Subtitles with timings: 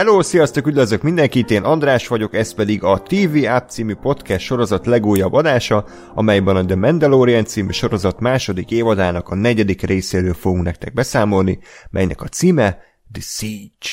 [0.00, 4.86] Hello, sziasztok, üdvözlök mindenkit, én András vagyok, ez pedig a TV App című podcast sorozat
[4.86, 10.92] legújabb adása, amelyben a The Mandalorian című sorozat második évadának a negyedik részéről fogunk nektek
[10.92, 11.58] beszámolni,
[11.90, 12.78] melynek a címe
[13.12, 13.88] The Siege.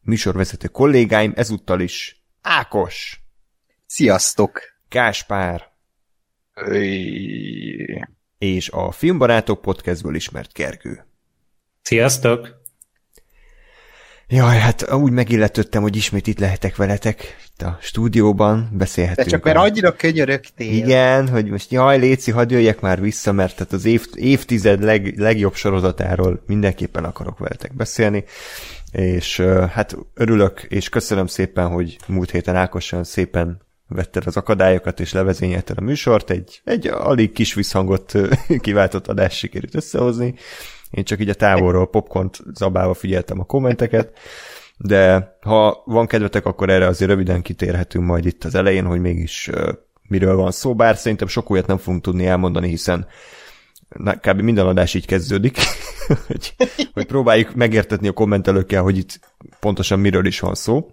[0.00, 3.20] Műsorvezető kollégáim ezúttal is Ákos.
[3.86, 4.60] Sziasztok!
[4.88, 5.62] Gáspár.
[6.54, 8.04] Öy.
[8.38, 11.06] És a Filmbarátok podcastből ismert Gergő.
[11.82, 12.63] Sziasztok!
[14.28, 19.26] Jaj, hát úgy megilletődtem, hogy ismét itt lehetek veletek, itt a stúdióban, beszélhetünk.
[19.26, 20.72] De csak mert annyira könyörögtél.
[20.72, 25.18] Igen, hogy most jaj, Léci, hadd jöjjek már vissza, mert tehát az év, évtized leg,
[25.18, 28.24] legjobb sorozatáról mindenképpen akarok veletek beszélni,
[28.92, 35.12] és hát örülök, és köszönöm szépen, hogy múlt héten Ákosan szépen vetted az akadályokat, és
[35.12, 38.12] levezényelted a műsort, egy, egy alig kis visszhangot
[38.60, 40.34] kiváltott adást sikerült összehozni,
[40.94, 44.18] én csak így a távolról popcornt zabálva figyeltem a kommenteket,
[44.76, 49.50] de ha van kedvetek, akkor erre azért röviden kitérhetünk majd itt az elején, hogy mégis
[50.08, 53.06] miről van szó, bár szerintem sok olyat nem fogunk tudni elmondani, hiszen
[54.20, 54.40] kb.
[54.40, 55.58] minden adás így kezdődik,
[56.26, 56.54] hogy,
[56.92, 59.20] hogy próbáljuk megértetni a kommentelőkkel, hogy itt
[59.60, 60.90] pontosan miről is van szó.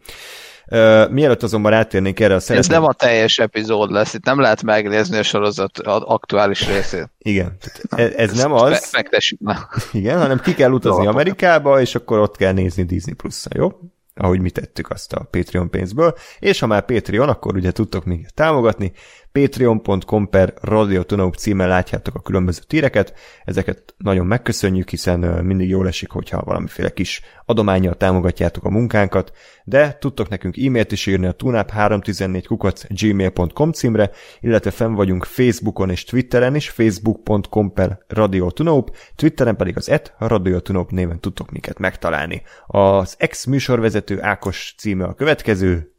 [0.71, 2.75] Uh, mielőtt azonban rátérnénk erre a szeretném...
[2.75, 7.09] Ez nem a teljes epizód lesz, itt nem lehet megnézni a sorozat aktuális részét.
[7.17, 7.57] Igen,
[7.89, 8.89] ez, ez nem az.
[8.91, 9.57] Megtessük már.
[9.91, 13.71] Igen, hanem ki kell utazni Amerikába, és akkor ott kell nézni Disney plus jó?
[14.15, 18.33] ahogy mi tettük azt a Patreon pénzből, és ha már Patreon, akkor ugye tudtok minket
[18.33, 18.91] támogatni,
[19.31, 23.13] patreon.com per radiotonók címen látjátok a különböző tíreket,
[23.45, 29.31] ezeket nagyon megköszönjük, hiszen mindig jól esik, hogyha valamiféle kis adományjal támogatjátok a munkánkat,
[29.63, 35.89] de tudtok nekünk e-mailt is írni a tunap314 kukac gmail.com címre, illetve fenn vagyunk Facebookon
[35.89, 42.41] és Twitteren is, facebook.com per radiotunop, Twitteren pedig az et radiotunop néven tudtok minket megtalálni.
[42.67, 45.95] Az ex műsorvezető Ákos címe a következő.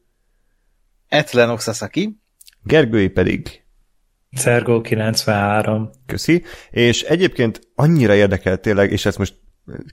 [1.08, 2.21] Etlen Oxasaki.
[2.62, 3.62] Gergői pedig
[4.32, 5.90] Szergó 93.
[6.06, 6.42] Köszi.
[6.70, 9.34] És egyébként annyira érdekel tényleg, és ez most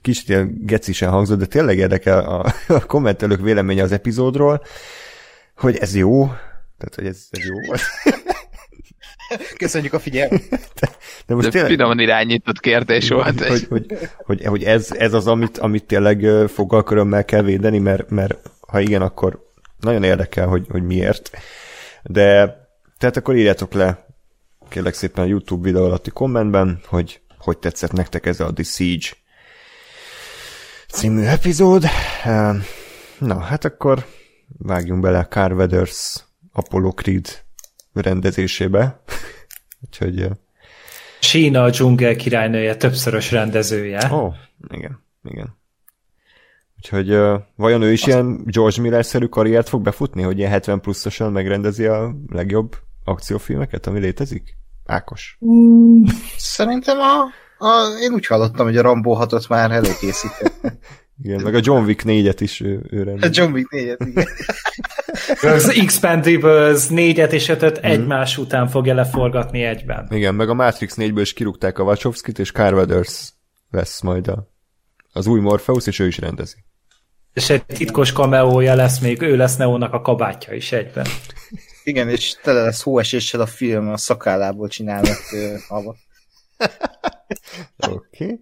[0.02, 4.62] kicsit ilyen gecisen hangzott, de tényleg érdekel a, a kommentelők véleménye az epizódról,
[5.56, 6.26] hogy ez jó,
[6.78, 7.80] tehát hogy ez, ez jó volt.
[9.56, 10.48] Köszönjük a figyelmet.
[10.80, 10.88] De,
[11.26, 11.70] de most de tényleg...
[11.70, 13.46] Finoman irányított kérdés volt.
[13.46, 18.50] Hogy, hogy, hogy, hogy ez, ez az, amit, amit tényleg fogalkörömmel kell védeni, mert, mert
[18.60, 19.46] ha igen, akkor
[19.80, 21.30] nagyon érdekel, hogy, hogy miért.
[22.02, 22.58] De
[22.98, 24.06] tehát akkor írjátok le
[24.68, 29.08] kérlek szépen a YouTube videó alatti kommentben, hogy hogy tetszett nektek ez a The Siege
[30.86, 31.84] című epizód.
[32.24, 32.56] Ehm,
[33.18, 34.06] na, hát akkor
[34.58, 37.42] vágjunk bele a Car Weathers Apollo Creed
[37.92, 39.00] rendezésébe.
[39.86, 40.28] Úgyhogy...
[41.20, 44.08] Sína a dzsungel királynője, többszörös rendezője.
[44.12, 44.34] Ó, oh,
[44.68, 45.59] igen, igen.
[46.82, 48.08] Úgyhogy uh, vajon ő is Azt...
[48.08, 54.00] ilyen George Miller-szerű karriert fog befutni, hogy ilyen 70 pluszosan megrendezi a legjobb akciófilmeket, ami
[54.00, 54.56] létezik?
[54.86, 55.38] Ákos.
[55.46, 56.04] Mm,
[56.36, 57.20] szerintem a,
[57.64, 60.54] a, én úgy hallottam, hogy a Rambo 6 már előkészített.
[61.22, 63.18] igen, meg a John Wick 4-et is ő, ő.
[63.20, 64.26] A John Wick 4-et, igen.
[65.54, 67.84] az Expendables 4-et és 5 mm.
[67.84, 70.06] egymás után fogja leforgatni egyben.
[70.10, 73.32] Igen, meg a Matrix 4-ből is kirúgták a Wachowskit, és Carveders
[73.70, 74.50] lesz majd a,
[75.12, 76.68] az új Morpheus, és ő is rendezi.
[77.32, 81.06] És egy titkos kameója lesz még, ő lesz Neónak a kabátja is egyben.
[81.84, 85.18] Igen, és tele lesz hóeséssel a film, a szakállából csinálnak
[87.88, 88.40] Oké.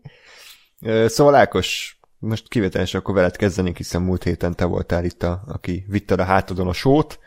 [0.80, 1.08] Okay.
[1.08, 5.84] Szóval Ákos, most kivételes, akkor veled kezdenénk, hiszen múlt héten te voltál itt, a, aki
[5.88, 7.18] vitte a hátadon a sót.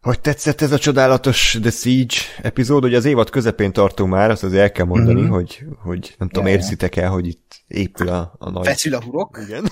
[0.00, 4.44] Hogy tetszett ez a csodálatos The Siege epizód, hogy az évad közepén tartunk már, azt
[4.44, 5.30] azért el kell mondani, mm-hmm.
[5.30, 8.66] hogy, hogy nem tudom, érzitek el, hogy itt épül a, a nagy...
[8.66, 9.38] Feszül a hurok.
[9.46, 9.64] Igen.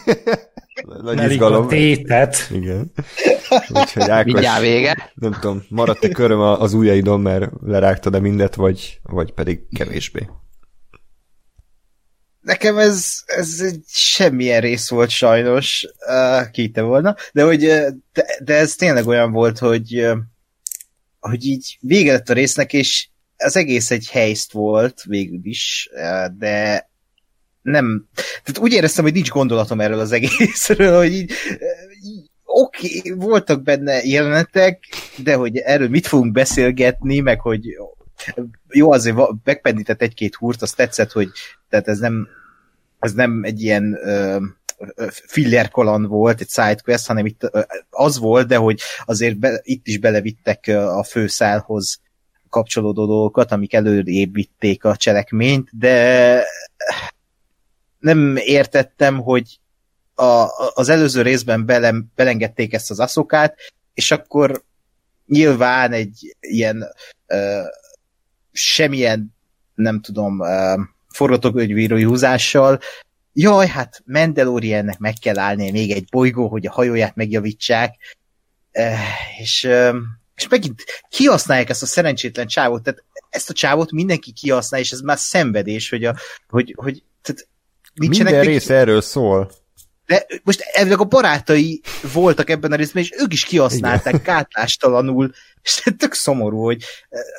[1.02, 1.64] nagy izgalom.
[1.64, 2.48] A tétet.
[2.50, 2.92] Igen.
[3.68, 5.12] Úgyhogy Ákos, Mindjárt vége.
[5.14, 10.28] Nem tudom, maradt-e köröm az ujjaidon, mert lerágtad-e mindet, vagy, vagy pedig kevésbé?
[12.40, 17.58] Nekem ez, ez egy semmilyen rész volt sajnos, uh, kíte volna, de hogy
[18.12, 20.10] de, de ez tényleg olyan volt, hogy
[21.20, 25.90] hogy így vége lett a résznek, és az egész egy helyszt volt végül is,
[26.38, 26.89] de
[27.62, 31.32] nem, tehát úgy éreztem, hogy nincs gondolatom erről az egészről, hogy így,
[32.44, 34.84] oké, okay, voltak benne jelenetek,
[35.16, 37.64] de hogy erről mit fogunk beszélgetni, meg hogy
[38.68, 41.28] jó, azért megpendített egy-két húrt, azt tetszett, hogy
[41.68, 42.28] tehát ez nem,
[42.98, 44.42] ez nem egy ilyen uh,
[45.10, 47.50] filler kaland volt, egy sidequest, hanem itt
[47.90, 52.00] az volt, de hogy azért be, itt is belevittek a főszálhoz
[52.48, 56.44] kapcsolódó dolgokat, amik előrébb vitték a cselekményt, de
[58.00, 59.58] nem értettem, hogy
[60.14, 63.56] a, az előző részben bele, belengedték ezt az aszokát,
[63.94, 64.62] és akkor
[65.26, 66.86] nyilván egy ilyen
[67.28, 67.64] uh,
[68.52, 69.34] semmilyen,
[69.74, 72.80] nem tudom, uh, forgatókönyvírói húzással,
[73.32, 77.94] jaj, hát Mandaloriannek meg kell állni még egy bolygó, hogy a hajóját megjavítsák,
[78.72, 78.98] uh,
[79.38, 79.96] és, uh,
[80.36, 85.00] és megint kihasználják ezt a szerencsétlen csávot, tehát ezt a csávot mindenki kihasznál, és ez
[85.00, 86.16] már szenvedés, hogy, a,
[86.48, 87.48] hogy, hogy tehát
[87.94, 88.46] Minden neki...
[88.46, 89.50] rész erről szól.
[90.06, 91.80] De most ezek a barátai
[92.12, 94.24] voltak ebben a részben, és ők is kihasználták Igen.
[94.24, 95.30] gátlástalanul,
[95.62, 96.84] és tök szomorú, hogy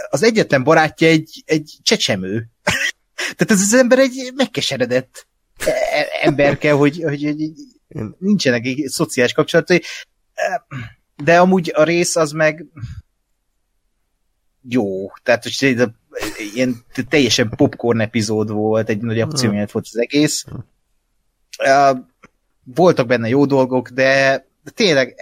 [0.09, 2.47] az egyetlen barátja egy, egy csecsemő.
[3.35, 5.27] Tehát ez az ember egy megkeseredett
[5.57, 7.51] e, e, emberke, hogy, hogy, hogy
[8.19, 9.81] nincsenek egy szociális kapcsolatai.
[11.23, 12.65] De amúgy a rész az meg
[14.69, 15.11] jó.
[15.23, 15.85] Tehát, hogy
[16.53, 16.75] ilyen
[17.09, 20.45] teljesen popcorn epizód volt, egy nagy akcióját volt az egész.
[22.63, 25.15] Voltak benne jó dolgok, de, de tényleg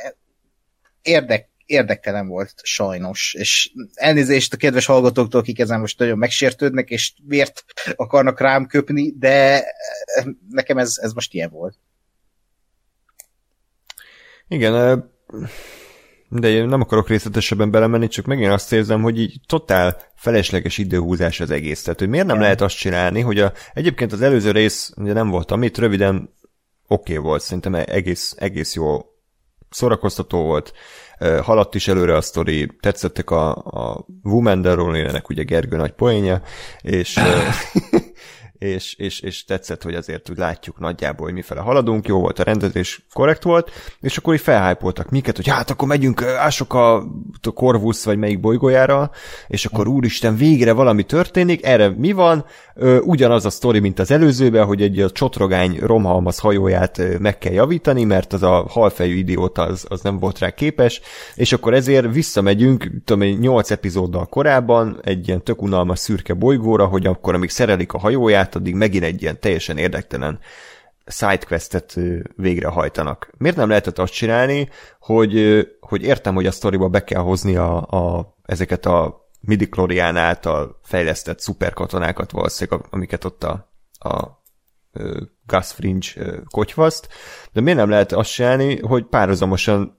[1.02, 7.14] érdek, érdektelen volt sajnos, és elnézést a kedves hallgatóktól, akik ezen most nagyon megsértődnek, és
[7.24, 7.66] miért
[7.96, 9.64] akarnak rám köpni, de
[10.50, 11.76] nekem ez, ez most ilyen volt.
[14.48, 15.12] Igen,
[16.30, 21.40] de én nem akarok részletesebben belemenni, csak megint azt érzem, hogy így totál felesleges időhúzás
[21.40, 21.82] az egész.
[21.84, 25.30] Tehát, hogy miért nem lehet azt csinálni, hogy a, egyébként az előző rész ugye nem
[25.30, 26.34] volt amit, röviden
[26.88, 29.02] oké okay volt, szerintem egész, egész jó
[29.70, 30.74] szórakoztató volt,
[31.42, 36.42] haladt is előre a sztori, tetszettek a, a Woman Deronének ugye Gergő nagy poénja,
[36.82, 37.20] és
[38.60, 42.44] és, és, és tetszett, hogy azért úgy látjuk nagyjából, hogy mifele haladunk, jó volt a
[42.44, 43.72] rendezés, korrekt volt,
[44.02, 46.96] és akkor így felhájpoltak minket, hogy hát akkor megyünk, ások a,
[47.42, 49.12] a Corvus vagy melyik bolygójára,
[49.48, 52.46] és akkor úristen, végre valami történik, erre mi van?
[53.02, 58.04] Ugyanaz a sztori, mint az előzőben, hogy egy a csotrogány romhalmaz hajóját meg kell javítani,
[58.04, 61.02] mert az a halfejű idióta az, az nem volt rá képes,
[61.36, 66.86] és akkor ezért visszamegyünk, tudom én, 8 epizóddal korábban egy ilyen tök unalmas szürke bolygóra,
[66.86, 70.40] hogy akkor, amíg szerelik a hajóját, át, addig megint egy ilyen teljesen érdektelen
[71.06, 71.98] sidequestet
[72.36, 73.32] végrehajtanak.
[73.38, 74.70] Miért nem lehetett azt csinálni,
[75.00, 79.70] hogy, hogy értem, hogy a sztoriba be kell hozni a, a, ezeket a midi
[80.00, 84.38] által fejlesztett szuperkatonákat valószínűleg, amiket ott a, a
[85.46, 86.08] Gus Fringe
[86.50, 87.08] kotyvaszt,
[87.52, 89.99] de miért nem lehet azt csinálni, hogy párhuzamosan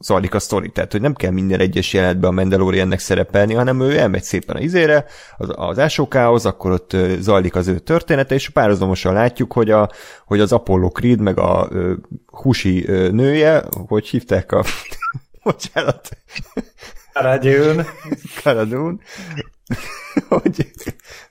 [0.00, 3.98] zajlik a sztori, tehát hogy nem kell minden egyes jelenetben a Mandaloriannek szerepelni, hanem ő
[3.98, 5.04] elmegy szépen a izére,
[5.36, 9.90] az, az ásókához, akkor ott zajlik az ő története, és párhuzamosan látjuk, hogy, a,
[10.26, 11.92] hogy az Apollo Creed, meg a uh,
[12.26, 14.64] Husi uh, nője, hogy hívták a...
[15.44, 16.08] Bocsánat.
[17.12, 17.86] Karadjún.
[18.42, 19.00] Karadjún.
[20.28, 20.70] hogy,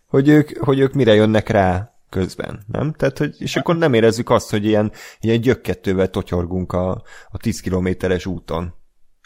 [0.08, 2.94] hogy, ők, hogy ők mire jönnek rá közben, nem?
[2.94, 7.60] Tehát, hogy, és akkor nem érezzük azt, hogy ilyen, ilyen gyökkettővel totyorgunk a, a 10
[7.60, 8.74] kilométeres úton.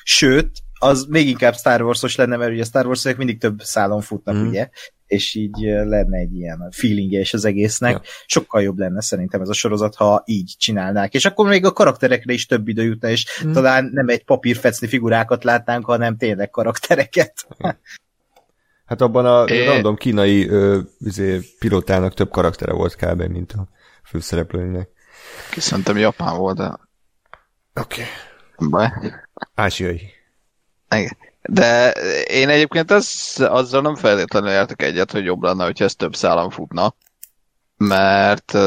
[0.03, 0.51] Sőt,
[0.83, 4.35] az még inkább Star Wars-os lenne, mert ugye a Star wars mindig több szálon futnak,
[4.35, 4.47] mm.
[4.47, 4.69] ugye?
[5.05, 7.91] És így lenne egy ilyen feelingje is az egésznek.
[7.91, 8.01] Ja.
[8.25, 11.13] Sokkal jobb lenne szerintem ez a sorozat, ha így csinálnák.
[11.13, 13.51] És akkor még a karakterekre is több idő jutna, és mm.
[13.51, 17.47] talán nem egy papírfecni figurákat látnánk, hanem tényleg karaktereket.
[18.93, 19.65] Hát abban a é...
[19.65, 23.21] random kínai ö, üzé, pilótának több karaktere volt kb.
[23.21, 23.67] mint a
[24.03, 24.89] főszereplőnek.
[25.57, 26.79] Szerintem Japán volt, de...
[27.81, 28.01] Oké.
[28.01, 28.69] Okay.
[28.69, 28.89] Baj.
[29.55, 30.01] Ázsiai.
[30.89, 31.17] Igen.
[31.41, 31.91] De
[32.27, 36.49] én egyébként ez, azzal nem feltétlenül értek egyet, hogy jobb lenne, hogyha ez több szállam
[36.49, 36.95] futna.
[37.77, 38.57] Mert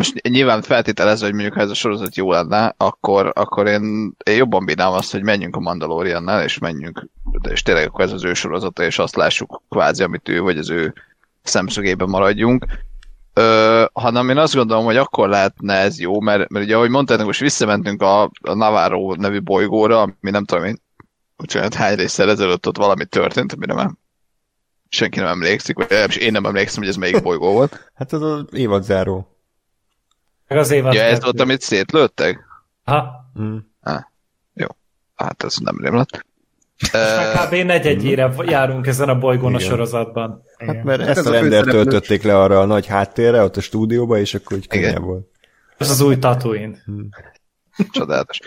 [0.00, 4.36] most nyilván feltételezve, hogy mondjuk ha ez a sorozat jó lenne, akkor, akkor én, én
[4.36, 7.06] jobban bírnám azt, hogy menjünk a Mandaloriannál, és menjünk,
[7.50, 10.70] és tényleg akkor ez az ő sorozata, és azt lássuk kvázi, amit ő, vagy az
[10.70, 10.94] ő
[11.42, 12.66] szemszögében maradjunk.
[13.34, 17.24] Ö, hanem én azt gondolom, hogy akkor lehetne ez jó, mert, mert ugye ahogy mondtad,
[17.24, 20.80] most visszamentünk a, a Navarro nevű bolygóra, ami nem tudom én,
[21.36, 23.90] bocsánat, hány részsel ezelőtt ott valami történt, amire már
[24.88, 27.90] senki nem emlékszik, vagy én nem emlékszem, hogy ez melyik bolygó volt.
[27.94, 29.30] Hát az az évadzáró.
[30.50, 30.94] Meg az évad.
[30.94, 32.38] Ja, ez volt, amit szétlőttek?
[32.84, 33.30] Ha.
[33.40, 33.56] Mm.
[33.80, 34.02] Ah,
[34.54, 34.66] jó.
[35.14, 36.26] Hát ez nem rémlett.
[36.92, 37.54] Most kb.
[37.54, 39.66] negyedjére járunk ezen a bolygón Igen.
[39.66, 40.42] a sorozatban.
[40.58, 44.18] Hát mert hát ezt a render töltötték le arra a nagy háttérre, ott a stúdióba,
[44.18, 45.26] és akkor úgy könnyebb volt.
[45.76, 46.76] Ez az új Tatooine.
[46.84, 47.08] Hmm.
[47.90, 48.38] Csodálatos.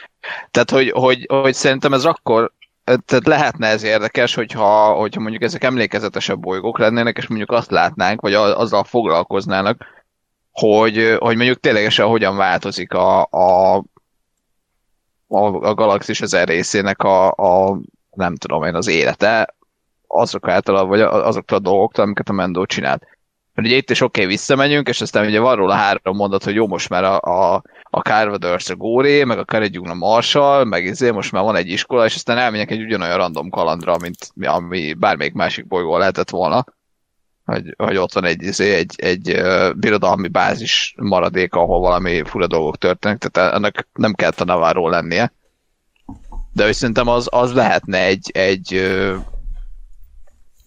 [0.52, 2.54] Tehát, hogy, hogy, hogy szerintem ez akkor
[2.86, 8.22] tehát lehetne ez érdekes, hogyha, hogyha mondjuk ezek emlékezetesebb bolygók lennének, és mondjuk azt látnánk,
[8.22, 9.86] vagy azzal foglalkoznának,
[10.54, 13.76] hogy, hogy mondjuk ténylegesen hogyan változik a, a,
[15.28, 17.80] a, a galaxis ezer részének a, a,
[18.16, 19.56] nem tudom én, az élete
[20.08, 23.04] azok által, vagy azoktól a dolgoktól, amiket a Mendo csinált.
[23.54, 26.56] Mert ugye itt is oké, okay, visszamegyünk, és aztán ugye van róla három mondat, hogy
[26.56, 30.86] jó, most már a, a, a Carvaders a Góré, meg a Keredjugna a Marshall, meg
[30.86, 34.94] izé, most már van egy iskola, és aztán elmegyek egy ugyanolyan random kalandra, mint ami
[34.94, 36.66] bármelyik másik bolygó lehetett volna.
[37.46, 42.48] Hogy, hogy ott van egy, izé, egy, egy uh, birodalmi bázis maradék, ahol valami fura
[42.48, 45.34] dolgok történnek, tehát ennek nem kell a Navarro lennie.
[46.54, 48.82] De hogy szerintem az, az lehetne egy, egy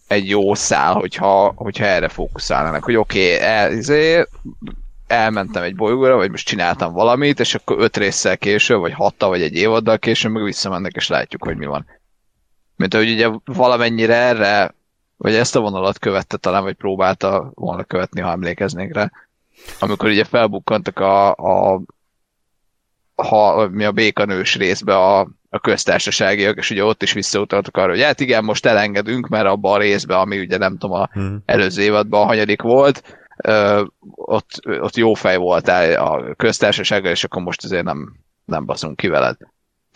[0.07, 4.27] egy jó szál, hogyha, hogyha erre fókuszálnának, hogy oké, okay, el, izé,
[5.07, 9.43] elmentem egy bolygóra, vagy most csináltam valamit, és akkor öt résszel később, vagy hatta, vagy
[9.43, 11.87] egy évaddal később, meg visszamennek, és látjuk, hogy mi van.
[12.77, 14.75] Mint ahogy ugye valamennyire erre,
[15.17, 19.11] vagy ezt a vonalat követte talán, vagy próbálta volna követni, ha emlékeznék rá.
[19.81, 21.81] Amikor ugye felbukkantak a, a
[23.15, 25.21] ha, mi a békanős részbe a,
[25.51, 29.75] a köztársaságiak, és ugye ott is visszautaltak arra, hogy hát igen, most elengedünk, mert abban
[29.75, 31.43] a részben, ami ugye nem tudom, a hmm.
[31.45, 37.43] előző évadban a hanyadik volt, ö, ott, ott jó fej voltál a köztársasággal, és akkor
[37.43, 39.37] most azért nem, nem baszunk ki veled.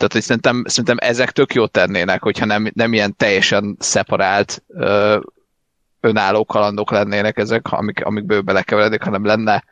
[0.01, 5.19] Tehát, hogy szerintem, szerintem ezek tök jót tennének, hogyha nem, nem ilyen teljesen szeparált ö,
[5.99, 9.63] önálló kalandok lennének ezek, amik, amikből belekeveredik, hanem lenne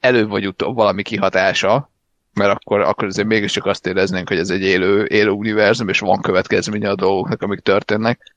[0.00, 1.90] előbb vagy utóbb valami kihatása,
[2.32, 6.20] mert akkor, akkor azért mégiscsak azt éreznénk, hogy ez egy élő, élő univerzum, és van
[6.20, 8.34] következménye a dolgoknak, amik történnek.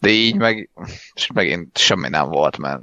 [0.00, 0.70] De így meg,
[1.14, 2.82] és megint semmi nem volt, mert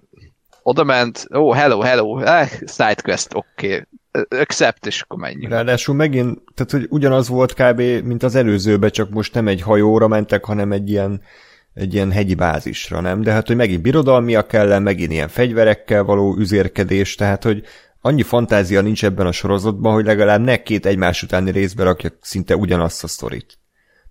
[0.64, 3.86] oda ment, ó, oh, hello, hello, eh, sidequest, oké, okay.
[4.30, 5.54] Accept, és akkor menjünk.
[5.54, 7.82] Ráadásul megint, tehát hogy ugyanaz volt kb.
[8.04, 11.22] mint az előzőbe, csak most nem egy hajóra mentek, hanem egy ilyen
[11.74, 13.22] egy ilyen hegyi bázisra, nem?
[13.22, 17.64] De hát, hogy megint birodalmiak kell, megint ilyen fegyverekkel való üzérkedés, tehát, hogy
[18.02, 22.56] annyi fantázia nincs ebben a sorozatban, hogy legalább ne két egymás utáni részbe rakja szinte
[22.56, 23.58] ugyanazt a sztorit.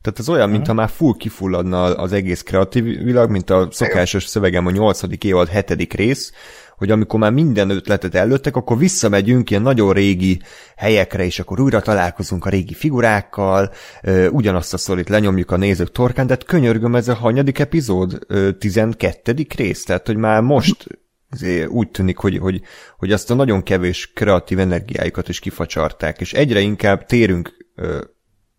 [0.02, 4.66] Tehát ez olyan, mintha már full kifulladna az egész kreatív világ, mint a szokásos szövegem
[4.66, 6.32] a nyolcadik évad hetedik rész,
[6.78, 10.40] hogy amikor már minden ötletet előttek, akkor visszamegyünk ilyen nagyon régi
[10.76, 13.72] helyekre, és akkor újra találkozunk a régi figurákkal,
[14.30, 18.18] ugyanazt a szorít lenyomjuk a nézők torkán, de hát könyörgöm, ez a hanyadik epizód,
[18.58, 20.86] tizenkettedik rész, tehát hogy már most
[21.68, 22.60] úgy tűnik, hogy, hogy,
[22.98, 27.56] hogy azt a nagyon kevés kreatív energiájukat is kifacsarták, és egyre inkább térünk,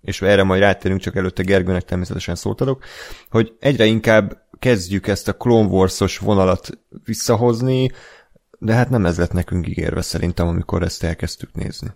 [0.02, 2.84] és erre majd rátérünk, csak előtte Gergőnek természetesen szót adok,
[3.30, 6.70] hogy egyre inkább kezdjük ezt a Clone Wars-os vonalat
[7.06, 7.92] visszahozni,
[8.60, 11.88] de hát nem ez lett nekünk ígérve szerintem, amikor ezt elkezdtük nézni.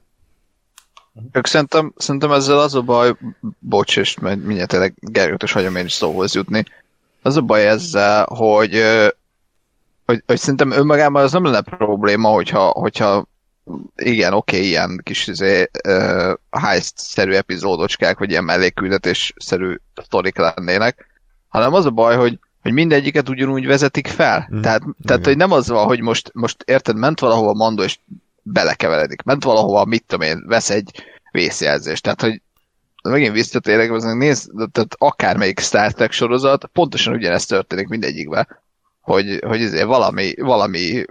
[1.32, 3.16] Ők szerintem, szerintem ezzel az a baj,
[3.60, 6.66] bocs, és mindjárt tényleg Gergőt is hagyom én is szóhoz jutni,
[7.22, 8.82] az a baj ezzel, hogy
[10.06, 13.28] hogy, hogy szerintem önmagában az nem lenne probléma, hogyha, hogyha
[13.96, 21.08] igen, oké, okay, ilyen kis izé, uh, heist-szerű epizódocskák, vagy ilyen melléküldetés-szerű sztorik lennének,
[21.48, 24.50] hanem az a baj, hogy, hogy mindegyiket ugyanúgy vezetik fel.
[24.56, 24.62] Mm.
[24.62, 28.00] Tehát, tehát hogy nem az van, hogy most, most érted, ment valahova Mando, és
[28.42, 29.22] belekeveredik.
[29.22, 30.92] Ment valahova, mit tudom én, vesz egy
[31.32, 32.04] vészjelzést.
[32.04, 32.42] Tehát, hogy
[33.04, 38.48] megint visszatérek, nézd, tehát akármelyik Star Trek sorozat, pontosan ugyanezt történik mindegyikben
[39.04, 41.06] hogy, hogy ezért valami, valami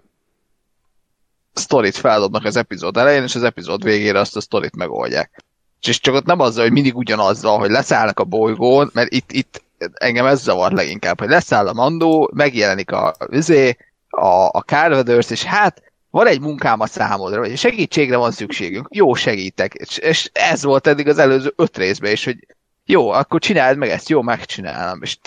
[1.53, 5.45] sztorit feldobnak az epizód elején, és az epizód végére azt a sztorit megoldják.
[5.81, 9.63] És csak ott nem azzal, hogy mindig ugyanazzal, hogy leszállnak a bolygón, mert itt, itt
[9.93, 13.77] engem ez zavar leginkább, hogy leszáll a mandó, megjelenik a vizé,
[14.09, 19.15] a, a Carveders, és hát van egy munkám a számodra, vagy segítségre van szükségünk, jó
[19.15, 19.75] segítek.
[19.75, 22.47] És, és ez volt eddig az előző öt részben is, hogy
[22.85, 25.03] jó, akkor csináld meg ezt, jó, megcsinálom.
[25.03, 25.19] És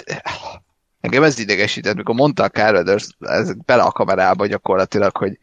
[1.06, 5.40] Engem ez idegesített, mikor mondta a Carveders ez bele a kamerába gyakorlatilag, hogy,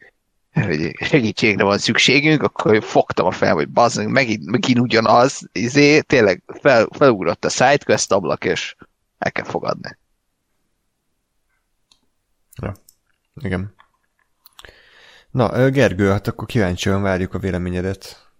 [0.53, 6.43] hogy segítségre van szükségünk, akkor fogtam a fel, hogy bazd, megint, megint ugyanaz, izé, tényleg
[6.61, 8.75] fel, felugrott a sidequest ablak, és
[9.23, 9.97] el kell fogadni.
[12.61, 12.73] Ja,
[13.41, 13.73] igen.
[15.31, 18.31] Na, Gergő, hát akkor kíváncsian várjuk a véleményedet.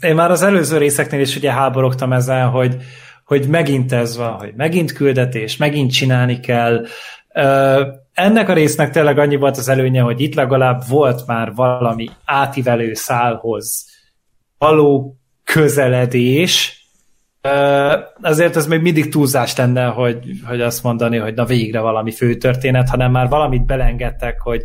[0.00, 2.82] Én már az előző részeknél is ugye háborogtam ezzel, hogy
[3.24, 6.86] hogy megint ez van, hogy megint küldetés, megint csinálni kell.
[8.12, 12.94] Ennek a résznek tényleg annyi volt az előnye, hogy itt legalább volt már valami átívelő
[12.94, 13.86] szálhoz
[14.58, 16.81] való közeledés,
[18.20, 22.34] azért ez még mindig túlzás lenne, hogy, hogy azt mondani, hogy na végre valami fő
[22.34, 24.64] történet, hanem már valamit belengedtek, hogy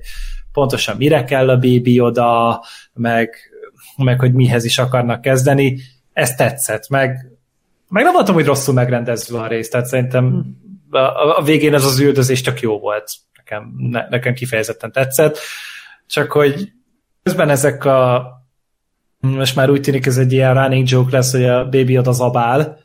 [0.52, 3.36] pontosan mire kell a bébi oda, meg,
[3.98, 5.80] meg hogy mihez is akarnak kezdeni.
[6.14, 7.38] Ez tetszett, meg
[7.90, 10.46] meg nem voltam, hogy rosszul megrendezve a rész, tehát szerintem
[10.90, 13.12] a, a végén ez az üldözés csak jó volt.
[13.38, 15.40] Nekem, ne, nekem kifejezetten tetszett.
[16.08, 16.72] Csak hogy
[17.24, 18.28] közben ezek a
[19.20, 22.20] most már úgy tűnik ez egy ilyen running joke lesz, hogy a baby ad az
[22.20, 22.80] abál.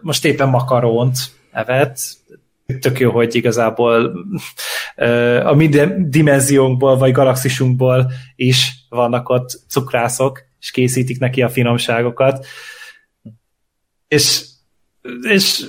[0.00, 1.16] Most éppen makaront
[1.50, 1.98] evett.
[2.80, 4.12] tök jó, hogy igazából
[5.44, 5.68] a mi
[5.98, 12.46] dimenziónkból, vagy galaxisunkból is vannak ott cukrászok, és készítik neki a finomságokat.
[14.08, 14.44] És,
[15.22, 15.64] és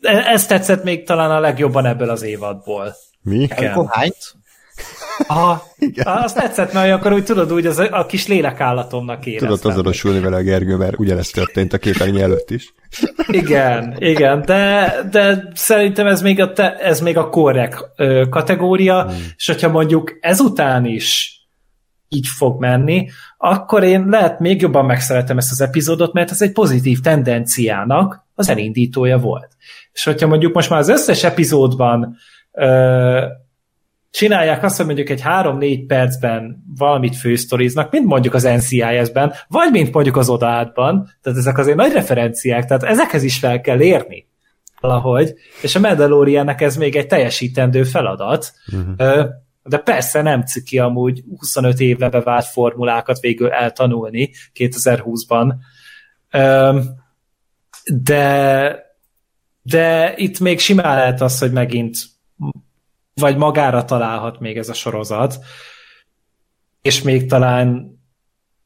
[0.00, 2.94] e-, ez tetszett még talán a legjobban ebből az évadból.
[3.22, 3.48] Mi?
[3.88, 4.34] Hányt?
[5.26, 6.06] Aha, Igen.
[6.06, 9.48] azt tetszett, mert akkor úgy tudod, úgy az a kis lélekállatomnak éreztem.
[9.48, 12.74] Tudod azonosulni vele a Gergő, mert ugyanezt történt a képernyő előtt is.
[13.26, 17.84] Igen, igen, de, de szerintem ez még a, te, ez még a korrekt
[18.30, 19.16] kategória, hmm.
[19.36, 21.36] és hogyha mondjuk ezután is
[22.08, 23.08] így fog menni,
[23.38, 28.48] akkor én lehet még jobban megszeretem ezt az epizódot, mert ez egy pozitív tendenciának az
[28.48, 29.48] elindítója volt.
[29.92, 32.16] És hogyha mondjuk most már az összes epizódban
[32.52, 33.24] ö,
[34.12, 39.92] csinálják azt, hogy mondjuk egy 3-4 percben valamit fősztoriznak, mint mondjuk az NCIS-ben, vagy mint
[39.92, 44.26] mondjuk az odaátban, tehát ezek azért nagy referenciák, tehát ezekhez is fel kell érni
[44.80, 49.28] valahogy, és a Mandaloriannek ez még egy teljesítendő feladat, uh-huh.
[49.62, 55.52] de persze nem ciki amúgy 25 évre bevált formulákat végül eltanulni 2020-ban,
[57.86, 58.90] de
[59.62, 61.98] de itt még simán lehet az, hogy megint
[63.22, 65.38] vagy magára találhat még ez a sorozat,
[66.82, 67.98] és még talán,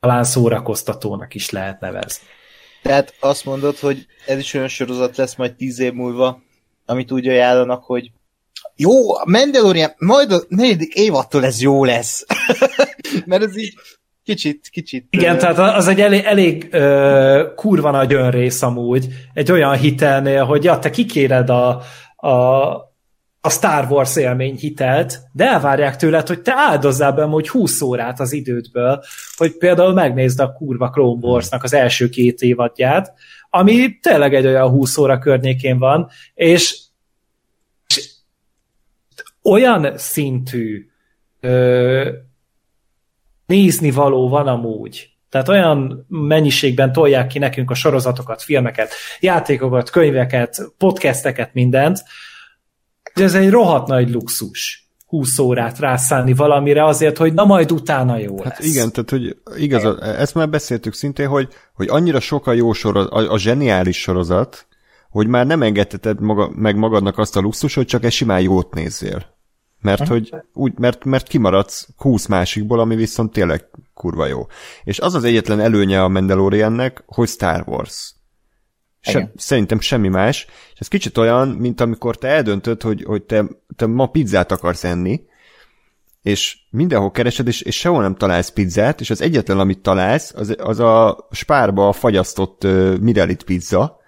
[0.01, 2.27] talán szórakoztatónak is lehet nevezni.
[2.83, 6.43] Tehát azt mondod, hogy ez is olyan sorozat lesz majd tíz év múlva,
[6.87, 8.11] amit úgy ajánlanak, hogy
[8.77, 12.27] jó, a Mandalorian, majd a negyedik évattól ez jó lesz.
[13.25, 13.75] Mert ez így
[14.25, 15.07] kicsit, kicsit...
[15.11, 20.65] Igen, tehát az egy elég, elég uh, kurva nagy önrész amúgy, egy olyan hitelnél, hogy
[20.65, 21.83] ja, te kikéred a,
[22.17, 22.86] a,
[23.47, 28.21] a Star Wars élmény hitelt, de elvárják tőled, hogy te áldozzál be hogy 20 órát
[28.21, 29.03] az idődből,
[29.37, 33.13] hogy például megnézd a kurva Clone Wars-nak az első két évadját,
[33.51, 36.79] ami tényleg egy olyan 20 óra környékén van, és,
[37.87, 38.11] és
[39.43, 40.91] olyan szintű
[41.41, 42.11] ö,
[43.47, 50.73] nézni való van amúgy, tehát olyan mennyiségben tolják ki nekünk a sorozatokat, filmeket, játékokat, könyveket,
[50.79, 52.03] podcasteket, mindent,
[53.17, 58.19] de ez egy rohadt nagy luxus 20 órát rászállni valamire azért, hogy na majd utána
[58.19, 58.67] jó hát lesz.
[58.69, 63.13] igen, tehát hogy igaz, ezt már beszéltük szintén, hogy, hogy annyira sok a jó sorozat,
[63.13, 64.67] a, a zseniális sorozat,
[65.11, 68.75] hogy már nem engedheted maga, meg magadnak azt a luxus, hogy csak egy simán jót
[68.75, 69.35] nézzél.
[69.81, 74.47] Mert, hogy úgy, mert, mert kimaradsz 20 másikból, ami viszont tényleg kurva jó.
[74.85, 78.16] És az az egyetlen előnye a Mandaloriannek, hogy Star Wars.
[79.13, 80.47] Se, szerintem semmi más.
[80.73, 83.45] És ez kicsit olyan, mint amikor te eldöntöd, hogy, hogy te,
[83.77, 85.21] te ma pizzát akarsz enni,
[86.23, 90.55] és mindenhol keresed, és, és sehol nem találsz pizzát, és az egyetlen, amit találsz, az,
[90.59, 94.01] az a spárba fagyasztott uh, Mirelit pizza,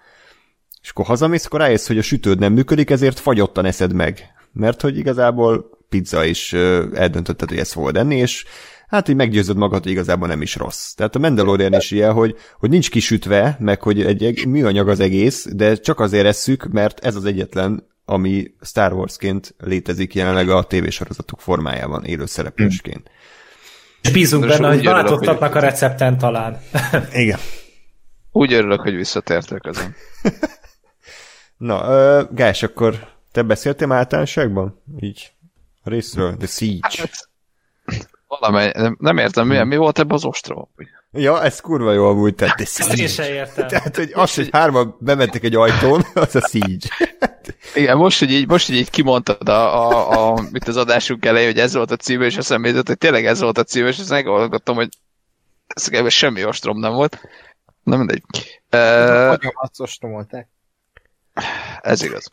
[0.81, 4.33] és akkor hazamész, akkor rájössz, hogy a sütőd nem működik, ezért fagyottan eszed meg.
[4.53, 8.45] Mert hogy igazából pizza is uh, eldöntötted, hogy ezt fogod enni, és
[8.89, 10.93] hát így meggyőzöd magad, hogy igazából nem is rossz.
[10.93, 15.47] Tehát a Mandalorian is ilyen, hogy, hogy nincs kisütve, meg hogy egy műanyag az egész,
[15.51, 21.41] de csak azért esszük, mert ez az egyetlen, ami Star Warsként létezik jelenleg a tévésorozatok
[21.41, 23.09] formájában, élő szereplősként.
[24.01, 26.59] És bízunk benne, hogy változtatnak a recepten talán.
[27.13, 27.39] Igen.
[28.31, 29.95] Úgy örülök, hogy visszatértek azon.
[31.57, 34.81] Na, uh, Gás, akkor te beszéltél általánosságban?
[34.99, 35.31] Így
[35.83, 36.37] a részről?
[36.37, 36.87] The Siege.
[36.97, 37.28] Hát,
[38.29, 40.67] Valamely, nem, nem értem, mi, mi volt ebben az ostrom?
[41.11, 43.67] Ja, ez kurva jó amúgy, tehát Ezt én sem értem.
[43.67, 46.87] Tehát, hogy az, hogy hárman bementek egy ajtón, az a Siege.
[47.75, 51.47] Igen, most, hogy így, most, hogy így kimondtad a, a, a, mit az adásunk elején,
[51.47, 53.97] hogy ez volt a címe, és eszembe jutott, hogy tényleg ez volt a címe, és
[53.97, 54.89] ezt meghallgattam, hogy
[55.67, 57.21] ez semmi ostrom nem volt.
[57.83, 58.23] Na mindegy.
[58.69, 60.47] Nagyon uh, ostromolták.
[61.81, 62.31] Ez igaz.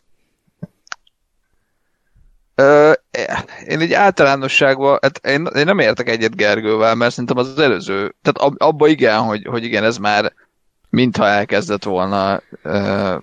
[3.67, 8.53] Én így általánosságban, hát én, én nem értek egyet Gergővel, mert szerintem az, előző, tehát
[8.57, 10.33] abba igen, hogy, hogy igen, ez már
[10.89, 13.15] mintha elkezdett volna ö,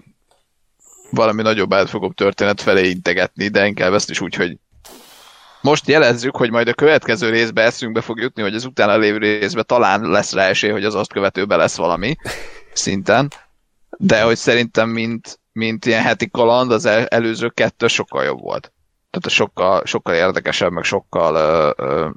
[1.11, 4.59] valami nagyobb átfogóbb történet felé integetni, de inkább ezt is úgy, hogy
[5.61, 9.63] most jelezzük, hogy majd a következő részbe eszünkbe fog jutni, hogy az utána lévő részbe
[9.63, 12.17] talán lesz rá esély, hogy az azt követőbe lesz valami
[12.73, 13.33] szinten,
[13.91, 18.74] de hogy szerintem mint, mint ilyen heti kaland az el, előző kettő sokkal jobb volt
[19.15, 22.09] tehát sokkal, sokkal érdekesebb, meg sokkal ö, ö,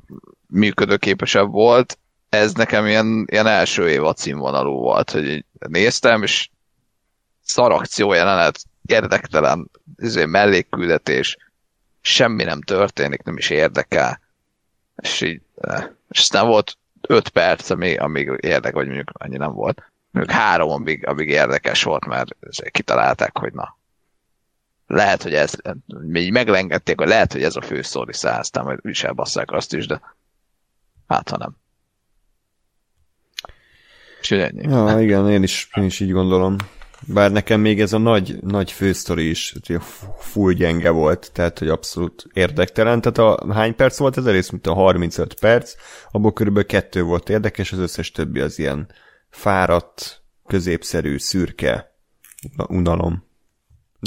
[0.47, 1.97] működőképesebb volt.
[2.29, 6.49] Ez nekem ilyen, ilyen első évad színvonalú volt, hogy néztem, és
[7.43, 11.37] szarakció jelenet, érdektelen izé, mellékküldetés,
[12.01, 14.21] semmi nem történik, nem is érdekel.
[14.95, 15.41] És így,
[16.09, 19.83] és aztán volt öt perc, amíg, amíg érdek, vagy mondjuk annyi nem volt.
[20.11, 22.35] Mondjuk három, amíg, amíg érdekes volt, mert
[22.71, 23.76] kitalálták, hogy na,
[24.87, 25.53] lehet, hogy ez,
[26.13, 29.87] így meglengedték, hogy lehet, hogy ez a fő sztori aztán majd is elbasszák azt is,
[29.87, 30.01] de
[31.07, 31.55] hát ha nem.
[34.51, 36.55] Ja, igen, én is, én is így gondolom.
[37.07, 39.55] Bár nekem még ez a nagy, nagy fősztori is
[40.17, 43.01] full gyenge volt, tehát hogy abszolút érdektelen.
[43.01, 45.75] Tehát a, hány perc volt ez a rész, mint a 35 perc,
[46.11, 48.87] abból körülbelül kettő volt érdekes, az összes többi az ilyen
[49.29, 51.95] fáradt, középszerű, szürke
[52.67, 53.26] unalom.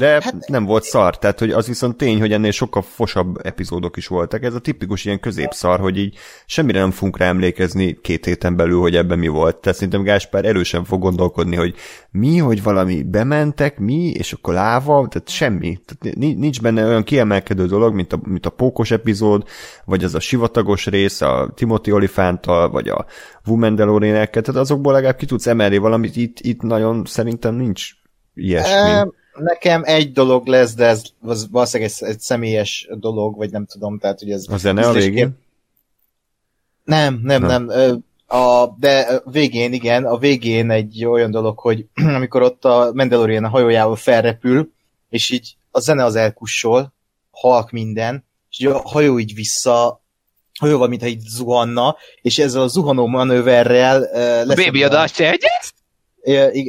[0.00, 3.96] De hát, nem volt szar, tehát hogy az viszont tény, hogy ennél sokkal fosabb epizódok
[3.96, 4.44] is voltak.
[4.44, 8.80] Ez a tipikus ilyen középszar, hogy így semmire nem fogunk rá emlékezni két héten belül,
[8.80, 9.56] hogy ebben mi volt.
[9.56, 11.74] Tehát szerintem Gáspár erősen fog gondolkodni, hogy
[12.10, 15.78] mi, hogy valami bementek, mi, és akkor láva, tehát semmi.
[15.84, 19.44] Tehát nincs benne olyan kiemelkedő dolog, mint a, mint a pókos epizód,
[19.84, 23.06] vagy az a sivatagos rész, a Timothy Olifántal, vagy a
[23.46, 27.88] Woman tehát azokból legalább ki tudsz emelni valamit, itt, itt nagyon szerintem nincs
[28.34, 29.10] ilyesmi.
[29.42, 33.98] Nekem egy dolog lesz, de ez az valószínűleg egy, egy személyes dolog, vagy nem tudom,
[33.98, 34.44] tehát hogy ez...
[34.48, 35.38] A zene a végén?
[36.84, 37.64] Nem, nem, nem.
[37.64, 38.04] nem.
[38.26, 43.48] A, de végén, igen, a végén egy olyan dolog, hogy amikor ott a Mandalorian a
[43.48, 44.72] hajójával felrepül,
[45.08, 46.92] és így a zene az elkussol,
[47.30, 50.02] halk minden, és a hajó így vissza,
[50.58, 54.64] hajóval, mintha így zuhanna, és ezzel a zuhanó manőverrel uh, lesz...
[54.64, 54.84] Baby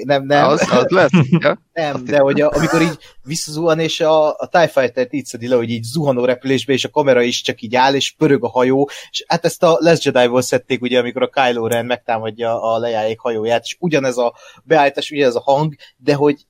[0.04, 0.48] nem, nem.
[0.48, 1.12] Az, az lesz.
[1.30, 1.62] Ja?
[1.74, 5.56] Nem, de hogy a, amikor így visszazuhan, és a, a TIE Fighter-t így szedi le,
[5.56, 8.90] hogy így zuhanó repülésbe, és a kamera is csak így áll, és pörög a hajó,
[9.12, 13.20] és hát ezt a Last Jedi-ból szedték, ugye, amikor a Kylo Ren megtámadja a lejáék
[13.20, 14.34] hajóját, és ugyanez a
[14.64, 16.46] beállítás, ugyanez a hang, de hogy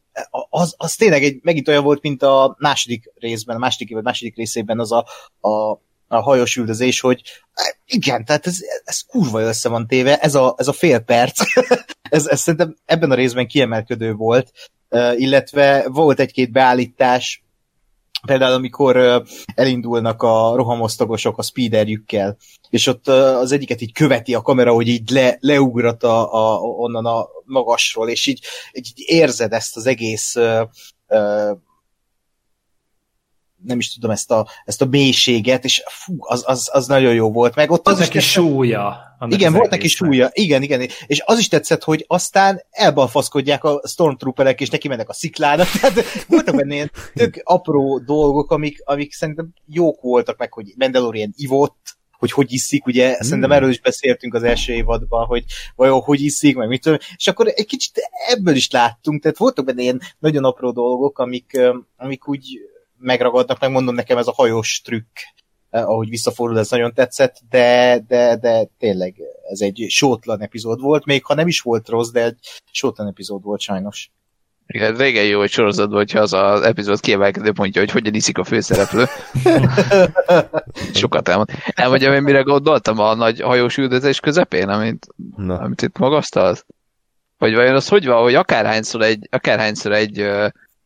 [0.50, 4.36] az, az tényleg egy, megint olyan volt, mint a második részben, a második vagy második
[4.36, 5.06] részében az a,
[5.48, 5.80] a
[6.12, 7.22] a hajós üldözés, hogy
[7.86, 11.42] igen, tehát ez, ez kurva össze van téve, ez a, ez a fél perc,
[12.02, 14.52] ez, ez szerintem ebben a részben kiemelkedő volt,
[15.16, 17.44] illetve volt egy-két beállítás,
[18.26, 19.24] például amikor
[19.56, 22.38] elindulnak a rohamosztagosok a speederjükkel,
[22.70, 27.06] és ott az egyiket így követi a kamera, hogy így le, leugrat a, a, onnan
[27.06, 30.36] a magasról, és így, így érzed ezt az egész
[33.64, 37.32] nem is tudom, ezt a, ezt a mélységet, és fú, az, az, az nagyon jó
[37.32, 37.56] volt.
[37.56, 39.10] Meg ott az, az neki tetszett, súlya.
[39.28, 40.88] Igen, volt neki súlya, igen, igen.
[41.06, 45.68] És az is tetszett, hogy aztán elbalfaszkodják a stormtrooperek, és neki mennek a sziklának.
[45.82, 51.34] Tehát voltak benne ilyen tök apró dolgok, amik, amik szerintem jók voltak, meg hogy Mandalorian
[51.36, 53.22] ivott, hogy hogy iszik, ugye hmm.
[53.22, 55.44] szerintem erről is beszéltünk az első évadban, hogy
[55.76, 59.66] vajon hogy iszik, meg mit tudom, és akkor egy kicsit ebből is láttunk, tehát voltak
[59.66, 61.60] benne ilyen nagyon apró dolgok, amik,
[61.98, 62.60] amik úgy
[63.02, 65.18] megragadnak, meg mondom nekem ez a hajós trükk,
[65.70, 69.16] eh, ahogy visszafordul, ez nagyon tetszett, de, de, de tényleg
[69.52, 72.38] ez egy sótlan epizód volt, még ha nem is volt rossz, de egy
[72.72, 74.12] sótlan epizód volt sajnos.
[74.74, 78.44] Igen, régen jó, hogy sorozatban, hogyha az az epizód kiemelkedő pontja, hogy hogyan iszik a
[78.44, 79.06] főszereplő.
[80.94, 81.50] Sokat elmond.
[81.74, 85.58] Elmondjam én, mire gondoltam a nagy hajós üldözés közepén, amit, Na.
[85.58, 86.66] amit itt magasztalsz?
[87.38, 90.28] Hogy vajon az hogy van, hogy akárhányszor egy, akárhányszor egy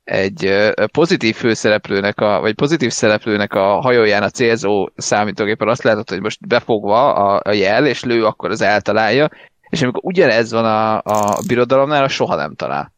[0.05, 6.21] egy pozitív főszereplőnek, a, vagy pozitív szereplőnek a hajóján a célzó számítógépen azt látod, hogy
[6.21, 9.29] most befogva a, a jel, és lő, akkor az eltalálja,
[9.69, 12.93] és amikor ugyanez van a, a birodalomnál, soha nem talál.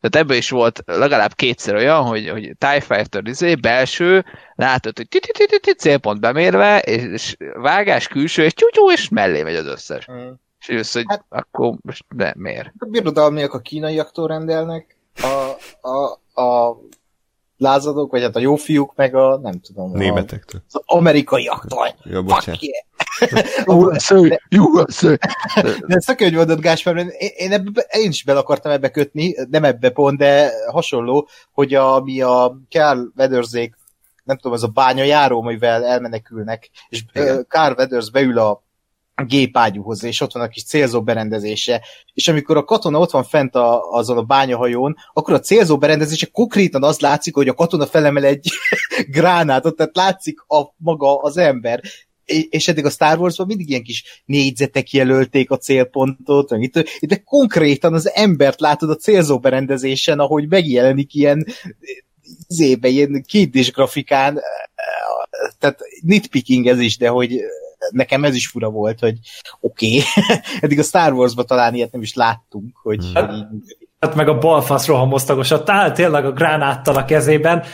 [0.00, 4.24] Tehát ebből is volt legalább kétszer olyan, hogy, hogy TIE Fighter izé, belső,
[4.54, 10.06] látod, hogy célpont bemérve, és vágás külső, és tyútyú, és mellé megy az összes.
[10.12, 10.30] Mm.
[10.60, 12.72] És jössz, hogy hát, akkor most de miért?
[12.78, 15.56] A birodalmiak a kínaiaktól rendelnek, a,
[15.88, 16.78] a, a
[17.56, 19.92] lázadók, vagy hát a jó fiúk, meg a, nem tudom.
[19.92, 20.62] Németektől.
[20.72, 21.94] Az amerikaiaktól.
[22.02, 22.60] Ja, bocsánat.
[23.66, 25.08] USA, USA.
[25.86, 29.34] De ezt tök, hogy mondod, Gáspár, én, én, ebbe, én is bele akartam ebbe kötni,
[29.50, 33.74] nem ebbe pont, de hasonló, hogy a, mi a Carl Weatherzék,
[34.24, 37.04] nem tudom, ez a bányajáró, amivel elmenekülnek, és.
[37.48, 38.64] Carl Weathers beül a
[39.24, 41.82] gépágyúhoz, és ott van a kis célzó berendezése,
[42.14, 46.26] és amikor a katona ott van fent a, azon a bányahajón, akkor a célzó berendezése
[46.26, 48.48] konkrétan az látszik, hogy a katona felemel egy
[49.16, 51.80] gránátot, tehát látszik a maga az ember,
[52.48, 56.54] és eddig a Star Wars-ban mindig ilyen kis négyzetek jelölték a célpontot,
[57.00, 61.46] de konkrétan az embert látod a célzó berendezésen, ahogy megjelenik ilyen
[62.48, 64.40] zébe, ilyen kétdés grafikán,
[65.58, 67.40] tehát nitpicking ez is, de hogy
[67.90, 69.18] nekem ez is fura volt, hogy
[69.60, 70.02] oké, okay.
[70.60, 73.44] eddig a Star Wars-ban talán ilyet nem is láttunk, hogy, hát, így...
[74.00, 77.64] hát meg a balfasz rohamosztagos, a tál tényleg a gránáttal a kezében,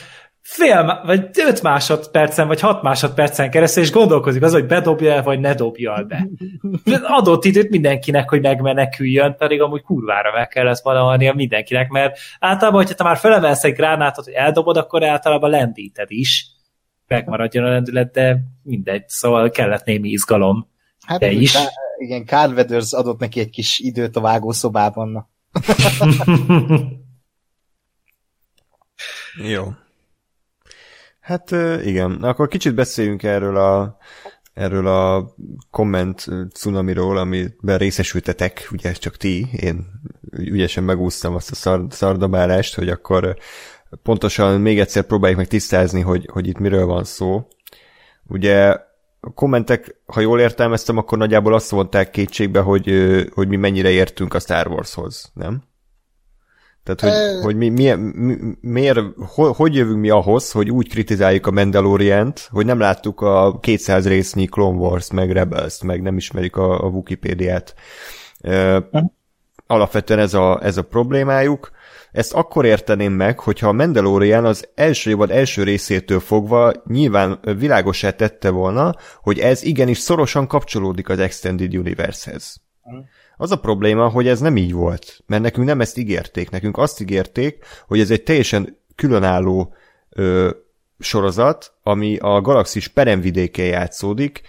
[0.42, 5.40] fél, vagy öt másodpercen, vagy hat másodpercen keresztül, és gondolkozik az, hogy bedobja el, vagy
[5.40, 6.28] ne dobja be.
[7.18, 12.80] Adott időt mindenkinek, hogy megmeneküljön, pedig amúgy kurvára meg kell ezt a mindenkinek, mert általában,
[12.80, 16.46] hogyha te már felemelsz egy gránátot, hogy eldobod, akkor általában lendíted is.
[17.06, 20.68] Megmaradjon a lendület, de mindegy, szóval kellett némi izgalom.
[21.06, 21.52] Hát de is.
[21.52, 25.30] Ká- igen, Carl Weathers adott neki egy kis időt a vágószobában.
[29.52, 29.72] Jó.
[31.20, 31.50] Hát
[31.84, 33.96] igen, akkor kicsit beszéljünk erről a,
[34.52, 35.34] erről a
[35.70, 39.86] komment cunamiról, amiben részesültetek, ugye csak ti, én
[40.30, 43.36] ügyesen megúsztam azt a szar, szardabálást, hogy akkor
[44.02, 47.46] pontosan még egyszer próbáljuk meg tisztázni, hogy, hogy itt miről van szó.
[48.28, 48.76] Ugye
[49.20, 52.90] a kommentek, ha jól értelmeztem, akkor nagyjából azt vonták kétségbe, hogy,
[53.34, 55.62] hogy mi mennyire értünk a Star Warshoz, nem?
[56.84, 58.98] Tehát, hogy, hogy mi, mi, mi, miért,
[59.34, 64.06] ho, hogy jövünk mi ahhoz, hogy úgy kritizáljuk a Mandalorian-t, hogy nem láttuk a 200
[64.08, 67.74] résznyi Clone Wars, meg rebels meg nem ismerik a, a Wikipédiát.
[69.66, 71.70] Alapvetően ez a, ez a problémájuk.
[72.12, 78.10] Ezt akkor érteném meg, hogyha a Mandalorian az első évad első részétől fogva nyilván világosá
[78.10, 82.60] tette volna, hogy ez igenis szorosan kapcsolódik az Extended Universe-hez.
[83.36, 86.50] Az a probléma, hogy ez nem így volt, mert nekünk nem ezt ígérték.
[86.50, 89.74] Nekünk azt ígérték, hogy ez egy teljesen különálló
[90.08, 90.50] ö,
[90.98, 94.42] sorozat, ami a galaxis peremvidékén játszódik,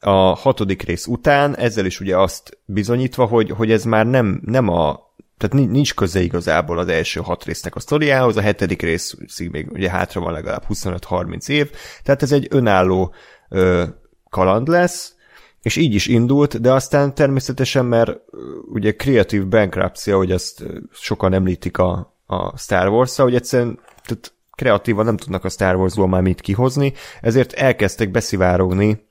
[0.00, 4.68] a hatodik rész után, ezzel is ugye azt bizonyítva, hogy, hogy ez már nem, nem
[4.68, 5.07] a
[5.38, 9.90] tehát nincs köze igazából az első hat résznek a sztoriához, a hetedik részig még ugye
[9.90, 11.70] hátra van legalább 25-30 év,
[12.02, 13.14] tehát ez egy önálló
[13.48, 13.84] ö,
[14.30, 15.14] kaland lesz,
[15.62, 18.16] és így is indult, de aztán természetesen, mert
[18.72, 25.04] ugye Creative Bankruptcy, ahogy ezt sokan említik a, a Star Wars-a, hogy egyszerűen tehát kreatívan
[25.04, 29.06] nem tudnak a Star Wars-ból már mit kihozni, ezért elkezdtek beszivárogni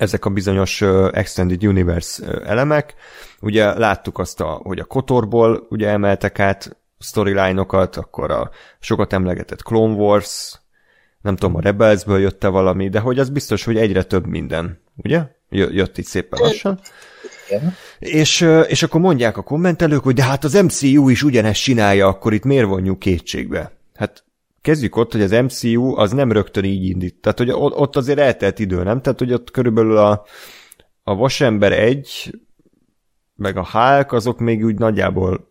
[0.00, 0.82] ezek a bizonyos
[1.12, 2.94] Extended Universe elemek.
[3.40, 9.62] Ugye láttuk azt, a, hogy a Kotorból ugye emeltek át storyline-okat, akkor a sokat emlegetett
[9.62, 10.60] Clone Wars,
[11.20, 15.22] nem tudom, a Rebelsből jött-e valami, de hogy az biztos, hogy egyre több minden, ugye?
[15.50, 16.80] Jött itt szépen lassan.
[17.48, 17.74] Igen.
[17.98, 22.32] És, és akkor mondják a kommentelők, hogy de hát az MCU is ugyanezt csinálja, akkor
[22.32, 23.72] itt miért vonjuk kétségbe?
[23.94, 24.24] Hát
[24.62, 27.14] kezdjük ott, hogy az MCU az nem rögtön így indít.
[27.14, 29.00] Tehát, hogy ott azért eltelt idő, nem?
[29.00, 30.24] Tehát, hogy ott körülbelül a,
[31.02, 32.40] a Vasember egy,
[33.34, 35.48] meg a Hulk, azok még úgy nagyjából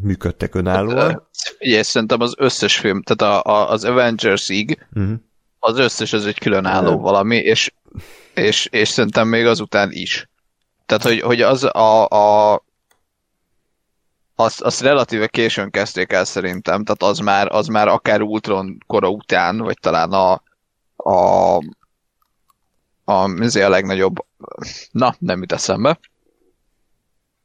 [0.00, 1.28] működtek önállóan.
[1.60, 5.12] Ugye, szerintem az összes film, tehát a, a, az Avengers-ig, uh-huh.
[5.58, 7.02] az összes az egy különálló uh-huh.
[7.02, 7.72] valami, és,
[8.34, 10.28] és, és szerintem még azután is.
[10.86, 12.62] Tehát, hogy, hogy az a, a
[14.40, 19.08] azt, azt relatíve későn kezdték el szerintem, tehát az már, az már akár Ultron kora
[19.08, 20.42] után, vagy talán a,
[20.96, 21.12] a,
[21.54, 21.62] a,
[23.04, 24.16] a, a legnagyobb,
[24.90, 25.98] na, nem jut eszembe.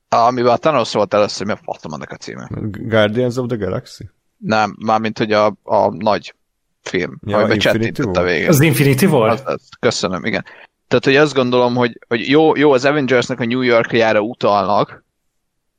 [0.09, 2.49] Amivel a Thanos volt először, mi a faszom annak a címe?
[2.71, 4.09] Guardians of the Galaxy?
[4.37, 6.35] Nem, mármint, hogy a, a nagy
[6.81, 8.47] film, ja, amiben csettintett a végén.
[8.47, 9.29] Az Infinity War?
[9.29, 10.45] Az, az, köszönöm, igen.
[10.87, 15.02] Tehát, hogy azt gondolom, hogy, hogy jó, jó az Avengersnek a New Yorkjára utalnak,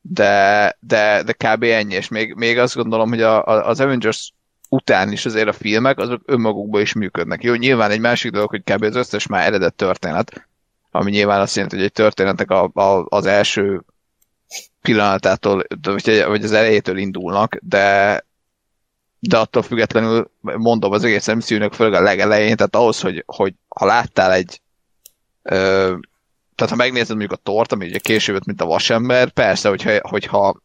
[0.06, 1.62] de, de, de kb.
[1.62, 4.32] ennyi, és még, még azt gondolom, hogy a, a, az Avengers
[4.68, 7.42] után is azért a filmek, azok önmagukban is működnek.
[7.42, 8.82] Jó, nyilván egy másik dolog, hogy kb.
[8.82, 10.48] az összes már eredet történet,
[10.90, 13.82] ami nyilván azt jelenti, hogy egy történetek a, a, az első
[14.82, 18.24] pillanatától, vagy, vagy az elejétől indulnak, de,
[19.18, 23.86] de attól függetlenül mondom az egész MCU-nek főleg a legelején, tehát ahhoz, hogy, hogy ha
[23.86, 24.60] láttál egy
[26.54, 30.60] tehát ha megnézed mondjuk a tort, ami ugye később mint a vasember, persze, hogyha, hogyha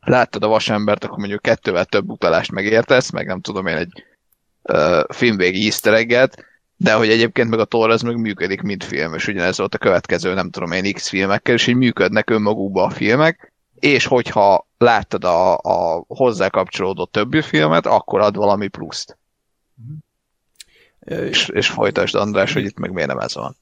[0.00, 4.04] láttad a vasembert, akkor mondjuk kettővel több utalást megértesz, meg nem tudom én egy
[4.62, 6.28] uh, filmvégi easter
[6.80, 9.78] de hogy egyébként meg a Thor az meg működik, mint film, és ugyanez volt a
[9.78, 15.24] következő, nem tudom én, X filmekkel, és így működnek önmagukba a filmek, és hogyha láttad
[15.24, 19.18] a, a hozzá kapcsolódó többi filmet, akkor ad valami pluszt.
[19.82, 19.94] Mm.
[21.24, 23.56] És, és folytasd, András, hogy itt meg miért nem ez van.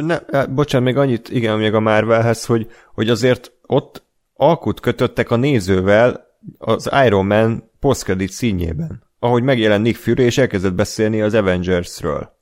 [0.00, 5.36] Ne, bocsánat, még annyit, igen, még a Marvelhez, hogy, hogy azért ott alkut kötöttek a
[5.36, 6.26] nézővel
[6.58, 12.32] az Iron Man post színjében, ahogy megjelent Nick Fury, és elkezdett beszélni az Avengersről.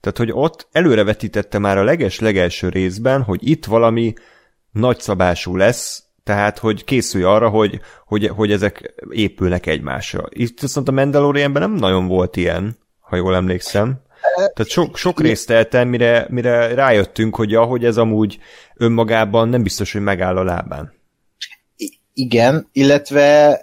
[0.00, 4.12] Tehát, hogy ott előrevetítette már a leges-legelső részben, hogy itt valami
[4.70, 10.24] nagyszabású lesz, tehát, hogy készülj arra, hogy, hogy, hogy ezek épülnek egymásra.
[10.28, 14.02] Itt viszont a Mandalorianben nem nagyon volt ilyen, ha jól emlékszem.
[14.40, 18.38] Tehát sok, sok részt teltem, mire, mire rájöttünk, hogy ahogy ez amúgy
[18.76, 20.92] önmagában nem biztos, hogy megáll a lábán.
[21.76, 23.58] I- igen, illetve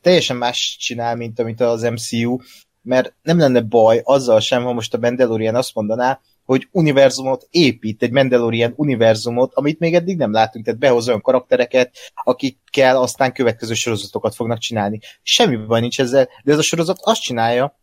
[0.00, 2.38] teljesen más csinál, mint amit az MCU.
[2.82, 8.02] mert nem lenne baj azzal sem, ha most a Mandalorian azt mondaná, hogy univerzumot épít,
[8.02, 13.74] egy Mandalorian univerzumot, amit még eddig nem látunk, tehát behoz olyan karaktereket, akikkel aztán következő
[13.74, 15.00] sorozatokat fognak csinálni.
[15.22, 17.78] Semmi baj nincs ezzel, de ez a sorozat azt csinálja,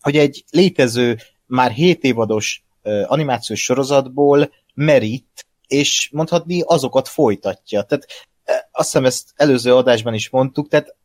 [0.00, 2.64] hogy egy létező, már 7 évados
[3.06, 7.82] animációs sorozatból merít, és mondhatni azokat folytatja.
[7.82, 8.06] Tehát
[8.70, 10.96] azt hiszem ezt előző adásban is mondtuk, tehát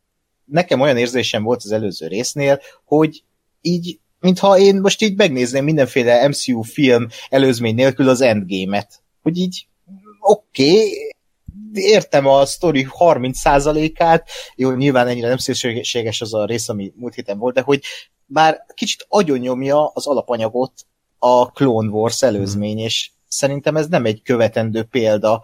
[0.45, 3.23] nekem olyan érzésem volt az előző résznél, hogy
[3.61, 9.01] így mintha én most így megnézném mindenféle MCU film előzmény nélkül az Endgame-et.
[9.21, 9.67] Hogy így
[10.19, 11.15] oké, okay,
[11.73, 17.37] értem a sztori 30%-át, jó, nyilván ennyire nem szélséges az a rész, ami múlt héten
[17.37, 17.83] volt, de hogy
[18.31, 20.73] bár kicsit agyonnyomja az alapanyagot
[21.19, 22.85] a Clone Wars előzmény, hmm.
[22.85, 25.43] és szerintem ez nem egy követendő példa.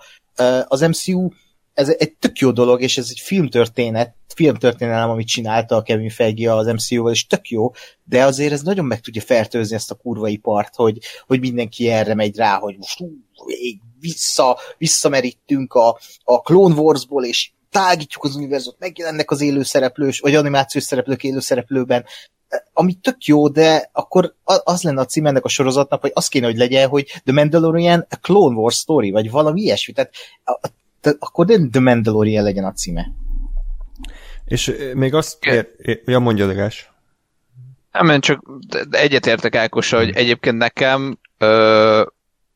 [0.68, 1.30] Az MCU
[1.74, 6.54] ez egy tök jó dolog, és ez egy filmtörténet, filmtörténelem, amit csinálta a Kevin Feige
[6.54, 7.72] az MCU-val, és tök jó,
[8.04, 12.14] de azért ez nagyon meg tudja fertőzni ezt a kurvai part, hogy, hogy mindenki erre
[12.14, 13.12] megy rá, hogy most ú,
[14.00, 20.84] vissza, visszamerítünk a, a Clone Wars-ból, és tágítjuk az univerzumot, megjelennek az élőszereplős, vagy animációs
[20.84, 22.06] szereplők élőszereplőben,
[22.74, 26.46] ami tök jó, de akkor az lenne a cím ennek a sorozatnak, hogy az kéne,
[26.46, 29.94] hogy legyen, hogy The Mandalorian a Clone Wars Story, vagy valami ilyesmi.
[29.94, 30.12] Tehát
[30.44, 30.68] a,
[31.02, 33.12] tehát akkor nem The Mandalorian legyen a címe.
[34.46, 35.46] És még azt...
[35.46, 36.92] Ér, ér, ja, mondja, Degás.
[37.92, 38.44] Nem, én csak
[38.92, 40.18] egyetértek Ákossal, hogy hmm.
[40.18, 42.04] egyébként nekem ö,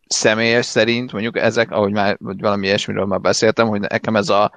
[0.08, 4.52] személyes szerint, mondjuk ezek, ahogy már vagy valami ilyesmiről már beszéltem, hogy nekem ez a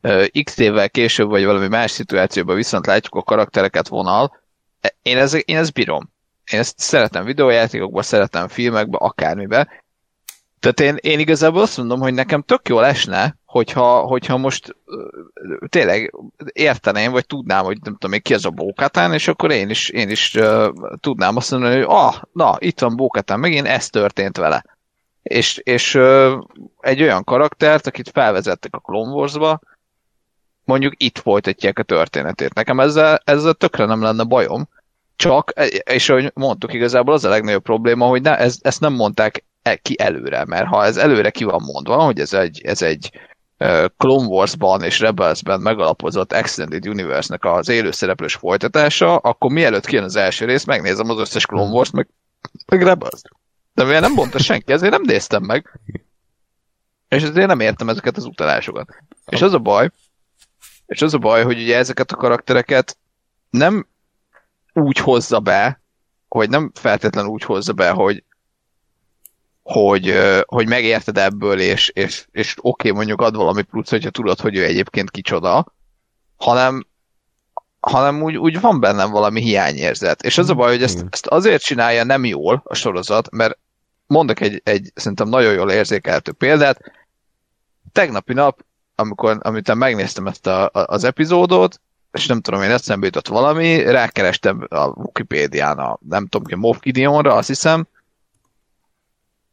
[0.00, 4.40] ö, x évvel később, vagy valami más szituációban viszont látjuk a karaktereket vonal,
[5.02, 6.10] én, ez, én ezt bírom.
[6.52, 9.68] Én ezt szeretem videójátékokban, szeretem filmekben, akármiben,
[10.60, 14.76] tehát én, én igazából azt mondom, hogy nekem tök jól esne, hogyha, hogyha most
[15.68, 16.14] tényleg
[16.52, 20.10] érteném, vagy tudnám, hogy nem tudom ki az a Bókatán, és akkor én is, én
[20.10, 20.68] is uh,
[21.00, 24.64] tudnám azt mondani, hogy ah, na, itt van Bókatán, megint ez történt vele.
[25.22, 26.32] És, és uh,
[26.80, 29.60] egy olyan karaktert, akit felvezettek a Clone Wars-ba,
[30.68, 32.54] mondjuk itt folytatják a történetét.
[32.54, 34.68] Nekem ezzel, ezzel tökre nem lenne bajom,
[35.16, 35.52] csak,
[35.90, 39.76] és ahogy mondtuk, igazából az a legnagyobb probléma, hogy ne, ez, ezt nem mondták E,
[39.76, 43.10] ki előre, mert ha ez előre ki van mondva, hogy ez egy, ez egy
[43.96, 50.44] Clone Wars-ban és Rebels-ben megalapozott Extended Universe-nek az élőszereplős folytatása, akkor mielőtt kijön az első
[50.44, 52.08] rész, megnézem az összes Clone Wars-t, meg,
[52.66, 53.28] meg Rebels-t.
[53.74, 55.80] De mivel nem mondta senki, ezért nem néztem meg.
[57.08, 58.88] És ezért nem értem ezeket az utalásokat.
[59.26, 59.90] És az a baj,
[60.88, 62.98] és az a baj, hogy ugye ezeket a karaktereket
[63.50, 63.86] nem
[64.72, 65.82] úgy hozza be,
[66.28, 68.24] hogy nem feltétlenül úgy hozza be, hogy
[69.62, 70.14] hogy,
[70.46, 74.56] hogy megérted ebből, és, és, és oké, okay, mondjuk ad valami plusz, hogyha tudod, hogy
[74.56, 75.66] ő egyébként kicsoda,
[76.36, 76.86] hanem,
[77.80, 80.22] hanem úgy, úgy van bennem valami hiányérzet.
[80.22, 83.58] És az a baj, hogy ezt, ezt azért csinálja nem jól a sorozat, mert
[84.06, 86.80] mondok egy, egy szerintem nagyon jól érzékeltő példát.
[87.92, 88.64] Tegnapi nap,
[89.00, 91.80] amikor, amit megnéztem ezt a, a, az epizódot,
[92.12, 96.78] és nem tudom, én eszembe jutott valami, rákerestem a Wikipédián a, nem tudom ki, Moff
[96.80, 97.86] Gideonra, azt hiszem,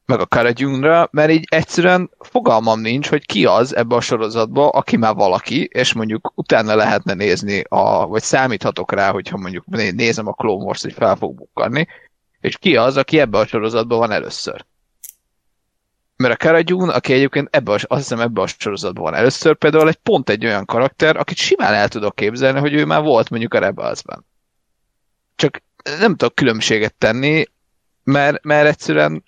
[0.05, 4.97] meg a Karajunra, mert így egyszerűen fogalmam nincs, hogy ki az ebbe a sorozatba, aki
[4.97, 10.34] már valaki, és mondjuk utána lehetne nézni, a, vagy számíthatok rá, hogyha mondjuk nézem a
[10.34, 11.88] Clone Wars, hogy fel fog bukkanni,
[12.41, 14.65] és ki az, aki ebbe a sorozatban van először.
[16.17, 19.88] Mert a Karajun, aki egyébként ebbe a, azt hiszem ebbe a sorozatban van először, például
[19.88, 23.54] egy pont egy olyan karakter, akit simán el tudok képzelni, hogy ő már volt mondjuk
[23.54, 24.25] a Rebelsben.
[25.36, 27.45] Csak nem tudok különbséget tenni,
[28.04, 29.23] mert, mert egyszerűen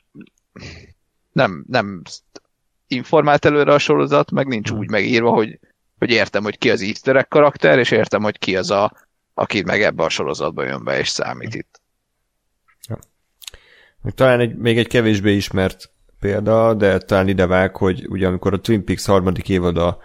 [1.32, 2.02] nem, nem
[2.88, 5.60] informált előre a sorozat, meg nincs úgy megírva, hogy,
[5.98, 8.92] hogy értem, hogy ki az easter karakter, és értem, hogy ki az a,
[9.34, 11.82] aki meg ebbe a sorozatba jön be és számít itt.
[12.88, 13.00] Ja.
[14.16, 18.60] Talán egy, még egy kevésbé ismert példa, de talán ide vág, hogy ugye amikor a
[18.60, 19.98] Twin Peaks harmadik évada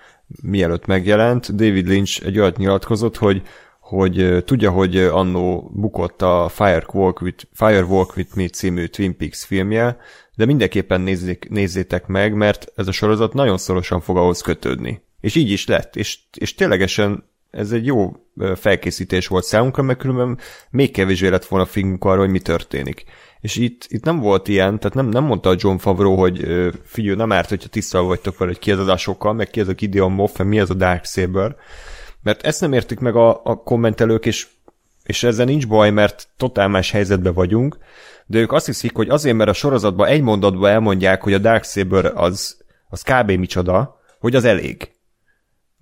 [0.42, 3.42] mielőtt megjelent, David Lynch egy olyat nyilatkozott, hogy
[3.80, 9.16] hogy tudja, hogy annó bukott a Fire Walk with, Fire Walk with Me című Twin
[9.16, 9.96] Peaks filmje,
[10.34, 15.02] de mindenképpen nézzék, nézzétek meg, mert ez a sorozat nagyon szorosan fog ahhoz kötődni.
[15.20, 18.12] És így is lett, és, és ténylegesen ez egy jó
[18.54, 20.38] felkészítés volt számunkra, mert különben
[20.70, 23.04] még kevésbé lett volna fingunk arra, hogy mi történik.
[23.42, 26.46] És itt, itt nem volt ilyen, tehát nem, nem mondta a John Favreau, hogy
[26.84, 29.72] figyelj, nem árt, hogyha tisztában vagytok vele, hogy ki az adásokkal, meg ki az a
[29.72, 31.56] Gideon Moff, mi az a Dark Saber,
[32.22, 34.46] mert ezt nem értik meg a, a kommentelők, és,
[35.04, 37.78] és ezzel nincs baj, mert totál más helyzetben vagyunk,
[38.26, 42.12] de ők azt hiszik, hogy azért, mert a sorozatban egy mondatban elmondják, hogy a Darksaber
[42.14, 42.56] az,
[42.88, 43.30] az kb.
[43.30, 44.90] micsoda, hogy az elég.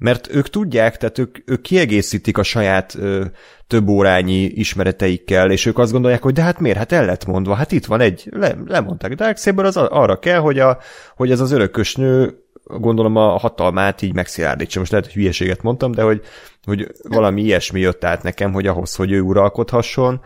[0.01, 3.24] Mert ők tudják, tehát ők, ők kiegészítik a saját ö,
[3.66, 6.78] több órányi ismereteikkel, és ők azt gondolják, hogy de hát miért?
[6.78, 9.14] Hát el lett mondva, hát itt van egy, le, lemondták.
[9.14, 10.78] Darksaber az arra kell, hogy, a,
[11.16, 14.78] hogy ez az örökös nő gondolom a hatalmát így megszilárdítsa.
[14.78, 16.22] Most lehet, hogy hülyeséget mondtam, de hogy,
[16.64, 20.20] hogy valami ilyesmi jött át nekem, hogy ahhoz, hogy ő uralkodhasson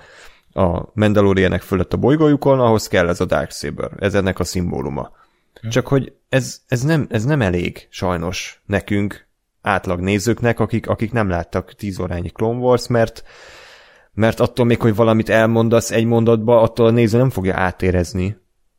[0.53, 3.91] a Mandalorianek fölött a bolygójukon, ahhoz kell ez a Darksaber.
[3.99, 5.11] Ez ennek a szimbóluma.
[5.71, 9.24] Csak hogy ez, ez, nem, ez nem elég sajnos nekünk,
[9.65, 13.23] átlag nézőknek, akik, akik nem láttak tíz órányi Clone Wars, mert,
[14.13, 18.37] mert attól még, hogy valamit elmondasz egy mondatba, attól a néző nem fogja átérezni,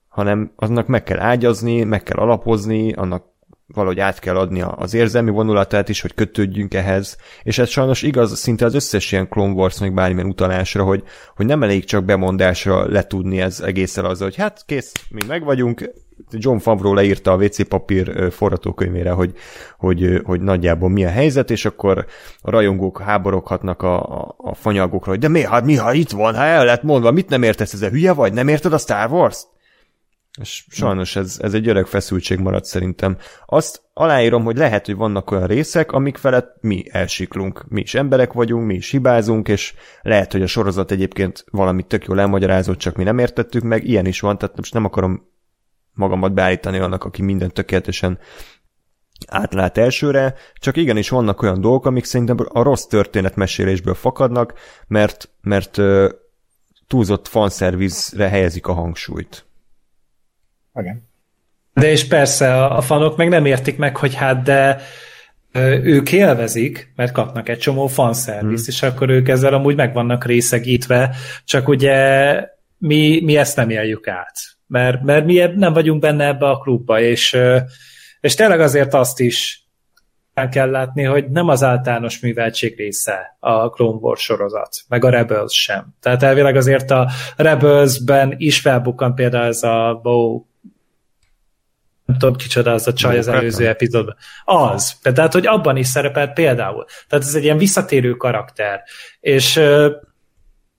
[0.07, 3.25] hanem annak meg kell ágyazni, meg kell alapozni, annak
[3.67, 8.39] valahogy át kell adni az érzelmi vonulatát is, hogy kötődjünk ehhez, és ez sajnos igaz
[8.39, 11.03] szinte az összes ilyen Clone Wars, meg bármilyen utalásra, hogy,
[11.35, 15.91] hogy nem elég csak bemondásra letudni ez egészen az, hogy hát kész, mi meg vagyunk,
[16.31, 19.33] John Favreau leírta a WC papír forgatókönyvére, hogy,
[19.77, 22.05] hogy, hogy nagyjából mi a helyzet, és akkor
[22.41, 26.35] a rajongók háboroghatnak a, a, a fanyagokra, hogy de mi, hát mi, ha itt van,
[26.35, 29.47] ha el lett mondva, mit nem értesz, a hülye vagy, nem érted a Star Wars-t?
[30.41, 33.17] És sajnos ez, ez egy öreg feszültség maradt szerintem.
[33.45, 37.65] Azt aláírom, hogy lehet, hogy vannak olyan részek, amik felett mi elsiklunk.
[37.67, 42.05] Mi is emberek vagyunk, mi is hibázunk, és lehet, hogy a sorozat egyébként valamit tök
[42.05, 43.87] jól elmagyarázott, csak mi nem értettük meg.
[43.87, 45.27] Ilyen is van, tehát most nem akarom
[45.93, 48.19] magamat beállítani annak, aki minden tökéletesen
[49.27, 54.53] átlát elsőre, csak igenis vannak olyan dolgok, amik szerintem a rossz történetmesélésből fakadnak,
[54.87, 55.81] mert, mert
[56.87, 59.45] túlzott fanszervizre helyezik a hangsúlyt.
[60.75, 61.07] Igen.
[61.73, 64.81] De és persze a, fanok meg nem értik meg, hogy hát de
[65.83, 68.73] ők élvezik, mert kapnak egy csomó fanszervisz, hmm.
[68.73, 71.15] és akkor ők ezzel amúgy meg vannak részegítve,
[71.45, 72.39] csak ugye
[72.77, 74.37] mi, mi ezt nem éljük át.
[74.67, 77.37] Mert, mert mi nem vagyunk benne ebbe a klubba, és,
[78.19, 79.65] és tényleg azért azt is
[80.49, 85.61] kell látni, hogy nem az általános műveltség része a Clone Wars sorozat, meg a Rebels
[85.61, 85.95] sem.
[86.01, 90.43] Tehát elvileg azért a Rebelsben is felbukkan például ez a Bo
[92.05, 94.15] nem tudom kicsoda az a csaj az előző epizódban.
[94.43, 94.95] Az.
[95.01, 96.85] Tehát, hogy abban is szerepelt például.
[97.07, 98.81] Tehát ez egy ilyen visszatérő karakter.
[99.19, 99.61] És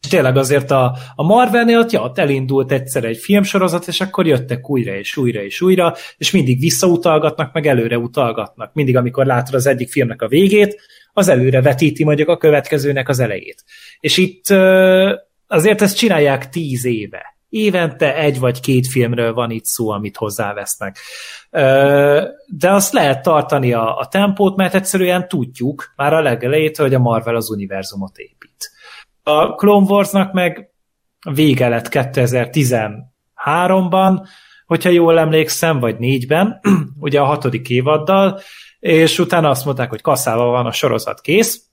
[0.07, 4.27] és tényleg azért a, a Marvelnél ott, ja, ott elindult egyszer egy filmsorozat, és akkor
[4.27, 8.75] jöttek újra és újra és újra, és mindig visszautalgatnak, meg előre utalgatnak.
[8.75, 10.81] Mindig, amikor látod az egyik filmnek a végét,
[11.13, 13.65] az előre vetíti mondjuk a következőnek az elejét.
[14.01, 14.47] És itt
[15.47, 20.99] azért ezt csinálják tíz éve évente egy vagy két filmről van itt szó, amit hozzávesznek.
[22.47, 26.99] De azt lehet tartani a, a tempót, mert egyszerűen tudjuk már a legelejét, hogy a
[26.99, 28.71] Marvel az univerzumot épít.
[29.23, 30.71] A Clone Warsnak meg
[31.31, 34.27] vége lett 2013-ban,
[34.67, 36.61] hogyha jól emlékszem, vagy négyben,
[37.01, 38.41] ugye a hatodik évaddal,
[38.79, 41.66] és utána azt mondták, hogy kasszával van a sorozat kész,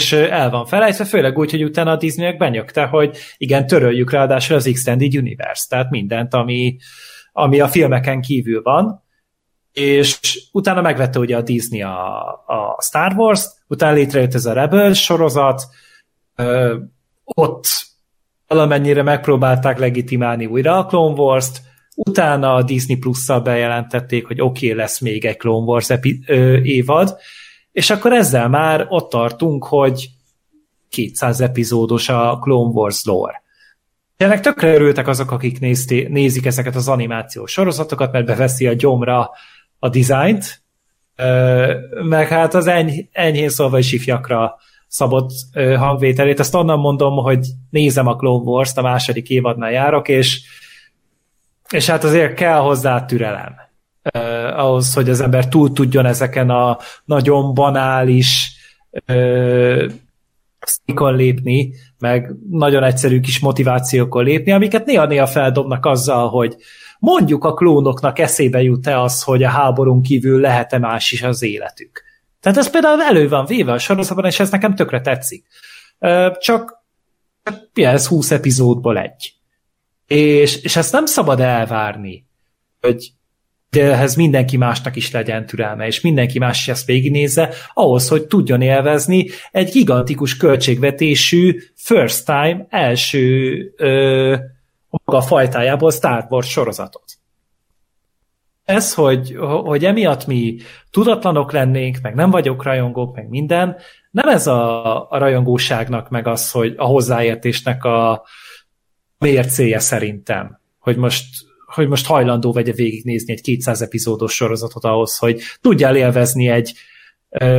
[0.00, 4.56] és el van felejtve, főleg úgy, hogy utána a Disney benyögte, hogy igen, töröljük ráadásul
[4.56, 6.76] az Extended Universe, tehát mindent, ami,
[7.32, 9.04] ami a filmeken kívül van,
[9.72, 10.18] és
[10.52, 15.62] utána megvette ugye a Disney a, a Star Wars, utána létrejött ez a Rebels sorozat,
[16.36, 16.78] ö,
[17.24, 17.64] ott
[18.46, 21.60] valamennyire megpróbálták legitimálni újra a Clone Wars-t,
[21.94, 26.56] utána a Disney Plus-szal bejelentették, hogy oké, okay, lesz még egy Clone Wars epi- ö,
[26.56, 27.16] évad,
[27.72, 30.08] és akkor ezzel már ott tartunk, hogy
[30.88, 33.42] 200 epizódos a Clone Wars lore.
[34.16, 39.30] Ennek tökre örültek azok, akik nézté, nézik ezeket az animációs sorozatokat, mert beveszi a gyomra
[39.78, 40.62] a dizájnt,
[42.02, 44.56] meg hát az eny, enyhén szólva is ifjakra
[44.88, 46.40] szabott hangvételét.
[46.40, 50.40] Ezt onnan mondom, hogy nézem a Clone Wars-t, a második évadnál járok, és,
[51.70, 53.69] és hát azért kell hozzá türelem
[54.60, 58.52] ahhoz, hogy az ember túl tudjon ezeken a nagyon banális
[59.04, 59.86] eh,
[60.60, 66.56] szikon lépni, meg nagyon egyszerű kis motivációkon lépni, amiket néha-néha feldobnak azzal, hogy
[66.98, 72.02] mondjuk a klónoknak eszébe jut-e az, hogy a háborún kívül lehet-e más is az életük.
[72.40, 75.46] Tehát ez például elő van véve a sorozatban, és ez nekem tökre tetszik.
[76.38, 76.84] Csak
[77.74, 79.34] ez 20 epizódból egy.
[80.06, 82.26] És, és ezt nem szabad elvárni,
[82.80, 83.12] hogy
[83.70, 88.26] de ehhez mindenki másnak is legyen türelme, és mindenki más is ezt végignézze, ahhoz, hogy
[88.26, 94.36] tudjon élvezni egy gigantikus költségvetésű first time első ö,
[94.88, 97.04] maga fajtájából Star Wars sorozatot.
[98.64, 100.56] Ez, hogy, hogy emiatt mi
[100.90, 103.76] tudatlanok lennénk, meg nem vagyok rajongók, meg minden,
[104.10, 108.22] nem ez a, a rajongóságnak, meg az, hogy a hozzáértésnek a
[109.18, 111.24] mércéje szerintem, hogy most
[111.74, 116.72] hogy most hajlandó vegye végignézni egy 200 epizódos sorozatot ahhoz, hogy tudjál élvezni egy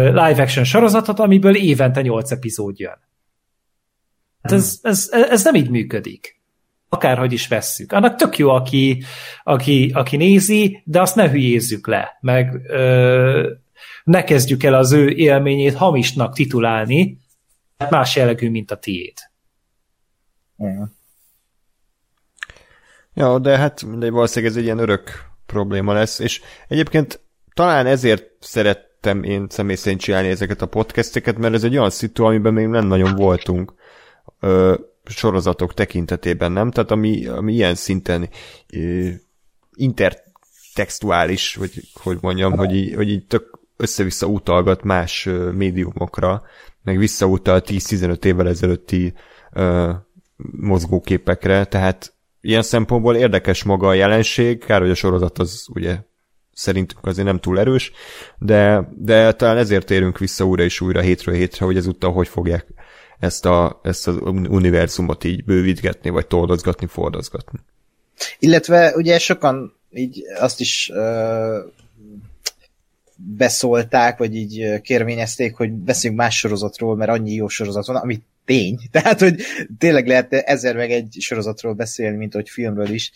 [0.10, 3.00] live action sorozatot, amiből évente 8 epizód jön.
[4.42, 6.40] Hát ez, ez, ez nem így működik.
[6.90, 7.92] Akárhogy is vesszük.
[7.92, 9.04] Annak tök jó, aki,
[9.44, 13.52] aki, aki nézi, de azt ne hülyézzük le, meg ö,
[14.04, 17.18] ne kezdjük el az ő élményét hamisnak titulálni,
[17.90, 19.14] más jellegű, mint a tiéd.
[20.64, 20.84] Mm.
[23.14, 27.20] Ja, de hát mindegy, valószínűleg ez egy ilyen örök probléma lesz, és egyébként
[27.54, 32.24] talán ezért szerettem én személy szerint csinálni ezeket a podcasteket, mert ez egy olyan szitu,
[32.24, 33.74] amiben még nem nagyon voltunk
[34.40, 36.72] ö, sorozatok tekintetében, nem?
[36.72, 38.30] Tehát ami, ami ilyen szinten
[38.74, 39.08] ö,
[39.74, 46.44] intertextuális, vagy hogy mondjam, hogy így, hogy így tök össze-vissza utalgat más ö, médiumokra,
[46.84, 49.14] meg visszautal 10-15 évvel ezelőtti
[49.54, 49.92] ö,
[50.52, 55.98] mozgóképekre, tehát ilyen szempontból érdekes maga a jelenség, kár, hogy a sorozat az ugye
[56.54, 57.92] szerintünk azért nem túl erős,
[58.38, 62.66] de, de talán ezért érünk vissza újra és újra hétről hétre, hogy ezúttal hogy fogják
[63.20, 64.16] ezt, a, ezt az
[64.50, 67.60] univerzumot így bővítgetni, vagy toldozgatni, fordozgatni.
[68.40, 71.58] Illetve ugye sokan így azt is uh,
[73.16, 78.80] beszólták, vagy így kérvényezték, hogy beszéljünk más sorozatról, mert annyi jó sorozat van, ami tény.
[78.92, 79.42] Tehát, hogy
[79.78, 83.12] tényleg lehet ezer meg egy sorozatról beszélni, mint hogy filmről is,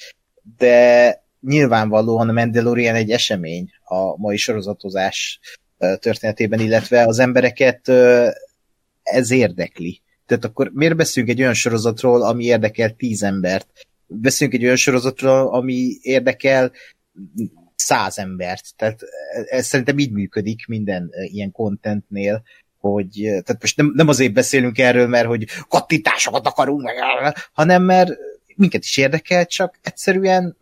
[0.58, 5.40] de nyilvánvalóan a Mandalorian egy esemény a mai sorozatozás
[5.78, 7.90] történetében, illetve az embereket
[9.04, 10.02] ez érdekli.
[10.26, 13.68] Tehát akkor miért beszélünk egy olyan sorozatról, ami érdekel tíz embert?
[14.08, 16.72] Beszélünk egy olyan sorozatról, ami érdekel
[17.76, 18.76] száz embert.
[18.76, 19.00] Tehát
[19.50, 22.44] ez szerintem így működik minden ilyen contentnél,
[22.92, 26.92] hogy tehát most nem, nem azért beszélünk erről, mert hogy kattintásokat akarunk,
[27.54, 28.12] hanem mert
[28.56, 30.58] minket is érdekel, csak egyszerűen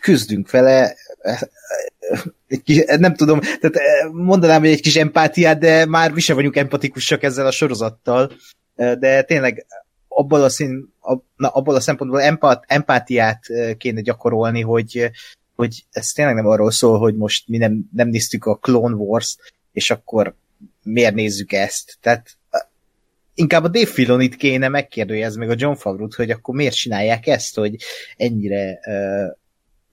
[0.00, 0.94] küzdünk vele,
[2.46, 3.76] egy kis, nem tudom, tehát
[4.12, 8.32] mondanám, hogy egy kis empátiát, de már mi sem vagyunk empatikusak ezzel a sorozattal,
[8.74, 9.66] de tényleg
[10.08, 10.94] abból a, szín,
[11.36, 13.40] na, abból a szempontból empát, empátiát
[13.78, 15.10] kéne gyakorolni, hogy,
[15.54, 19.36] hogy ez tényleg nem arról szól, hogy most mi nem, nem néztük a Clone Wars,
[19.74, 20.34] és akkor
[20.82, 21.96] miért nézzük ezt?
[22.00, 22.36] Tehát
[23.34, 27.56] inkább a Dave Filonit kéne megkérdőjezni meg a John Favreau-t, hogy akkor miért csinálják ezt,
[27.56, 27.76] hogy
[28.16, 29.36] ennyire uh,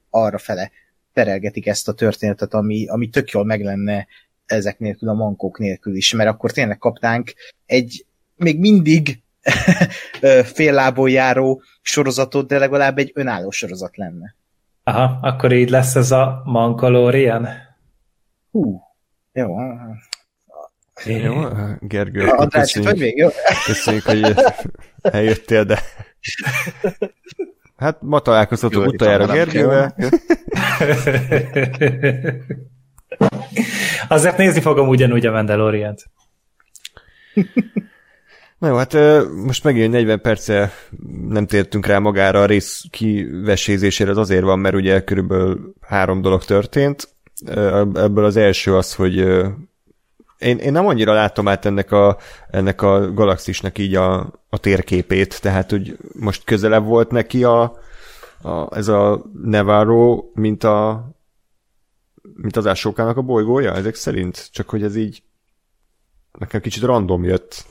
[0.09, 0.71] arra fele
[1.13, 4.07] terelgetik ezt a történetet, ami, ami tök jól meg lenne
[4.45, 7.33] ezek nélkül, a mankók nélkül is, mert akkor tényleg kaptánk
[7.65, 8.05] egy
[8.35, 9.21] még mindig
[10.55, 14.35] féllából járó sorozatot, de legalább egy önálló sorozat lenne.
[14.83, 17.47] Aha, akkor így lesz ez a Mankalórian?
[18.51, 18.81] Hú,
[19.33, 19.55] jó.
[21.05, 21.33] Jó,
[21.79, 23.29] Gergő, András, köszönjük, vagy még, jó?
[23.65, 24.35] köszönjük, hogy
[25.01, 25.79] eljöttél, de
[27.77, 29.95] Hát ma találkozhatunk utoljára Gergővel.
[34.07, 36.03] Azért nézni fogom ugyanúgy a Mandalorian-t.
[38.57, 38.93] Na jó, hát
[39.45, 40.71] most megint 40 perce
[41.27, 46.45] nem tértünk rá magára a rész kivesézésére, az azért van, mert ugye körülbelül három dolog
[46.45, 47.09] történt.
[47.45, 49.17] Ebből az első az, hogy
[50.37, 52.17] én, én nem annyira látom át ennek a,
[52.49, 57.61] ennek a galaxisnak így a, a térképét, tehát hogy most közelebb volt neki a,
[58.41, 61.09] a ez a Nevarro, mint a
[62.33, 64.49] mint az Ásókának a bolygója, ezek szerint?
[64.51, 65.23] Csak hogy ez így
[66.39, 67.65] nekem kicsit random jött.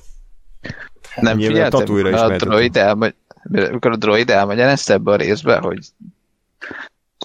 [1.16, 3.14] Nem figyeltem, a droid elmegy,
[3.52, 5.78] amikor a droid elmagyarázta ebbe a részbe, hogy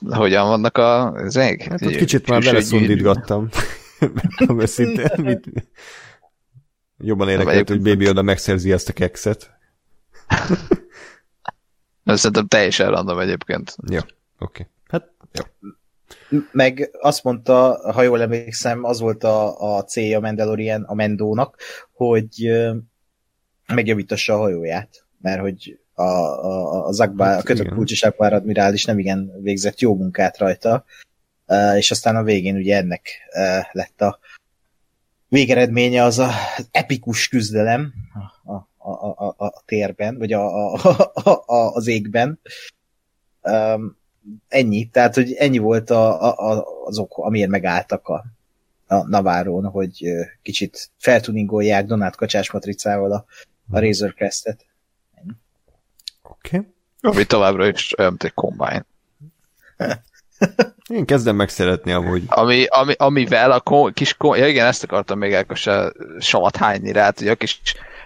[0.09, 1.61] hogyan vannak a ezek?
[1.61, 3.49] Hát ott kicsit már beleszundítgattam.
[4.59, 5.69] Őszintén, mit...
[6.97, 9.51] Jobban érdekelt, hogy Baby oda megszerzi ezt a kekszet.
[12.03, 13.75] Ez szerintem teljesen random egyébként.
[13.89, 14.11] Jó, oké.
[14.39, 14.65] Okay.
[14.87, 15.43] Hát, jó.
[16.51, 21.57] Meg azt mondta, ha jól emlékszem, az volt a, a célja Mandalorian a Mendónak,
[21.91, 22.51] hogy
[23.73, 28.99] megjavítassa a hajóját, mert hogy a, a, a, Zakbár, hát, a kötött kulcsis admirális nem
[28.99, 30.85] igen végzett jó munkát rajta,
[31.75, 33.09] és aztán a végén ugye ennek
[33.71, 34.19] lett a
[35.27, 36.29] végeredménye az a
[36.71, 37.93] epikus küzdelem
[38.43, 40.79] a, a, a, a, a térben, vagy a, a,
[41.13, 42.39] a, a, az égben.
[43.41, 43.97] Um,
[44.47, 48.25] ennyi, tehát hogy ennyi volt a, a, az ok, amiért megálltak a,
[48.87, 53.25] a Naváron, hogy kicsit feltuningolják Donát kacsás matricával a,
[53.71, 54.65] a Razor Crest-et.
[56.45, 56.61] Okay.
[57.01, 58.83] Ami továbbra is olyan, mint egy kombány.
[60.89, 62.23] Én kezdem megszeretni amúgy.
[62.27, 66.91] Ami, ami, amivel a kom, kis kom, ja igen, ezt akartam még elköse savat hányni
[66.91, 67.61] rá, hogy a kis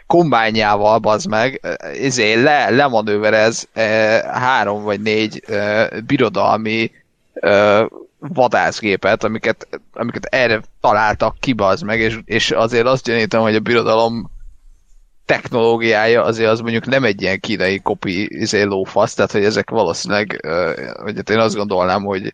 [0.08, 3.84] kombányjával, bazd meg, izé, le, lemanőverez e,
[4.40, 6.92] három vagy négy e, birodalmi
[7.34, 7.86] e,
[8.20, 13.60] vadászgépet, amiket, amiket erre találtak ki, az meg, és, és azért azt gyanítom, hogy a
[13.60, 14.32] birodalom
[15.30, 20.40] technológiája azért az mondjuk nem egy ilyen kínai kopi izé, lófasz, tehát hogy ezek valószínűleg,
[21.02, 22.34] hogy hát én azt gondolnám, hogy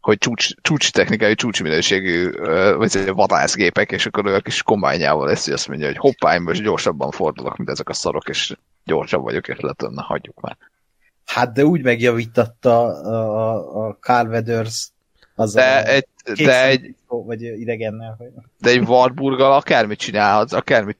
[0.00, 2.30] hogy csúcs, csúcs technikai, csúcs minőségű
[2.76, 6.62] vagy vadászgépek, és akkor ők is kombányával lesz, hogy azt mondja, hogy hoppá, én most
[6.62, 10.56] gyorsabban fordulok, mint ezek a szarok, és gyorsabb vagyok, és lehet, na hagyjuk már.
[11.24, 14.88] Hát de úgy megjavítatta a, a, a Carl Weathers
[15.34, 16.06] az de a egy,
[16.44, 18.14] de egy, vagy idegennel.
[18.18, 18.28] Hogy...
[18.58, 20.98] De egy Warburggal akármit csinálhatsz, akármit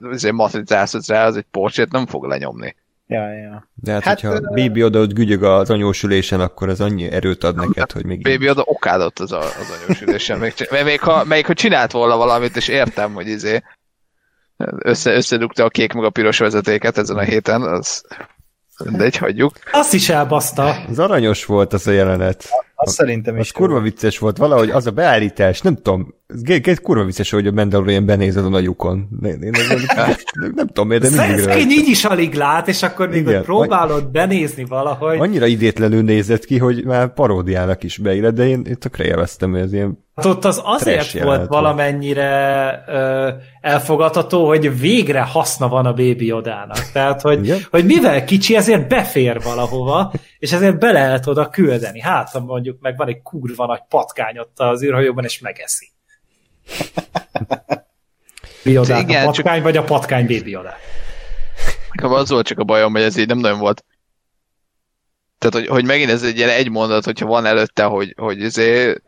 [0.00, 2.76] azért matricázhatsz rá, az egy porsche nem fog lenyomni.
[3.06, 3.68] Ja, ja.
[3.74, 4.54] De hát, hát hogyha uh...
[4.54, 8.22] Baby oda ott gügyög az anyósülésen, akkor az annyi erőt ad neked, hogy még...
[8.22, 10.38] Baby oda okádott az, a, az anyósülésen.
[10.38, 13.62] még, még, ha, még ha csinált volna valamit, és értem, hogy izé
[14.78, 18.04] össze, összedugta a kék meg a piros vezetéket ezen a héten, az
[18.98, 19.52] egy hagyjuk.
[19.72, 20.76] Azt is elbaszta.
[20.88, 22.48] Az aranyos volt az a jelenet.
[22.74, 23.40] Azt szerintem is.
[23.40, 26.14] Az kurva vicces volt valahogy, az a beállítás, nem tudom,
[26.62, 29.08] ez kurva vicces, hogy a Mandalorian benéz a lyukon.
[29.22, 29.52] Én, én, én,
[30.40, 33.42] nem, nem tudom miért, de mindig Szegény így is alig lát, és akkor még Igen.
[33.42, 35.18] próbálod benézni valahogy.
[35.18, 39.60] Annyira idétlenül nézett ki, hogy már paródiának is beillett, de én, én tökre élveztem, hogy
[39.60, 45.92] ez ilyen Hát ott az azért volt valamennyire ö, elfogadható, hogy végre haszna van a
[45.92, 46.90] Baby Odának.
[46.92, 52.00] Tehát, hogy, hogy mivel kicsi, ezért befér valahova, és ezért be lehet oda küldeni.
[52.00, 55.86] Hát, ha mondjuk meg van egy kurva nagy patkány ott az űrhajóban, és megeszi.
[58.64, 59.62] Biodát Igen, a patkány, csak...
[59.62, 60.76] vagy a patkány Baby Odá.
[62.02, 63.84] Az volt csak a bajom, hogy ez így nem nagyon volt
[65.40, 69.02] tehát, hogy, hogy megint ez egy ilyen egy mondat, hogyha van előtte, hogy, hogy azért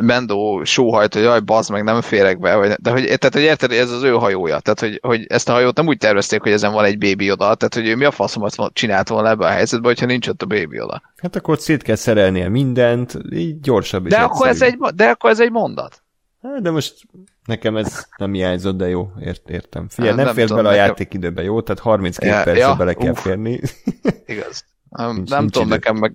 [0.00, 3.72] Mendo sóhajt, hogy jaj, bazd meg, nem férek be, vagy, de hogy, tehát, hogy érted,
[3.72, 6.72] ez az ő hajója, tehát, hogy, hogy ezt a hajót nem úgy tervezték, hogy ezen
[6.72, 9.86] van egy bébi oda, tehát, hogy ő mi a faszomat csinált volna ebbe a helyzetbe,
[9.86, 11.02] hogyha nincs ott a bébi oda.
[11.16, 15.30] Hát akkor szét kell szerelnie mindent, így gyorsabb is de akkor, ez egy, de akkor
[15.30, 16.02] ez egy mondat.
[16.42, 17.06] Hát, de most
[17.44, 19.88] nekem ez nem hiányzott, de jó, ért, értem.
[19.88, 20.86] Figyelj, nem, nem fér bele a nekem...
[20.86, 21.62] játékidőbe, jó?
[21.62, 23.60] Tehát 32 ja, percbe ja, bele kell uf, férni.
[24.26, 24.64] Igaz.
[24.88, 25.76] Nem, nincs, nem nincs tudom, idő.
[25.76, 26.14] nekem meg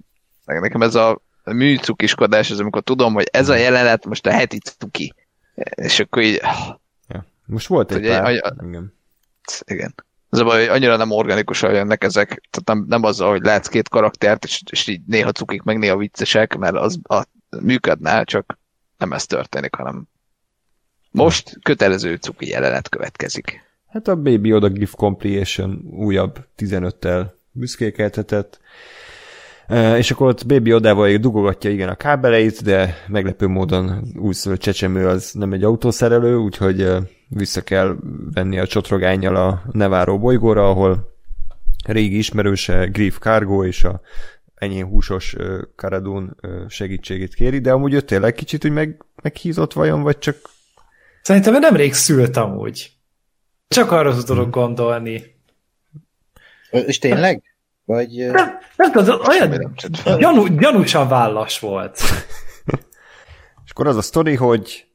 [0.61, 5.13] nekem ez a műcukiskodás, az amikor tudom, hogy ez a jelenet most a heti cuki.
[5.71, 6.41] És akkor így...
[7.07, 7.25] Ja.
[7.45, 8.25] Most volt egy pár.
[8.25, 8.93] Egy, igen.
[9.65, 9.93] igen.
[10.29, 13.67] Az a baj, hogy annyira nem organikusan jönnek ezek, tehát nem, nem azzal, hogy látsz
[13.67, 17.23] két karaktert, és, és így néha cukik, meg néha viccesek, mert az a,
[17.59, 18.57] működne, csak
[18.97, 20.07] nem ez történik, hanem
[21.15, 23.63] most kötelező cuki jelenet következik.
[23.87, 28.59] Hát a Baby Oda GIF Completion újabb 15-tel büszkékeltetett,
[29.97, 35.31] és akkor ott Baby Odával dugogatja igen a kábeleit, de meglepő módon újszülött csecsemő az
[35.31, 36.87] nem egy autószerelő, úgyhogy
[37.27, 37.95] vissza kell
[38.33, 41.13] venni a csotrogányjal a Neváró bolygóra, ahol
[41.85, 44.01] régi ismerőse Griff Cargo és a
[44.55, 45.35] enyém húsos
[45.75, 46.37] Karadun
[46.67, 50.35] segítségét kéri, de amúgy ő tényleg kicsit úgy meg, meghízott vajon, vagy csak...
[51.25, 52.91] Szerintem nemrég szült amúgy.
[53.67, 54.51] Csak arra tudok hmm.
[54.51, 55.23] gondolni.
[56.69, 57.43] És tényleg?
[57.85, 58.09] Vagy...
[58.31, 59.75] Nem, nem tudom, olyan
[60.19, 61.99] gyanú, gyanúsan vállas volt.
[63.65, 64.85] És akkor az a sztori, hogy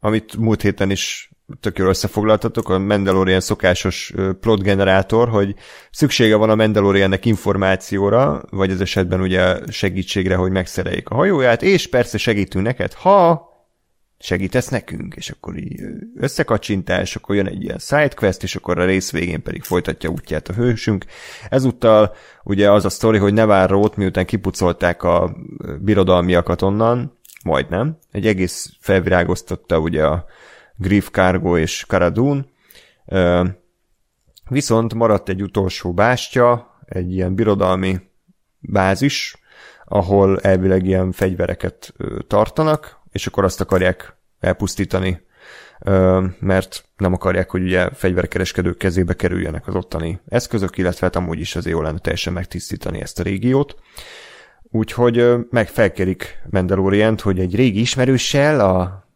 [0.00, 5.54] amit múlt héten is tök jól összefoglaltatok, a Mandalorian szokásos plot generátor, hogy
[5.90, 11.88] szüksége van a Mandaloriannek információra, vagy az esetben ugye segítségre, hogy megszereljék a hajóját, és
[11.88, 13.49] persze segítünk neked, ha
[14.22, 15.80] segítesz nekünk, és akkor így
[16.14, 20.52] összekacsintás, akkor jön egy ilyen sidequest, és akkor a rész végén pedig folytatja útját a
[20.52, 21.04] hősünk.
[21.48, 22.14] Ezúttal
[22.44, 25.36] ugye az a sztori, hogy Nevarrót, miután kipucolták a
[25.80, 30.24] birodalmiakat onnan, majdnem, egy egész felvirágoztatta ugye a
[30.76, 32.50] Griff Cargo és Karadun,
[34.48, 38.00] viszont maradt egy utolsó bástya, egy ilyen birodalmi
[38.58, 39.36] bázis,
[39.84, 41.94] ahol elvileg ilyen fegyvereket
[42.26, 45.22] tartanak, és akkor azt akarják elpusztítani,
[46.38, 51.56] mert nem akarják, hogy ugye fegyverkereskedők kezébe kerüljenek az ottani eszközök, illetve hát amúgy is
[51.56, 53.76] azért jó lenne teljesen megtisztítani ezt a régiót.
[54.62, 59.08] Úgyhogy meg felkerik Mandalorient, hogy egy régi ismerőssel, a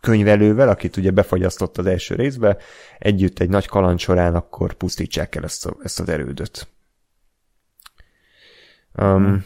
[0.00, 2.56] könyvelővel, akit ugye befagyasztott az első részbe,
[2.98, 6.68] együtt egy nagy kaland során akkor pusztítsák el ezt, a, ezt az erődöt.
[8.98, 9.44] Um, hmm.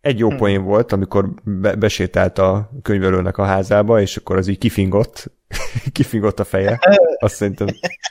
[0.00, 0.38] Egy jó hmm.
[0.38, 5.32] poén volt, amikor be, besétált a könyvelőnek a házába, és akkor az így kifingott,
[5.92, 6.78] kifingott a feje.
[7.18, 7.66] Azt szerintem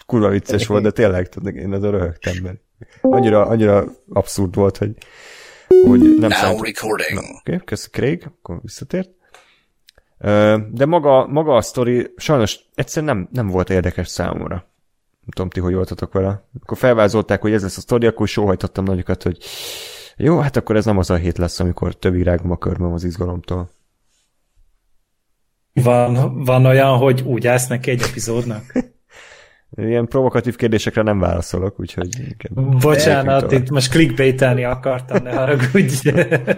[0.06, 2.58] kurva vicces volt, de tényleg én az röhögtem, mert
[3.02, 4.92] annyira, annyira abszurd volt, hogy,
[5.68, 7.18] hogy nem Now recording.
[7.18, 9.10] Oké, okay, köszi Craig, akkor visszatért.
[10.72, 14.56] De maga, maga a sztori sajnos egyszerűen nem, nem volt érdekes számomra.
[15.20, 16.48] Nem tudom ti, hogy voltatok vele.
[16.62, 19.38] Akkor felvázolták, hogy ez lesz a sztori, akkor sóhajtottam nagyokat, hogy
[20.18, 23.04] jó, hát akkor ez nem az a hét lesz, amikor több rágom a körmöm az
[23.04, 23.70] izgalomtól.
[25.74, 28.64] Van, van olyan, hogy úgy állsz neki egy epizódnak?
[29.76, 32.36] Ilyen provokatív kérdésekre nem válaszolok, úgyhogy...
[32.80, 35.96] Bocsánat, itt most clickbaitelni akartam, ne haragudj.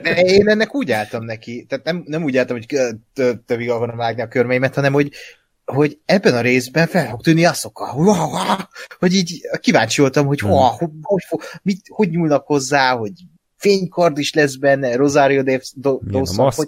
[0.04, 2.78] De én ennek úgy álltam neki, tehát nem, nem úgy álltam, hogy
[3.46, 5.12] tövig akarom vágni a körmeimet, hanem hogy,
[5.66, 7.88] hogy ebben a részben fel fog tűnni asszokkal,
[9.00, 10.50] hogy így kíváncsi voltam, hogy hmm.
[10.50, 13.12] hogy, hogy, hogy, mit, hogy nyúlnak hozzá, hogy
[13.60, 15.44] fénykard is lesz benne, Rosario
[16.04, 16.68] Dawson, hogy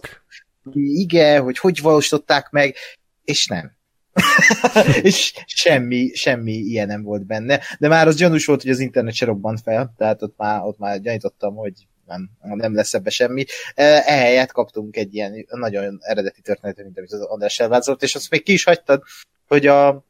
[0.75, 2.75] igen, hogy hogy valósították meg,
[3.23, 3.71] és nem.
[5.01, 9.13] és semmi, semmi ilyen nem volt benne, de már az gyanús volt, hogy az internet
[9.13, 11.73] se robbant fel, tehát ott már, ott már gyanítottam, hogy
[12.05, 13.45] nem, nem lesz ebbe semmi.
[13.73, 18.43] Ehelyett kaptunk egy ilyen nagyon eredeti történetet, mint amit az András elvázolt, és azt még
[18.43, 19.03] ki is hagytad,
[19.47, 20.05] hogy a,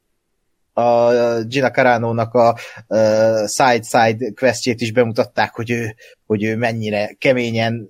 [0.72, 1.12] a
[1.42, 2.58] Gina Carano-nak a
[3.46, 5.94] side-side questjét is bemutatták, hogy ő,
[6.26, 7.88] hogy ő mennyire keményen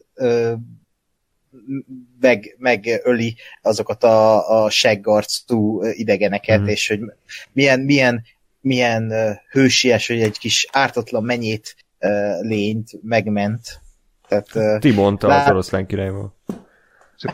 [2.20, 6.66] meg, megöli azokat a, a seggarcú idegeneket, mm.
[6.66, 7.01] és hogy
[7.53, 8.22] milyen, milyen,
[8.61, 9.12] milyen
[9.51, 11.76] hősies, hogy egy kis ártatlan menyét
[12.41, 13.80] lényt megment.
[14.28, 15.45] Tehát, uh, Timont lát...
[15.45, 16.35] az oroszlán királyból.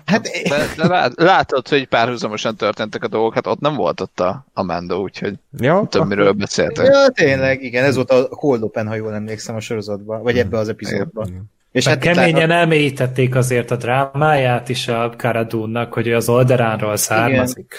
[0.05, 4.47] Hát, de, de látod, hogy párhuzamosan történtek a dolgok, hát ott nem volt ott a,
[4.53, 6.87] a Mando, úgyhogy ja, több miről beszéltek.
[6.87, 10.59] Ja, tényleg, igen, ez volt a Cold Open, ha jól emlékszem a sorozatban, vagy ebbe
[10.59, 11.27] az epizódban.
[11.27, 11.51] Igen.
[11.73, 12.59] És hát keményen lát...
[12.59, 17.75] elmélyítették azért a drámáját is a Karadunnak, hogy az Olderánról származik.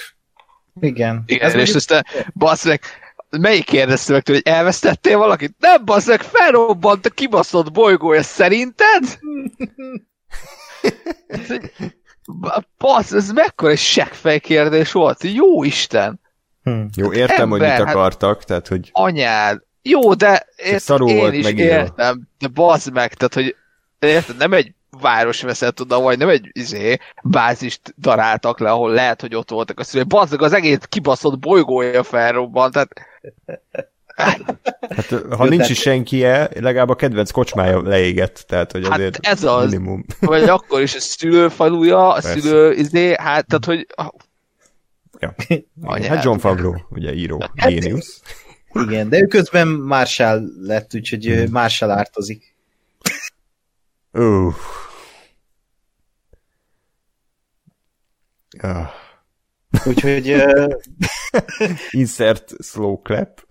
[0.81, 0.93] Igen.
[0.93, 1.23] Igen.
[1.25, 2.81] Igen, ez és aztán bassz meg,
[3.29, 5.55] melyik kérdezte meg tőle, hogy elvesztettél valakit?
[5.59, 9.03] Nem, bassz meg, felrobbant a kibaszott bolygója, szerinted?
[12.77, 15.23] Bassz, ez mekkora egy seggfej kérdés volt?
[15.23, 16.19] Jó Isten!
[16.63, 16.83] Hm.
[16.95, 18.89] Jó, értem, Ember, hogy mit hát akartak, hát, tehát, hogy...
[18.91, 19.61] Anyád!
[19.81, 21.73] Jó, de ért, én volt is megírva.
[21.73, 23.55] értem, de bazd meg, tehát, hogy
[23.99, 29.21] érted, nem egy város veszett oda, vagy nem egy izé, bázist daráltak le, ahol lehet,
[29.21, 30.07] hogy ott voltak a szülők.
[30.07, 32.89] Bazdok, az egész kibaszott bolygója felrobbant, tehát
[34.19, 39.17] Hát, ha Jó, nincs is senkie, legalább a kedvenc kocsmája leégett, tehát hogy hát azért
[39.21, 40.05] ez az, minimum.
[40.19, 42.39] vagy akkor is a szülőfaluja, a Persze.
[42.39, 43.87] szülő, izé, hát, tehát hogy...
[45.19, 45.35] Ja.
[46.07, 48.21] Hát John Favreau, ugye író, hát, géniusz.
[48.73, 51.51] Igen, de ő közben Marshall lett, úgyhogy hmm.
[51.51, 52.55] Marshall ártozik.
[54.11, 54.53] Uh.
[58.63, 58.87] Uh.
[59.85, 60.31] Úgyhogy...
[60.31, 60.73] Uh...
[61.91, 63.41] Insert slow clap.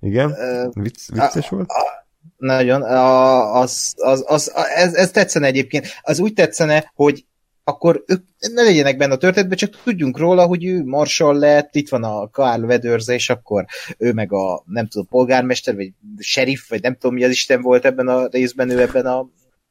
[0.00, 0.36] Igen?
[0.72, 1.68] Vicc, vicces a, volt?
[1.68, 2.82] A, nagyon.
[2.82, 5.86] A, az, az, az, ez, ez tetszene egyébként.
[6.02, 7.24] Az úgy tetszene, hogy
[7.64, 11.88] akkor ők ne legyenek benne a történetben, csak tudjunk róla, hogy ő marsal lett, itt
[11.88, 13.64] van a Karl Vedörze, és akkor
[13.98, 17.84] ő meg a, nem tudom, polgármester, vagy sheriff, vagy nem tudom, mi az Isten volt
[17.84, 19.28] ebben a részben, ő ebben a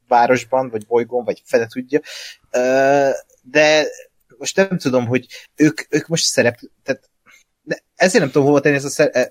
[0.07, 1.99] városban, vagy bolygón, vagy fele tudja.
[3.41, 3.85] De
[4.37, 5.25] most nem tudom, hogy
[5.55, 7.09] ők, ők most szerep, tehát
[7.95, 9.29] ezért nem tudom hova tenni ezt a, szer- e,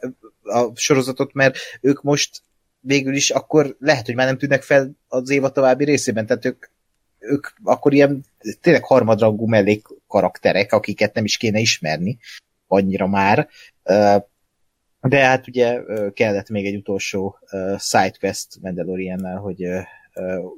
[0.49, 2.43] a sorozatot, mert ők most
[2.81, 6.67] végül is akkor lehet, hogy már nem tűnnek fel az éva további részében, tehát ők
[7.19, 8.25] ők akkor ilyen
[8.61, 12.19] tényleg harmadrangú mellék karakterek, akiket nem is kéne ismerni
[12.67, 13.49] annyira már.
[15.01, 15.81] De hát ugye
[16.13, 17.39] kellett még egy utolsó
[17.79, 19.67] sidequest Mandaloriannel, hogy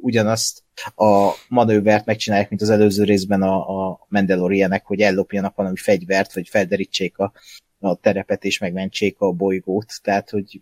[0.01, 0.63] ugyanazt
[0.95, 6.49] a manővert megcsinálják, mint az előző részben a, a Mandalorianek, hogy ellopjanak valami fegyvert, vagy
[6.49, 7.33] felderítsék a,
[7.81, 9.93] a terepet, és megmentsék a bolygót.
[10.03, 10.61] Tehát, hogy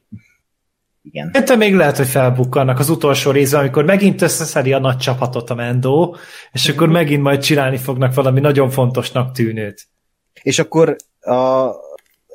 [1.03, 1.33] igen.
[1.33, 5.55] Te még lehet, hogy felbukkannak az utolsó részben, amikor megint összeszedi a nagy csapatot a
[5.55, 6.15] Mendo,
[6.53, 9.89] és akkor megint majd csinálni fognak valami nagyon fontosnak tűnőt.
[10.43, 11.71] És akkor a,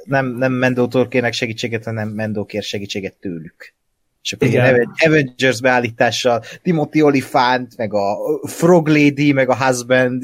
[0.04, 3.74] nem, nem Mendótól kérnek segítséget, hanem Mendó kér segítséget tőlük.
[4.22, 4.94] És akkor Igen.
[5.06, 8.18] Avengers beállítással Timothy Olyphant, meg a
[8.48, 10.24] Frog Lady, meg a Husband,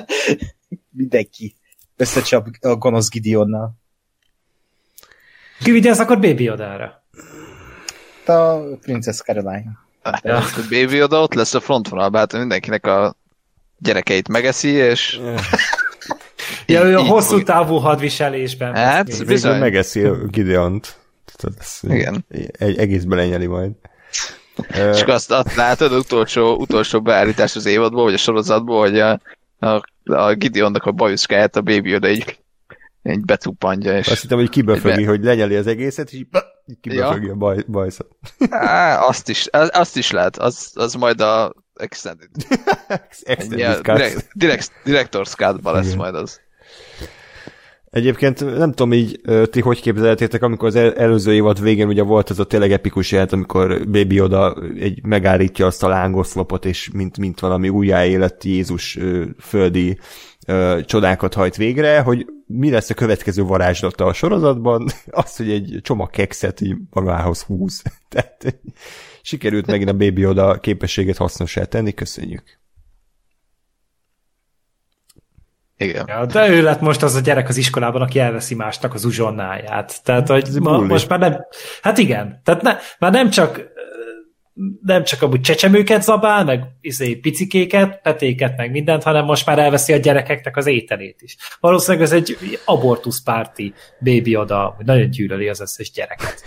[0.96, 1.54] mindenki
[2.00, 3.72] összecsap a gonosz Gideonnal.
[5.62, 7.00] Ki vigyázz akkor Baby Odára?
[8.30, 9.78] a Princess Caroline.
[10.22, 10.36] Ja.
[10.36, 13.14] A Baby oda ott lesz a frontvonalban, hát mindenkinek a
[13.78, 15.20] gyerekeit megeszi, és...
[16.66, 18.74] ja, ő a hosszú távú hadviselésben.
[18.74, 19.58] Hát, bizony.
[19.58, 20.98] Megeszi a Gideont.
[21.82, 22.24] Igen.
[22.52, 23.70] Egy egész belenyeli majd.
[24.92, 29.20] És azt, azt látod, utolsó, utolsó beállítás az évadból, vagy a sorozatból, hogy a,
[29.60, 32.38] a, a Gideonnak a bajuszkáját a Baby oda így
[33.02, 33.96] egy becuppantja.
[33.96, 35.08] És Azt hittem, hogy kibefögi, be...
[35.08, 36.26] hogy lenyeli az egészet, és így
[36.80, 37.32] kibefögi ja.
[37.32, 38.06] a baj, bajszat.
[38.50, 42.28] Á, azt is, azt is lehet, az, az majd a Extended.
[43.24, 45.96] extended ja, direct, direct, Director's cut lesz Igen.
[45.96, 46.40] majd az.
[47.90, 49.20] Egyébként nem tudom így,
[49.50, 53.32] ti hogy képzeltétek, amikor az előző évad végén ugye volt ez a tényleg epikus jelent,
[53.32, 58.98] amikor Baby Oda egy megállítja azt a lángoszlopot, és mint, mint valami újjáélet Jézus
[59.38, 59.98] földi
[60.84, 66.10] csodákat hajt végre, hogy mi lesz a következő varázslata a sorozatban, az, hogy egy csomag
[66.10, 67.82] kekszet így magához húz.
[68.08, 68.60] Tehát
[69.22, 72.60] sikerült megint a Baby Oda képességet hasznosá tenni, köszönjük.
[75.80, 76.04] Igen.
[76.08, 80.04] Ja, de ő lett most az a gyerek az iskolában, aki elveszi másnak az uzsonnáját.
[80.04, 81.46] Tehát, hogy ma, most már nem...
[81.82, 82.40] Hát igen.
[82.44, 83.68] Tehát ne, már nem csak
[84.82, 89.92] nem csak amúgy csecsemőket zabál, meg izé, picikéket, petéket, meg mindent, hanem most már elveszi
[89.92, 91.36] a gyerekeknek az ételét is.
[91.60, 96.42] Valószínűleg ez egy abortuszpárti bébi oda, hogy nagyon gyűlöli az összes gyereket.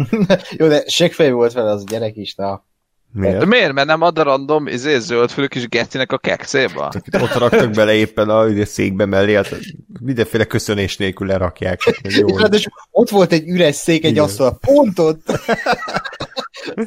[0.58, 2.64] Jó, de segfej volt vele az a gyerek is, na.
[3.12, 3.38] Miért?
[3.38, 3.72] De miért?
[3.72, 6.92] Mert nem ad a random izé, zöldfülű kis gecinek a kekszébe?
[7.20, 9.56] Ott raktak bele éppen a székbe mellé, hát
[10.00, 11.80] mindenféle köszönés nélkül lerakják.
[12.02, 12.38] Jó.
[12.38, 15.40] És ott volt egy üres szék, egy asztal, pont ott.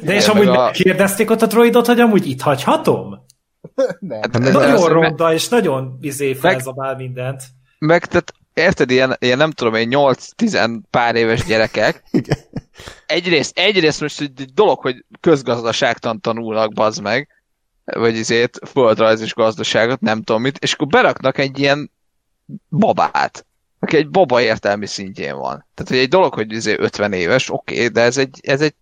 [0.02, 0.70] De és amúgy a...
[0.70, 3.24] kérdezték ott a droidot, hogy amúgy itt hagyhatom?
[3.98, 4.20] Nem.
[4.20, 7.42] Hát, nagyon ronda, és nagyon izé felzabál meg, mindent.
[7.78, 12.02] Meg, tehát érted, ilyen, ilyen nem tudom én, 8-10 pár éves gyerekek.
[13.06, 17.28] egyrészt, egyrészt most egy dolog, hogy közgazdaságtan tanulnak, bazd meg,
[17.84, 21.90] vagy izét, földrajz és gazdaságot, nem tudom mit, és akkor beraknak egy ilyen
[22.68, 23.46] babát,
[23.78, 25.66] aki egy baba értelmi szintjén van.
[25.74, 28.74] Tehát, hogy egy dolog, hogy izé 50 éves, oké, okay, de ez egy, ez egy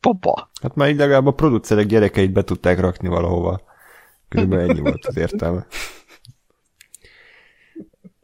[0.00, 0.50] baba.
[0.62, 3.60] Hát már így legalább a producerek gyerekeit be tudták rakni valahova.
[4.28, 5.66] Körülbelül ennyi volt az értelme.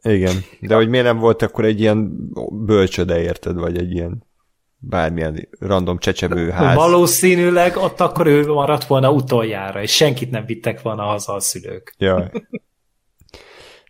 [0.01, 4.23] Igen, de hogy miért nem volt akkor egy ilyen bölcsöde, érted, vagy egy ilyen
[4.89, 6.75] bármilyen random csecsebő ház.
[6.75, 11.93] Valószínűleg ott akkor ő maradt volna utoljára, és senkit nem vittek volna haza a szülők.
[11.97, 12.31] Jaj.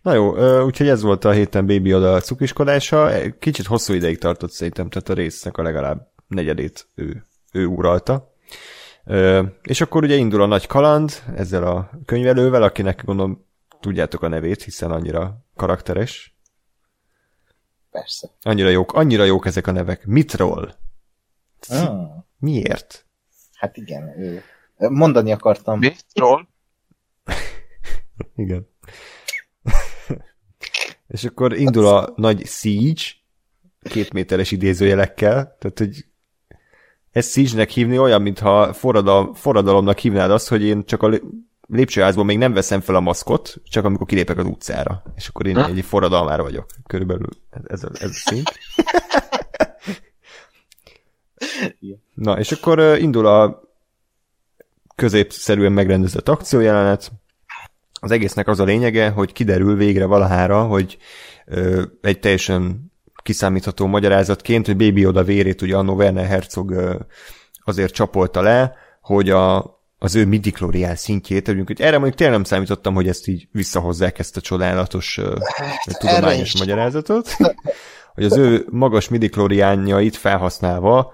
[0.02, 3.10] Na jó, úgyhogy ez volt a héten Baby Oda cukiskodása.
[3.38, 8.34] Kicsit hosszú ideig tartott szerintem, tehát a résznek a legalább negyedét ő, ő uralta.
[9.62, 13.46] És akkor ugye indul a nagy kaland ezzel a könyvelővel, akinek gondolom
[13.80, 16.36] tudjátok a nevét, hiszen annyira karakteres.
[17.90, 18.30] Persze.
[18.42, 20.06] Annyira jók, annyira jók ezek a nevek.
[20.06, 20.74] Mitrol.
[21.68, 22.24] Ah.
[22.38, 23.06] Miért?
[23.52, 24.42] Hát igen, ő.
[24.76, 25.78] Mondani akartam.
[25.78, 26.48] Mitrol?
[28.34, 28.68] igen.
[31.08, 33.02] És akkor indul a nagy siege,
[33.82, 36.04] két méteres idézőjelekkel, tehát hogy
[37.10, 41.20] ezt siege-nek hívni olyan, mintha forradal, forradalomnak hívnád azt, hogy én csak a
[41.68, 45.02] lépcsőházból még nem veszem fel a maszkot, csak amikor kilépek az utcára.
[45.14, 46.66] És akkor én egy forradalmára vagyok.
[46.86, 47.28] Körülbelül
[47.66, 48.52] ez a, ez a szint.
[52.14, 53.62] Na, és akkor indul a
[54.94, 57.12] középszerűen megrendezett akciójelenet.
[58.00, 60.98] Az egésznek az a lényege, hogy kiderül végre valahára, hogy
[61.46, 62.92] ö, egy teljesen
[63.22, 66.94] kiszámítható magyarázatként, hogy Baby Oda vérét ugye a Werner Herzog ö,
[67.64, 72.94] azért csapolta le, hogy a, az ő midichlorian szintjét, hogy erre mondjuk tényleg nem számítottam,
[72.94, 75.36] hogy ezt így visszahozzák ezt a csodálatos uh,
[75.98, 77.36] tudományos magyarázatot,
[78.14, 81.12] hogy az ő magas midichloriánjait felhasználva,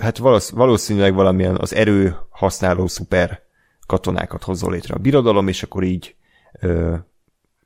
[0.00, 0.18] hát
[0.50, 3.42] valószínűleg valamilyen az erő használó szuper
[3.86, 6.14] katonákat hozzon létre a birodalom, és akkor így
[6.62, 6.94] uh,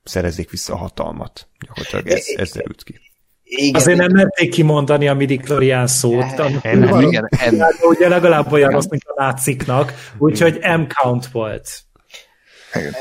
[0.04, 1.48] szerezzék vissza a hatalmat.
[1.60, 3.00] Gyakorlatilag ez, ez derült ki.
[3.44, 3.80] Igen.
[3.80, 5.40] Azért nem merték kimondani a midi
[5.84, 6.36] szót.
[6.62, 7.28] Nem, igen,
[7.80, 11.68] ugye legalább olyan rossz, mint a náciknak, úgyhogy M-count volt.
[12.74, 12.92] Igen.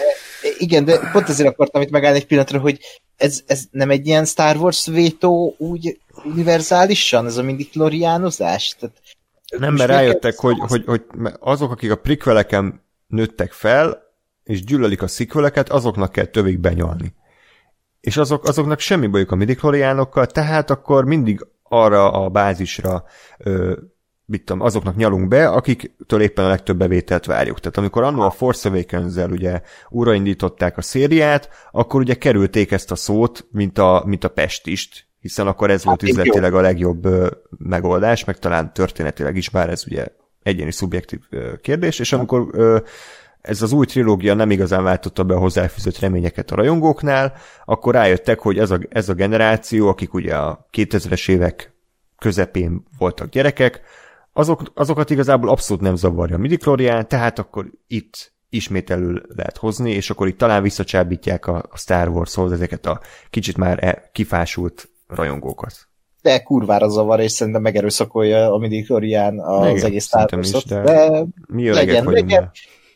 [0.57, 2.79] igen, de pont ezért akartam itt megállni egy pillanatra, hogy
[3.17, 8.75] ez, ez nem egy ilyen Star Wars vétó úgy univerzálisan, ez a midi-kloriánozás?
[8.79, 9.01] Tehát,
[9.57, 11.03] nem, mert rájöttek, hogy, hogy, hogy
[11.39, 14.01] azok, akik a prikveleken nőttek fel,
[14.43, 17.13] és gyűlölik a szikveleket, azoknak kell tövig benyalni
[18.03, 23.03] és azok, azoknak semmi bajuk a midikloriánokkal, tehát akkor mindig arra a bázisra
[23.37, 23.77] ö,
[24.25, 27.59] mit tudom, azoknak nyalunk be, akiktől éppen a legtöbb bevételt várjuk.
[27.59, 32.95] Tehát amikor annó a Force awakens ugye újraindították a szériát, akkor ugye kerülték ezt a
[32.95, 37.07] szót, mint a, mint a pestist, hiszen akkor ez volt hát, üzletileg a legjobb
[37.57, 40.05] megoldás, meg talán történetileg is, bár ez ugye
[40.41, 41.19] egyéni szubjektív
[41.61, 42.47] kérdés, és amikor
[43.41, 47.33] ez az új trilógia nem igazán váltotta be a hozzáfűzött reményeket a rajongóknál,
[47.65, 51.73] akkor rájöttek, hogy ez a, ez a generáció, akik ugye a 2000-es évek
[52.17, 53.81] közepén voltak gyerekek,
[54.33, 56.57] azok, azokat igazából abszolút nem zavarja a midi
[57.07, 62.07] tehát akkor itt ismét elő lehet hozni, és akkor itt talán visszacsábítják a, a Star
[62.07, 62.99] Wars-hoz ezeket a
[63.29, 65.73] kicsit már e, kifásult rajongókat.
[66.21, 70.65] De kurvára zavar, és szerintem megerőszakolja a midi az Igen, egész Star Wars-ot.
[70.65, 72.51] de, mi legyen, legyen.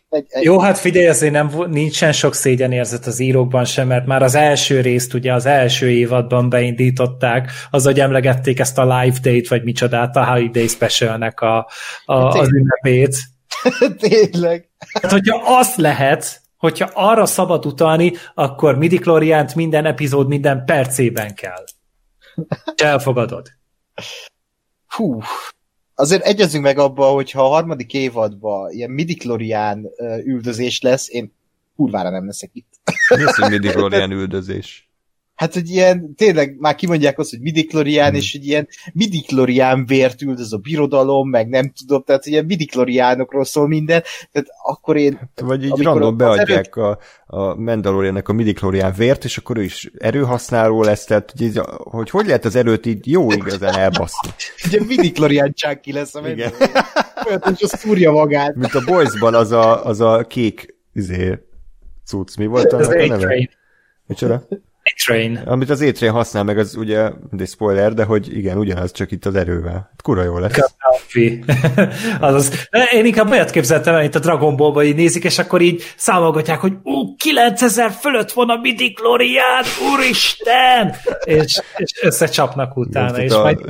[0.09, 4.23] Egy, egy, Jó, hát figyelj, azért nem, nincsen sok szégyenérzet az írókban sem, mert már
[4.23, 9.47] az első részt, ugye az első évadban beindították, az, hogy emlegették ezt a live date,
[9.49, 11.67] vagy micsodát, a Holiday Specialnek a,
[12.05, 13.17] a, az ünnepét.
[14.09, 14.69] tényleg.
[15.01, 18.99] Hát, hogyha azt lehet, hogyha arra szabad utalni, akkor midi
[19.55, 21.63] minden epizód minden percében kell.
[22.75, 23.47] Elfogadod.
[24.87, 25.19] Hú.
[25.95, 29.89] Azért egyezünk meg abba, hogy ha a harmadik évadban ilyen midichlorian
[30.23, 31.33] üldözés lesz, én
[31.75, 32.79] kurvára nem leszek itt.
[33.15, 33.63] Mi az, hogy
[33.93, 34.86] ilyen üldözés?
[35.37, 38.15] Hát, hogy ilyen, tényleg már kimondják azt, hogy midichlorian, Hmm.
[38.15, 43.67] és hogy ilyen midichlorian vért üldöz a birodalom, meg nem tudom, tehát ilyen midichlorianokról szól
[43.67, 49.37] minden, tehát akkor én Vagy így random beadják a, a Mandaloriannek a midichlorian vért, és
[49.37, 53.31] akkor ő is erőhasználó lesz, tehát hogy, így, hogy hogy lehet az erőt így jó
[53.31, 54.29] igazán elbaszni.
[54.65, 56.51] ugye midichlorian csánki lesz a Igen.
[57.27, 58.55] Olyan, hogy az szúrja magát.
[58.55, 61.39] Mint a Boysban az a, az a kék izé,
[62.05, 63.49] cucc, mi volt Az annak a neve?
[64.05, 64.47] Micsoda?
[64.93, 65.41] A-Train.
[65.45, 69.25] Amit az étrén használ meg, az ugye, mindegy spoiler, de hogy igen, ugyanaz, csak itt
[69.25, 69.73] az erővel.
[69.73, 70.51] Hát Kura jó lesz.
[70.55, 71.43] Gaddafi.
[72.27, 72.67] Azaz.
[72.71, 75.83] De én inkább olyat képzeltem el, itt a Dragon Ball-ba így nézik, és akkor így
[75.97, 79.63] számolgatják, hogy ú, 9000 fölött van a midi Glorián,
[79.93, 80.95] úristen!
[81.23, 83.59] És, és összecsapnak utána, és a- majd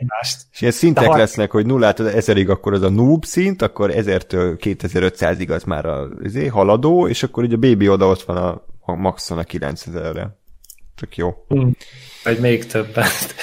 [0.00, 0.40] egymást.
[0.52, 3.90] És ilyen szintek De ha- lesznek, hogy nullától ezerig akkor az a noob szint, akkor
[3.94, 8.36] 1000-től 2500-ig az már a izé, haladó, és akkor ugye a baby oda ott van
[8.36, 10.36] a, a maxon a 9000-re.
[10.94, 11.46] Csak jó.
[12.24, 13.34] Vagy még többet.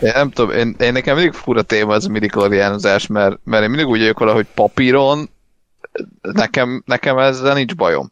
[0.00, 3.68] Én nem tudom, én, én nekem mindig fura téma ez a midichlorianozás, mert, mert én
[3.68, 5.30] mindig úgy vagyok vele, hogy papíron
[6.20, 8.10] nekem, nekem ezzel nincs bajom.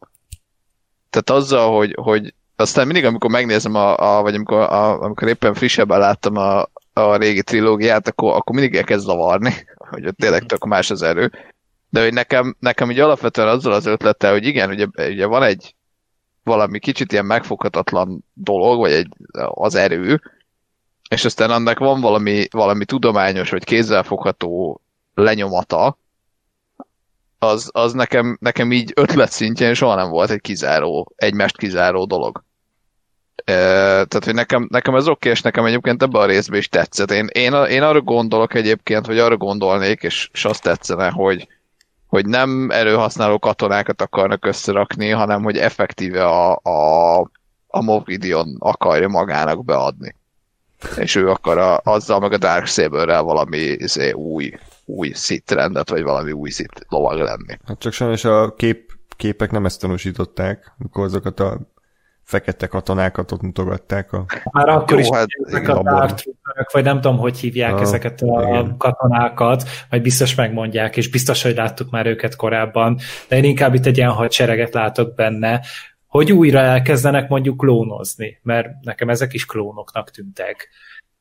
[1.10, 5.54] Tehát azzal, hogy, hogy aztán mindig, amikor megnézem, a, a vagy amikor, a, amikor éppen
[5.54, 9.54] frissebben láttam a, a régi trilógiát, akkor, akkor mindig elkezd zavarni,
[9.90, 11.32] hogy ott tényleg tök más az erő.
[11.94, 15.74] De hogy nekem, nekem így alapvetően azzal az ötlettel, hogy igen, ugye, ugye van egy
[16.42, 19.08] valami kicsit ilyen megfoghatatlan dolog, vagy egy,
[19.48, 20.20] az erő,
[21.08, 24.80] és aztán annak van valami, valami tudományos, vagy kézzelfogható
[25.14, 25.98] lenyomata,
[27.38, 32.44] az, az nekem, nekem így ötlet szintjén soha nem volt egy kizáró, egymást kizáró dolog.
[33.34, 33.54] E,
[34.04, 37.10] tehát, hogy nekem, nekem ez oké, és nekem egyébként ebben a részben is tetszett.
[37.10, 41.48] Én, én, én arra gondolok egyébként, hogy arra gondolnék, és, és azt tetszene, hogy,
[42.14, 47.20] hogy nem erőhasználó katonákat akarnak összerakni, hanem hogy effektíve a, a,
[47.66, 50.14] a Moff Gideon akarja magának beadni.
[50.96, 54.52] És ő akar a, azzal meg a Darksaberrel valami izé, új,
[54.84, 57.58] új szit rendet, vagy valami új szit lovag lenni.
[57.66, 61.60] Hát csak sajnos a kép, képek nem ezt tanúsították, amikor azokat a
[62.24, 64.12] fekete katonákat ott mutogatták.
[64.12, 64.24] A...
[64.52, 65.94] Már akkor Jó, is hát ezek a abban.
[65.94, 68.76] Dark Trooperök, vagy nem tudom, hogy hívják Ah, ezeket a igen.
[68.76, 72.98] katonákat, majd biztos megmondják, és biztos, hogy láttuk már őket korábban,
[73.28, 75.60] de én inkább itt egy ilyen hadsereget látok benne,
[76.06, 80.68] hogy újra elkezdenek mondjuk klónozni, mert nekem ezek is klónoknak tűntek.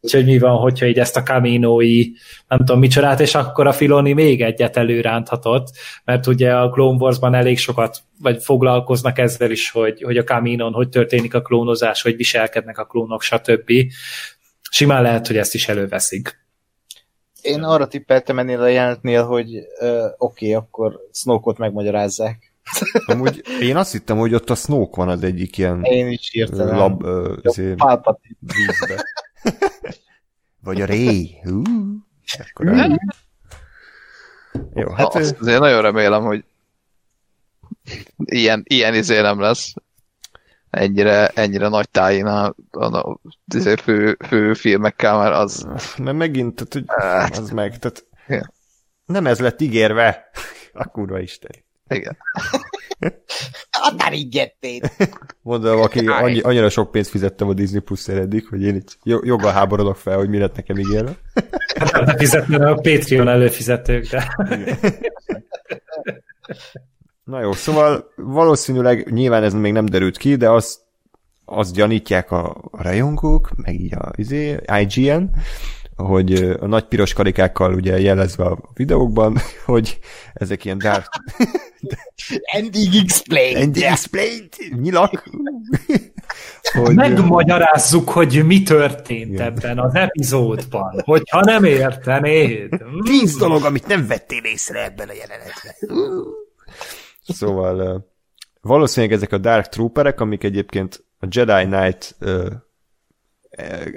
[0.04, 2.04] Úgyhogy mi van, hogyha így ezt a kaminói,
[2.48, 5.68] nem tudom micsodát, és akkor a Filoni még egyet előránthatott,
[6.04, 10.74] mert ugye a Clone Wars-ban elég sokat, vagy foglalkoznak ezzel is, hogy, hogy a kaminon,
[10.74, 13.72] hogy történik a klónozás, hogy viselkednek a klónok, stb.
[14.70, 16.42] Simán lehet, hogy ezt is előveszik.
[17.42, 19.48] Én arra tippeltem ennél a jelenetnél, hogy
[20.18, 22.54] oké, okay, akkor Snoke-ot megmagyarázzák.
[23.06, 26.78] Amúgy én azt hittem, hogy ott a Snoke van az egyik ilyen Én is hirtelen.
[26.78, 27.36] lab, ö,
[27.76, 28.38] Palpatine.
[28.40, 29.04] vízbe.
[30.64, 31.40] Vagy a Ray.
[31.44, 31.62] Hú,
[32.38, 32.98] akkor.
[34.74, 36.44] Jó, Hát azt azért nagyon remélem, hogy
[38.18, 39.74] ilyen, ilyen izé nem lesz.
[40.70, 43.20] Ennyire, ennyire nagy tájén a, a, a
[43.56, 45.68] izé fő, fő filmekkel, mert az
[45.98, 47.38] mert megint, tehát, hogy Hát.
[47.38, 48.54] az meg, tehát Ja.
[49.06, 50.30] nem ez lett ígérve.
[50.74, 51.52] A kurva isten.
[51.88, 52.18] igen.
[53.72, 54.92] Hát már így gettét.
[55.42, 59.26] Mondom, aki annyi, annyira sok pénzt fizettem a Disney plus eddig, hogy én itt jo-
[59.26, 61.12] joggal háborodok fel, hogy mi lett nekem ígérve.
[61.76, 64.36] Hát nem fizetni a Patreon előfizetők, de
[67.24, 70.80] Na jó, szóval valószínűleg nyilván ez még nem derült ki, de azt,
[71.46, 75.24] azt gyanítják a, a rajongók, meg így a izé, IGN,
[75.96, 80.00] hogy a nagy piros karikákkal ugye jelezve a videókban, hogy
[80.34, 81.08] ezek ilyen dark
[82.54, 83.58] Ending explain.
[83.58, 85.24] and explained, nyilak,
[86.84, 89.46] hogy megmagyarázzuk, hogy mi történt Igen.
[89.46, 92.70] ebben az epizódban, hogyha nem értenéd.
[93.04, 95.74] Tíz dolog, amit nem vettél észre ebben a jelenetben.
[97.28, 98.06] Szóval
[98.62, 102.16] valószínűleg ezek a Dark Trooperek, amik egyébként a Jedi Knight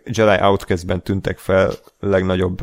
[0.05, 2.59] Jedi Outcast-ben tűntek fel legnagyobb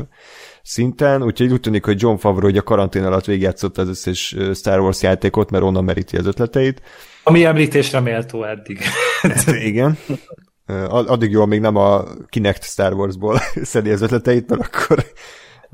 [0.62, 4.80] szinten, úgyhogy úgy tűnik, hogy John Favreau hogy a karantén alatt végigjátszott az összes Star
[4.80, 6.82] Wars játékot, mert onnan meríti az ötleteit.
[7.22, 8.78] Ami említésre méltó eddig.
[9.20, 9.98] Hát, igen.
[10.88, 15.04] Addig jó, még nem a Kinect Star Warsból szedi az ötleteit, mert akkor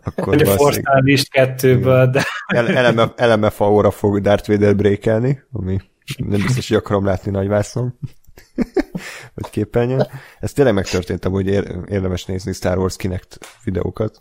[0.04, 2.24] akkor a Force Unleashed kettőből, de...
[2.46, 5.80] Eleme, LMFAO-ra fog Darth Vader breakelni, ami
[6.16, 7.98] nem biztos, hogy akarom látni nagyvászon.
[9.34, 10.06] Vagy képernyőn.
[10.40, 11.48] Ez tényleg megtörtént, hogy
[11.88, 14.20] érdemes nézni Star Wars Kinect videókat.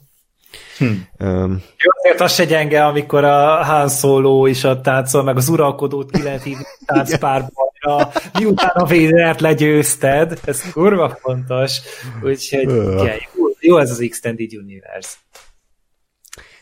[0.78, 0.86] Hm.
[1.26, 5.49] Um, Jó, azért az se gyenge, amikor a Han Solo is ott táncol, meg az
[5.49, 11.80] uralkodót ki lehet hívni táncpárbajra, miután a Vader-t legyőzted, ez kurva fontos,
[12.24, 15.15] úgyhogy igen, jó, jó ez az Extended Universe.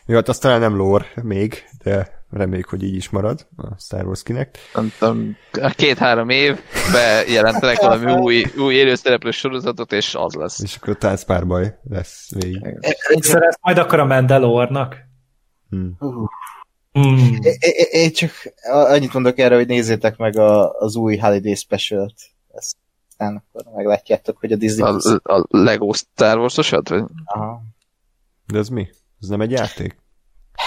[0.06, 4.06] Jó, hát azt talán nem lore még, de reméljük, hogy így is marad a Star
[4.06, 4.58] Wars Kinect.
[4.74, 5.36] Nem tudom,
[5.70, 6.60] két-három év
[6.92, 10.60] bejelentenek valami új, új élőszereplő sorozatot, és az lesz.
[10.62, 12.76] És akkor táncpárbaj lesz végig.
[13.08, 14.96] Egyszer ezt majd akar a Mandalornak.
[15.70, 15.96] Hmm.
[16.92, 17.38] Hmm.
[17.90, 18.30] Én csak
[18.62, 22.14] annyit mondok erre, hogy nézzétek meg a, az új Holiday Special-t.
[22.54, 22.76] Ezt
[23.18, 24.88] aztán akkor meglátjátok, hogy a Disney...
[25.22, 26.88] A, a Lego Star Wars-osat?
[26.88, 27.04] Vagy?
[27.24, 27.62] Aha.
[28.46, 28.88] De ez mi?
[29.20, 29.96] Ez nem egy játék?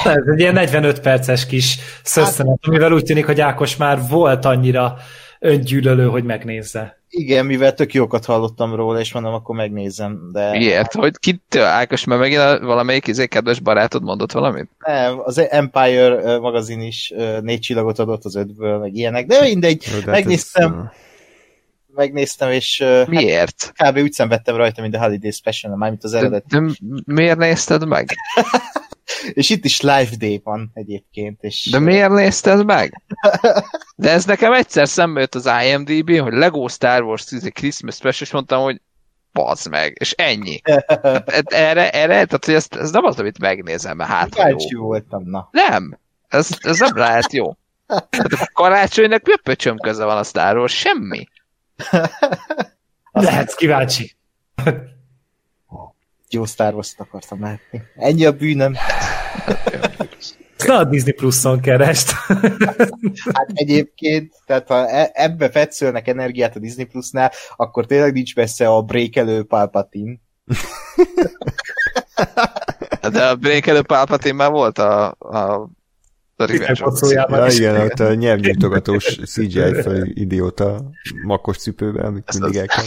[0.04, 4.46] Ez egy ilyen 45 perces kis szösszenet, hát, amivel úgy tűnik, hogy Ákos már volt
[4.46, 4.98] annyira
[5.40, 7.00] öngyűlölő, hogy megnézze.
[7.10, 10.30] Igen, mivel tök jókat hallottam róla, és mondom, akkor megnézem.
[10.32, 10.52] De...
[10.52, 10.94] Miért?
[10.94, 14.70] Hogy kit, Ákos, mert megint a, valamelyik izé kedves barátod mondott valamit?
[14.80, 19.96] Nem, az Empire magazin is négy csillagot adott az ötből, meg ilyenek, de mindegy, de
[19.96, 20.80] hát megnéztem.
[20.80, 23.72] Ez megnéztem, és Miért?
[23.76, 23.98] Hát, kb.
[23.98, 26.46] úgy szenvedtem rajta, mint a Holiday Special, mármint az eredet.
[26.48, 26.74] De, de
[27.06, 28.10] miért nézted meg?
[29.34, 31.42] és itt is Live Day van egyébként.
[31.42, 31.70] És...
[31.72, 33.02] De miért nézted meg?
[33.96, 38.32] De ez nekem egyszer szembe jött az imdb hogy Lego Star Wars Christmas Special, és
[38.32, 38.82] mondtam, hogy
[39.34, 40.62] bazd meg, és ennyi.
[40.64, 44.30] Hát erre, erre, tehát hogy ez, ez nem az, amit megnézem, mert hát
[44.70, 44.82] jó.
[44.82, 45.50] voltam, na.
[45.52, 45.98] Nem,
[46.28, 47.56] ez, ez nem lehet jó.
[47.88, 50.78] Hát a karácsonynak mi a pöcsöm köze van a Star Wars?
[50.78, 51.28] Semmi.
[53.12, 54.16] Lehetsz kíváncsi.
[56.30, 57.82] Jó Star Wars-t akartam látni.
[57.96, 58.76] Ennyi a bűnöm.
[60.66, 62.12] Na a Disney Plus-on kerest.
[63.34, 68.68] hát egyébként, tehát ha e- ebbe fetszölnek energiát a Disney Plus-nál, akkor tényleg nincs messze
[68.68, 70.20] a breakelő Palpatine.
[73.12, 75.70] De a breakelő Palpatine már volt a, a
[76.36, 80.90] a Revenge of ja, igen, ott a nyelvnyújtogatós CGI fel idióta
[81.26, 82.86] makos cipőben, amit mindig el kell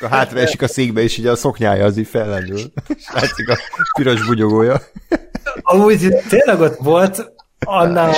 [0.00, 2.60] A hátra esik a székbe, és így a szoknyája az így fellendül.
[2.96, 3.58] És látszik a
[3.98, 4.80] piros bugyogója.
[5.62, 8.14] Amúgy tényleg ott volt annál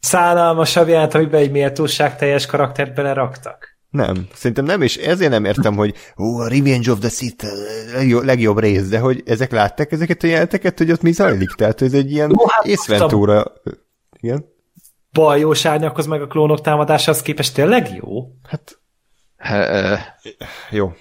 [0.00, 3.72] szánalmasabb ját, amiben egy méltóság teljes karaktert beleraktak.
[3.90, 7.46] Nem, szerintem nem, és ezért nem értem, hogy ó, a Revenge of the Sith
[7.94, 11.50] legjobb, legjobb rész, de hogy ezek látták ezeket a jelenteket, hogy ott mi zajlik?
[11.50, 13.44] Tehát ez egy ilyen Jó, hát észventúra.
[14.20, 14.44] Igen?
[15.12, 18.28] Bajós árnyakhoz meg a klónok támadásához képest tényleg jó?
[18.48, 18.81] Hát...
[19.42, 20.16] He,
[20.70, 20.92] jó.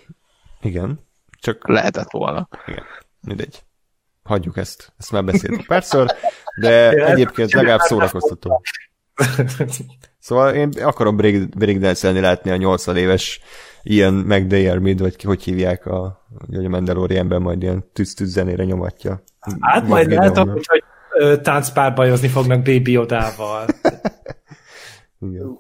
[0.61, 0.99] Igen.
[1.39, 1.67] Csak...
[1.67, 2.49] Lehetett volna.
[2.67, 2.83] Igen.
[3.21, 3.63] Mindegy.
[4.23, 4.93] Hagyjuk ezt.
[4.97, 6.15] Ezt már beszéltünk párszor,
[6.59, 8.61] de egyébként legalább szórakoztató.
[10.19, 13.41] Szóval én akarom breakdance látni a 80 éves
[13.83, 19.23] ilyen McDayermid, vagy hogy hívják, a, hogy a Mandalorianben majd ilyen tűz-tűz zenére nyomatja.
[19.59, 20.83] Hát majd lehet, hogy, hogy
[21.41, 23.65] táncpárbajozni fognak Baby Odával.
[25.19, 25.59] Igen.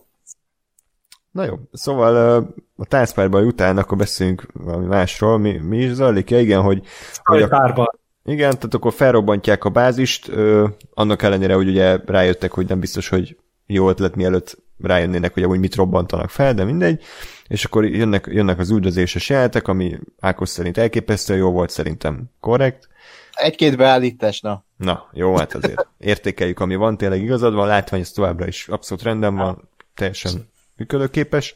[1.31, 5.37] Na jó, szóval a táncpárbaj után akkor beszéljünk valami másról.
[5.37, 6.29] Mi, mi is zajlik?
[6.29, 6.81] Ja, igen, hogy...
[7.23, 12.67] hogy a, igen, tehát akkor felrobbantják a bázist, ö, annak ellenére, hogy ugye rájöttek, hogy
[12.67, 17.03] nem biztos, hogy jó ötlet, mielőtt rájönnének, hogy amúgy mit robbantanak fel, de mindegy,
[17.47, 22.87] és akkor jönnek, jönnek az üldözéses jelentek, ami Ákos szerint elképesztően jó volt, szerintem korrekt.
[23.31, 24.63] Egy-két beállítás, na.
[24.77, 29.03] Na, jó, hát azért értékeljük, ami van, tényleg igazad van, látvány, ez továbbra is abszolút
[29.03, 30.50] rendben van, teljesen
[30.81, 31.55] működőképes,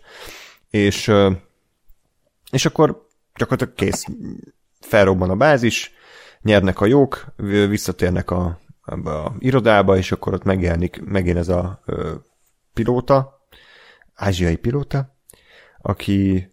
[0.70, 1.12] és,
[2.52, 4.06] és akkor gyakorlatilag kész,
[4.80, 5.92] felrobban a bázis,
[6.42, 7.26] nyernek a jók,
[7.70, 12.14] visszatérnek a, a irodába, és akkor ott megjelenik megint ez a ö,
[12.74, 13.48] pilóta,
[14.14, 15.16] ázsiai pilóta,
[15.82, 16.52] aki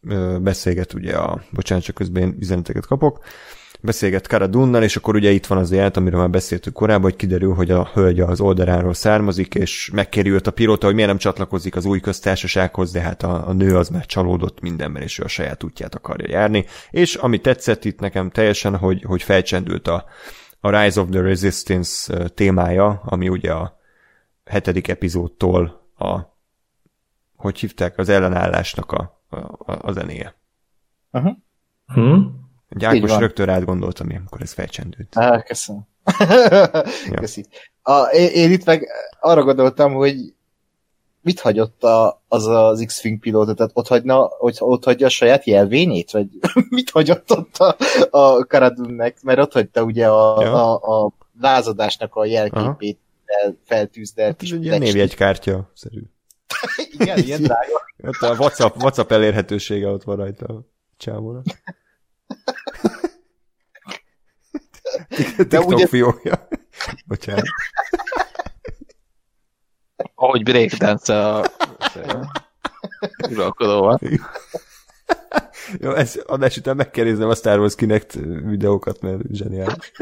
[0.00, 3.24] ö, beszélget ugye a, bocsánat, csak közben üzeneteket kapok,
[3.80, 7.16] beszélget Kara Dunnal, és akkor ugye itt van az jelet, amiről már beszéltünk korábban, hogy
[7.16, 11.18] kiderül, hogy a hölgy az oldaláról származik, és megkéri őt a pilóta, hogy miért nem
[11.18, 15.24] csatlakozik az új köztársasághoz, de hát a, a nő az már csalódott mindenben, és ő
[15.24, 16.64] a saját útját akarja járni.
[16.90, 20.04] És ami tetszett itt nekem teljesen, hogy, hogy felcsendült a,
[20.60, 23.78] a Rise of the Resistance témája, ami ugye a
[24.44, 26.38] hetedik epizódtól a
[27.36, 29.40] hogy hívták, az ellenállásnak a, a,
[29.88, 30.34] a zenéje.
[31.10, 31.36] Uh-huh.
[31.86, 32.39] Hmm.
[32.76, 35.16] Így Ákos rögtön rád gondoltam, amikor ez felcsendült.
[35.16, 35.86] Ah, köszönöm.
[37.20, 37.46] Köszi.
[37.82, 38.88] A, én, én itt meg
[39.20, 40.34] arra gondoltam, hogy
[41.22, 45.44] mit hagyott a, az az X-Wing pilóta, tehát ott, hagyna, hogy ott hagyja a saját
[45.44, 46.26] jelvényét, vagy
[46.68, 47.76] mit hagyott ott a,
[48.10, 50.78] a Karadunnek, mert ott hagyta ugye a, Ja.
[50.78, 54.28] a, a lázadásnak a jelképét fel, feltűzdelt.
[54.30, 56.02] Hát ez egy ilyen névjegykártya szerű.
[56.98, 57.84] Igen, ilyen drága.
[58.02, 60.60] Ott a WhatsApp, WhatsApp elérhetősége ott van rajta a
[60.96, 61.44] csávónak.
[65.08, 66.48] TikTok ugye- fiókja.
[67.06, 67.44] Bocsánat.
[70.14, 71.50] Ahogy breakdance a
[73.30, 73.98] uralkodóval.
[75.78, 78.12] Jó, ez adás után meg kell néznem a Star Wars Kinect
[78.44, 79.92] videókat, mert zseniális.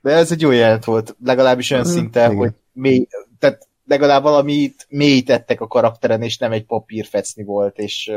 [0.00, 2.36] De ez egy jó jelent volt, legalábbis olyan szinten, igen.
[2.36, 3.06] hogy mély,
[3.38, 8.12] tehát legalább valamit mélyítettek a karakteren, és nem egy papírfecni volt, és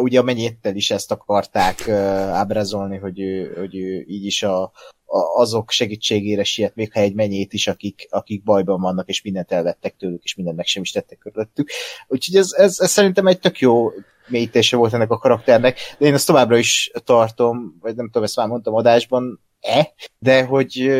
[0.00, 5.40] ugye a menyéttel is ezt akarták ábrázolni, hogy ő, hogy ő így is a, a,
[5.40, 9.96] azok segítségére siet, még ha egy menyét is, akik, akik bajban vannak, és mindent elvettek
[9.96, 11.70] tőlük, és mindent meg sem is tettek körülöttük.
[12.08, 13.90] Úgyhogy ez, ez, ez szerintem egy tök jó
[14.28, 18.36] mélyítése volt ennek a karakternek, de én ezt továbbra is tartom, vagy nem tudom, ezt
[18.36, 20.90] már mondtam adásban, e, de hogy,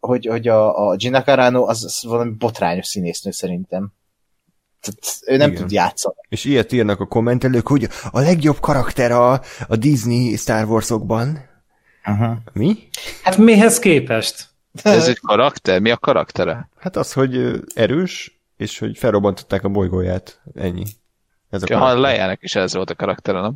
[0.00, 3.92] hogy, hogy a, a Gina Carano az, az valami botrányos színésznő szerintem.
[4.84, 5.60] Tehát ő nem Igen.
[5.62, 6.14] tud játszani.
[6.28, 9.32] És ilyet írnak a kommentelők, hogy a legjobb karakter a,
[9.68, 11.38] a Disney Star Wars-okban.
[12.06, 12.36] Uh-huh.
[12.52, 12.88] Mi?
[13.22, 14.48] Hát mihez képest?
[14.82, 15.80] Ez egy karakter?
[15.80, 16.68] Mi a karaktere?
[16.78, 20.40] Hát az, hogy erős, és hogy felrobbantották a bolygóját.
[20.54, 20.84] Ennyi.
[21.50, 22.00] Ez a Ja, karakter.
[22.00, 23.54] Lejának is ez volt a karaktere, nem?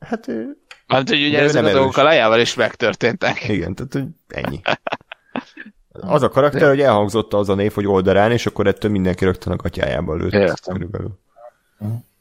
[0.00, 0.42] Hát ö,
[0.86, 3.48] Mert hogy ugye ő ezek a dolgok a lejával is megtörténtek.
[3.48, 4.60] igen, tehát hogy ennyi.
[6.00, 9.52] Az a karakter, hogy elhangzott az a név, hogy oldalán, és akkor ettől mindenki rögtön
[9.52, 10.32] a gatyájába lőtt.
[10.32, 10.74] Értem.
[10.74, 11.18] Körülbelül.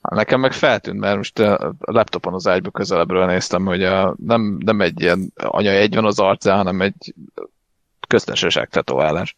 [0.01, 4.81] Nekem meg feltűnt, mert most a laptopon az ágyba közelebbről néztem, hogy a, nem, nem
[4.81, 7.13] egy ilyen anya egy van az arcán, hanem egy
[8.07, 9.37] köztársaság tetoválás.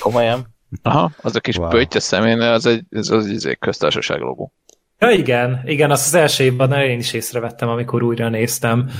[0.00, 0.54] Komolyan.
[0.82, 1.66] Aha, az a kis Wow.
[1.66, 1.78] wow.
[1.78, 4.52] pötty a szemén, az egy, az, az, az egy köztársaság logó.
[4.98, 8.90] Ja igen, igen, azt az első évben én is észrevettem, amikor újra néztem.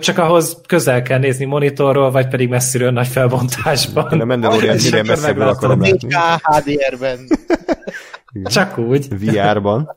[0.00, 4.26] Csak ahhoz közel kell nézni monitorról, vagy pedig messziről nagy felbontásban.
[4.26, 6.08] Mandalorian És minél messzebbről akarom látni.
[6.10, 7.18] 4K HDR-ben.
[8.54, 9.08] Csak úgy.
[9.08, 9.96] VR-ban.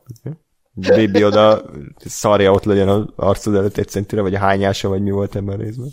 [0.74, 1.62] Baby oda
[1.96, 5.54] szarja ott legyen az arcod előtt egy centire, vagy a hányása, vagy mi volt ebben
[5.54, 5.88] a részben.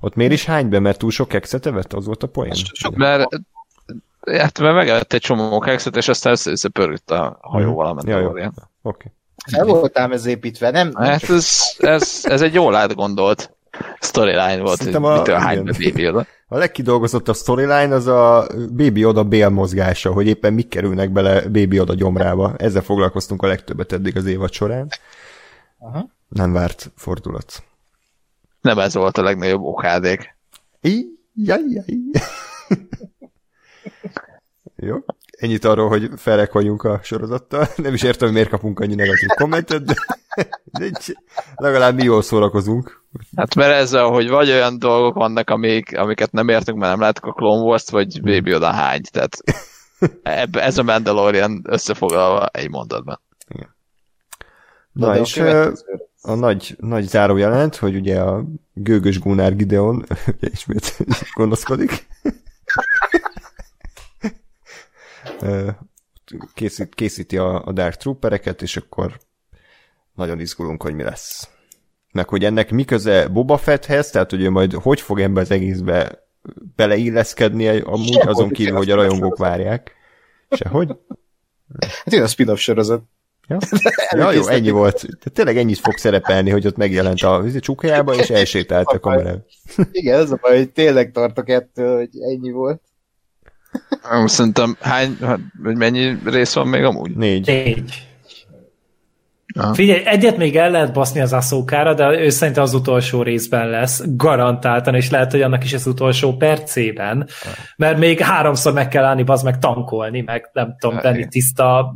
[0.00, 1.92] Ott miért is hány be, mert túl sok kekszet evett?
[1.92, 2.52] Az volt a poén?
[2.94, 3.28] Mert,
[4.36, 8.14] hát, mert megevett egy csomó kekszet, és aztán össze- összepörült a hajóval a Ja, jó.
[8.14, 8.54] Mandalorian.
[8.82, 9.12] Oké.
[9.52, 10.94] El voltám ez építve, nem?
[10.94, 13.56] Hát csak- ez, ez, ez egy jól átgondolt
[14.00, 16.26] storyline volt, hogy Szerintem a- mitől hány baby oda.
[16.50, 18.46] A legkidolgozottabb storyline az a
[18.76, 22.54] Baby Oda bél mozgása, hogy éppen mik kerülnek bele Baby Oda gyomrába.
[22.56, 24.88] Ezzel foglalkoztunk a legtöbbet eddig az évad során.
[25.78, 26.08] Aha.
[26.28, 27.62] Nem várt fordulat.
[28.60, 30.36] Nem ez volt a legnagyobb okádék.
[30.82, 31.84] Í, jaj, jaj.
[34.76, 34.96] Jó.
[35.30, 37.66] Ennyit arról, hogy felek vagyunk a sorozattal.
[37.76, 39.94] Nem is értem, hogy miért kapunk annyi negatív kommentet, de,
[40.64, 41.16] de így
[41.54, 43.04] legalább mi jól szórakozunk.
[43.36, 47.24] Hát mert ezzel, hogy vagy olyan dolgok vannak, amik, amiket nem értünk, mert nem láttuk
[47.24, 49.00] a Clone Wars-t, vagy Baby oda hány.
[49.10, 49.36] Tehát
[50.22, 53.20] ebbe, ez a Mandalorian összefoglalva egy mondatban.
[54.98, 55.98] Na de a és következőre.
[56.22, 60.04] a nagy, nagy zárójelent, hogy ugye a gőgös Gunnar Gideon
[60.36, 60.96] ugye ismét
[61.34, 62.06] gonoszkodik.
[66.54, 69.18] Készít, készíti a, a Dark Troopereket, és akkor
[70.14, 71.48] nagyon izgulunk, hogy mi lesz.
[72.12, 75.50] Meg hogy ennek mi köze Boba Fetthez, tehát hogy ő majd hogy fog ebbe az
[75.50, 76.26] egészbe
[76.76, 79.92] beleilleszkedni amúgy, Sehogy, azon kívül, hogy a rajongók várják.
[80.50, 80.96] Sehogy?
[81.80, 83.02] Hát én a spin-off sorozat.
[83.48, 83.58] Ja,
[84.18, 84.96] ja jó, ennyi volt.
[84.96, 89.44] Tehát tényleg ennyit fog szerepelni, hogy ott megjelent a vízi csukjába, és elsétált a kamerán.
[89.90, 92.82] Igen, ez a baj, hogy tényleg tartok ettől, hogy ennyi volt.
[94.24, 97.16] Szerintem hány, hát, mennyi rész van még amúgy?
[97.16, 97.46] Négy.
[97.46, 98.08] Négy.
[99.54, 99.74] Aha.
[99.74, 104.02] Figyelj, egyet még el lehet baszni az Asszókára, de ő szerintem az utolsó részben lesz,
[104.06, 107.28] garantáltan, és lehet, hogy annak is az utolsó percében,
[107.76, 111.94] mert még háromszor meg kell állni, az meg tankolni, meg nem tudom, Hát, tenni tiszta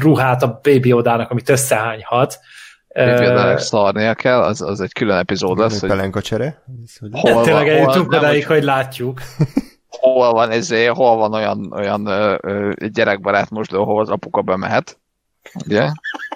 [0.00, 2.38] ruhát a Baby Odának, amit összehányhat.
[2.88, 6.62] Például szarnia kell, az, az egy külön epizód lesz, hogy Pelenka csere.
[7.10, 9.20] hol Tényleg hol, eljutunk odáig, hogy hogy látjuk.
[9.88, 14.98] hol van, ezé, hol van olyan, olyan ö, ö, gyerekbarát mosdó, ahol az apuka bemehet.
[15.66, 15.88] Ugye?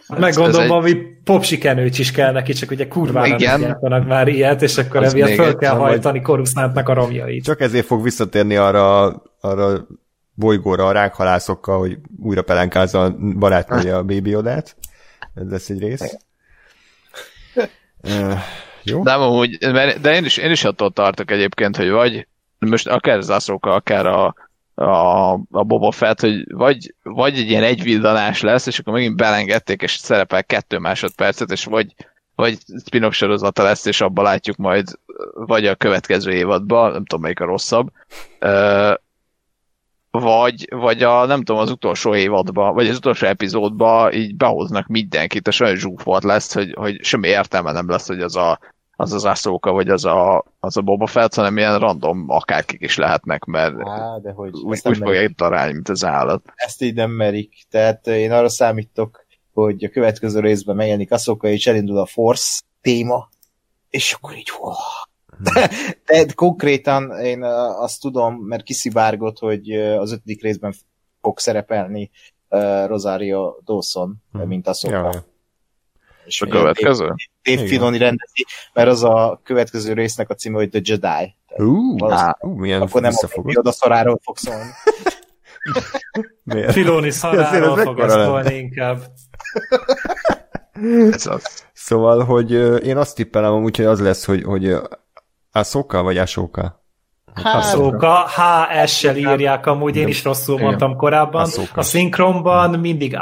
[0.08, 3.76] Meg gondolom, egy- valami popsikenőcs is kell neki, csak ugye kurvára Igen.
[3.80, 7.44] nem már ilyet, és akkor emiatt föl egy- kell nem, hajtani Korusnántnak a romjait.
[7.44, 9.04] Csak ezért fog visszatérni arra,
[9.40, 9.86] arra
[10.34, 14.76] bolygóra a rákhalászokkal, hogy újra pelenkázza a barátnője a Baby Odát.
[15.34, 16.16] ez lesz egy rész.
[18.04, 18.38] Uh,
[18.82, 19.02] jó?
[19.02, 19.56] De amúgy,
[20.00, 22.26] de én is, én is attól tartok egyébként, hogy vagy
[22.68, 24.34] most akár az Aszoka, akár a,
[24.74, 29.82] a, a Boba Fett, hogy vagy, vagy egy ilyen egyvillanás lesz, és akkor megint belengedték,
[29.82, 31.94] és szerepel kettő másodpercet, és vagy,
[32.34, 34.98] vagy spin sorozata lesz, és abban látjuk majd,
[35.34, 37.90] vagy a következő évadban, nem tudom melyik a rosszabb,
[40.10, 45.48] vagy, vagy a, nem tudom, az utolsó évadban, vagy az utolsó epizódban így behoznak mindenkit,
[45.48, 48.59] és olyan zsúfolt lesz, hogy, hogy semmi értelme nem lesz, hogy az a
[49.02, 52.96] az az Ahsoka, vagy az a, az a Boba Fett, hanem ilyen random akárkik is
[52.96, 56.42] lehetnek, mert Á, de hogy úgy, úgy fogja itt találni, mint az állat.
[56.54, 57.66] Ezt így nem merik.
[57.70, 63.28] Tehát én arra számítok, hogy a következő részben megjelenik Ahsoka, és elindul a Force téma,
[63.90, 64.72] és akkor így wow.
[65.38, 65.70] De,
[66.24, 67.42] de konkrétan én
[67.78, 70.74] azt tudom, mert kiszivárgott, hogy az ötödik részben
[71.20, 72.10] fog szerepelni
[72.86, 74.46] Rosario Dawson, hmm.
[74.46, 74.94] mint Ahsoka.
[74.94, 75.30] Ja.
[76.24, 77.14] És a következő?
[77.42, 81.34] Dave Filoni rendezi, mert az a következő résznek a címe, hogy The Jedi.
[81.56, 84.70] Uh, uh, milyen akkor nem a oda szaráról fog szólni.
[86.72, 89.02] Filoni szaráról fog szólni inkább.
[91.12, 91.66] Ez az.
[91.72, 92.50] Szóval, hogy
[92.86, 94.76] én azt tippelem amúgy, hogy az lesz, hogy, hogy
[95.52, 96.84] Ahsoka vagy Ashoka?
[97.42, 101.50] Ahsoka, HS-sel írják amúgy, én is rosszul mondtam korábban.
[101.74, 103.16] A szinkronban mindig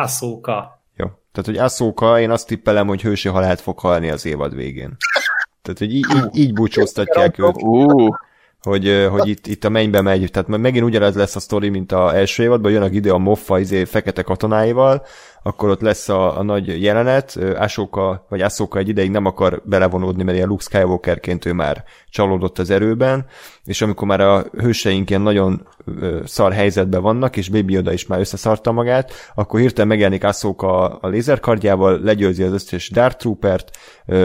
[1.01, 1.19] Ahsoka.
[1.33, 4.97] Tehát, hogy Aszóka, én azt tippelem, hogy hősi halált fog halni az évad végén.
[5.63, 7.63] Tehát, hogy így, így, így búcsúztatják őt.
[7.63, 8.17] Uh.
[8.61, 10.31] Hogy, hogy itt, itt a mennybe megy.
[10.31, 13.85] Tehát megint ugyanaz lesz a sztori, mint a első évadban, jön a Gideon Moffa izé,
[13.85, 15.07] fekete katonáival,
[15.43, 20.23] akkor ott lesz a, a nagy jelenet, Asóka, vagy Asóka egy ideig nem akar belevonódni,
[20.23, 23.27] mert ilyen Luke Skywalkerként ő már csalódott az erőben,
[23.65, 25.67] és amikor már a hőseink ilyen nagyon
[26.25, 31.09] szar helyzetben vannak, és Baby Yoda is már összeszarta magát, akkor hirtelen megjelenik Asóka a
[31.09, 33.77] lézerkardjával, legyőzi az összes Dark Troopert,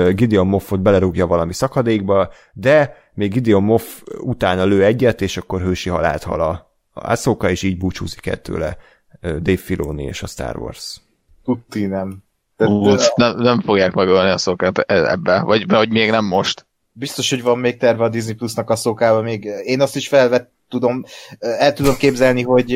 [0.09, 5.89] Gideon Moffot belerúgja valami szakadékba, de még Gideon Moff utána lő egyet, és akkor hősi
[5.89, 8.77] halált hal a Ahsoka, és így búcsúzik ettőle
[9.21, 11.04] Dave Filoni és a Star Wars.
[11.45, 12.23] Tuti nem.
[12.57, 16.65] Ú, nem, nem fogják megölni a szokát ebbe, vagy, vagy még nem most.
[16.91, 20.53] Biztos, hogy van még terve a Disney Plusnak a szokába, még én azt is felvett
[20.69, 21.03] tudom,
[21.39, 22.71] el tudom képzelni, hogy...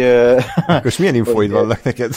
[0.83, 2.15] És milyen infóid vannak neked?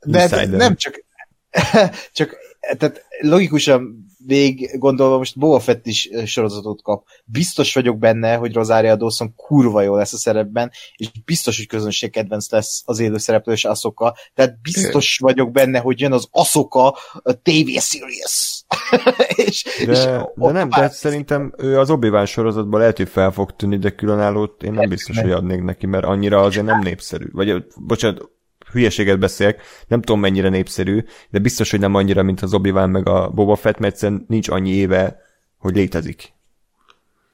[0.00, 1.04] De, de nem csak,
[2.12, 2.36] csak
[2.78, 7.06] tehát logikusan végig gondolva most Boba Fett is sorozatot kap.
[7.24, 12.10] Biztos vagyok benne, hogy Rosaria Dawson kurva jó lesz a szerepben, és biztos, hogy közönség
[12.10, 14.16] kedvenc lesz az élő szereplő és Asoka.
[14.34, 18.64] Tehát biztos vagyok benne, hogy jön az Asoka a TV series.
[19.46, 19.98] és, de, és
[20.34, 24.62] de nem, de szerintem ő az obi sorozatban lehet, hogy fel fog tűnni, de különállót
[24.62, 27.26] én nem biztos, hogy adnék neki, mert annyira azért nem népszerű.
[27.32, 28.30] Vagy, bocsánat,
[28.72, 33.08] hülyeséget beszélek, nem tudom mennyire népszerű, de biztos, hogy nem annyira, mint az obi meg
[33.08, 35.22] a Boba Fett, mert egyszerűen nincs annyi éve,
[35.58, 36.32] hogy létezik.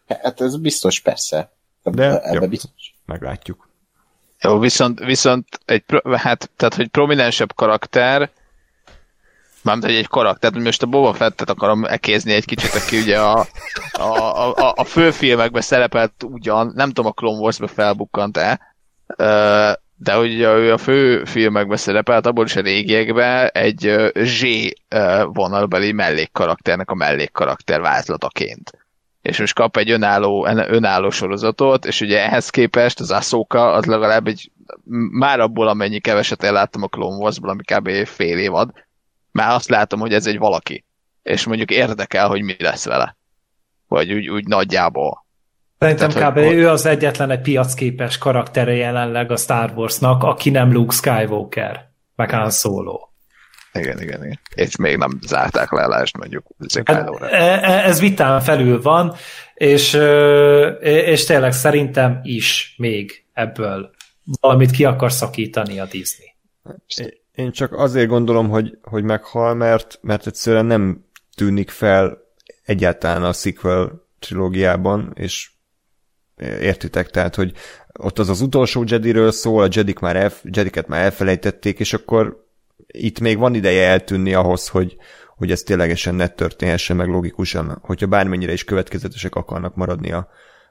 [0.08, 1.52] Hát ez biztos, persze.
[1.82, 2.94] De Ebbe jó, biztos.
[3.06, 3.68] meglátjuk.
[4.40, 5.84] Jó, viszont, viszont egy,
[6.16, 8.30] hát, tehát, hogy prominensebb karakter,
[9.62, 13.46] Mármint, hogy egy karakter, most a Boba Fettet akarom ekézni egy kicsit, aki ugye a,
[13.92, 14.02] a,
[14.56, 18.60] a, a főfilmekben szerepelt ugyan, nem tudom a Clone Wars-be felbukkant-e,
[20.00, 24.42] de hogy ő a fő filmekben szerepelt, abból is a régiekben egy Z
[25.24, 28.72] vonalbeli mellékkarakternek a mellékkarakter vázlataként.
[29.22, 34.26] És most kap egy önálló, önálló sorozatot, és ugye ehhez képest az Ahsoka az legalább
[34.26, 34.50] egy,
[35.10, 38.06] már abból amennyi keveset elláttam a Clone Wars-ból, ami kb.
[38.06, 38.70] fél évad,
[39.30, 40.84] már azt látom, hogy ez egy valaki.
[41.22, 43.16] És mondjuk érdekel, hogy mi lesz vele.
[43.88, 45.26] Vagy úgy, úgy nagyjából.
[45.78, 46.38] Szerintem Tehát, kb.
[46.38, 46.54] Hogy...
[46.54, 52.30] ő az egyetlen egy piacképes karaktere jelenleg a Star Warsnak, aki nem Luke Skywalker, meg
[52.30, 53.08] Han Solo.
[53.72, 54.40] Igen, igen, igen.
[54.54, 56.46] És még nem zárták le elást mondjuk
[56.84, 59.14] hát, e, e, Ez vitán felül van,
[59.54, 59.98] és,
[60.80, 63.90] és tényleg szerintem is még ebből
[64.40, 66.34] valamit ki akar szakítani a Disney.
[67.34, 72.18] Én csak azért gondolom, hogy, hogy meghal, mert, mert egyszerűen nem tűnik fel
[72.64, 75.50] egyáltalán a sequel trilógiában, és
[76.40, 77.52] értitek, tehát, hogy
[77.92, 82.46] ott az az utolsó Jediről szól, a Jedik már elf, Jediket már elfelejtették, és akkor
[82.86, 84.96] itt még van ideje eltűnni ahhoz, hogy,
[85.36, 90.28] hogy ez ténylegesen ne történhessen meg logikusan, hogyha bármennyire is következetesek akarnak maradni a,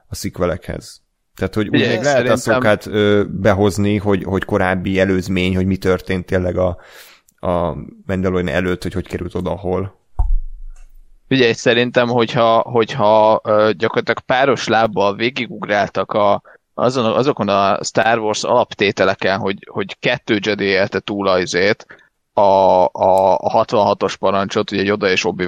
[0.08, 1.02] a szikvelekhez.
[1.36, 5.78] Tehát, hogy úgy még lehet a szokát ö, behozni, hogy, hogy korábbi előzmény, hogy mi
[5.78, 6.78] történt tényleg a,
[7.40, 7.76] a
[8.06, 10.00] Mandalorian előtt, hogy hogy került oda, hol.
[11.30, 13.42] Ugye szerintem, hogyha, hogyha
[13.72, 16.42] gyakorlatilag páros lábbal végigugráltak a,
[16.74, 21.38] azon, azokon a Star Wars alaptételeken, hogy, hogy kettő Jedi élte túl a
[22.34, 25.46] a, a, a 66-os parancsot, ugye Yoda és obi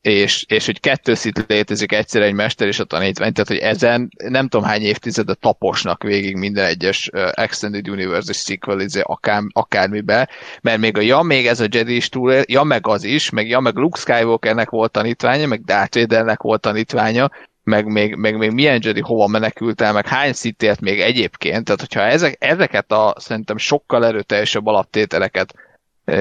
[0.00, 4.10] és, és hogy kettő szit létezik egyszer egy mester és a tanítvány, tehát hogy ezen
[4.28, 10.28] nem tudom hány évtizede taposnak végig minden egyes Extended Universe sequel izé, akár, akármibe,
[10.62, 13.48] mert még a ja, még ez a Jedi is túl, ja, meg az is, meg
[13.48, 17.30] ja, meg Luke Skywalkernek volt tanítványa, meg Darth Vadernek volt tanítványa,
[17.62, 21.80] meg még, meg még milyen Jedi hova menekült el, meg hány szitért még egyébként, tehát
[21.80, 25.54] hogyha ezek, ezeket a szerintem sokkal erőteljesebb alaptételeket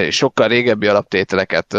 [0.10, 1.78] sokkal régebbi alaptételeket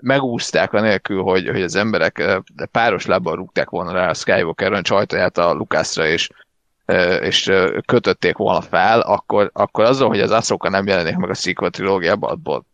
[0.00, 5.52] megúzták anélkül, hogy, hogy az emberek páros lábbal rúgták volna rá a Skywalker-ön csajtaját a
[5.52, 6.28] Lucasra, és,
[7.20, 7.52] és
[7.86, 12.30] kötötték volna fel, akkor, akkor azzal, hogy az Ahsoka nem jelenik meg a sequel trilógiában,
[12.30, 12.64] abból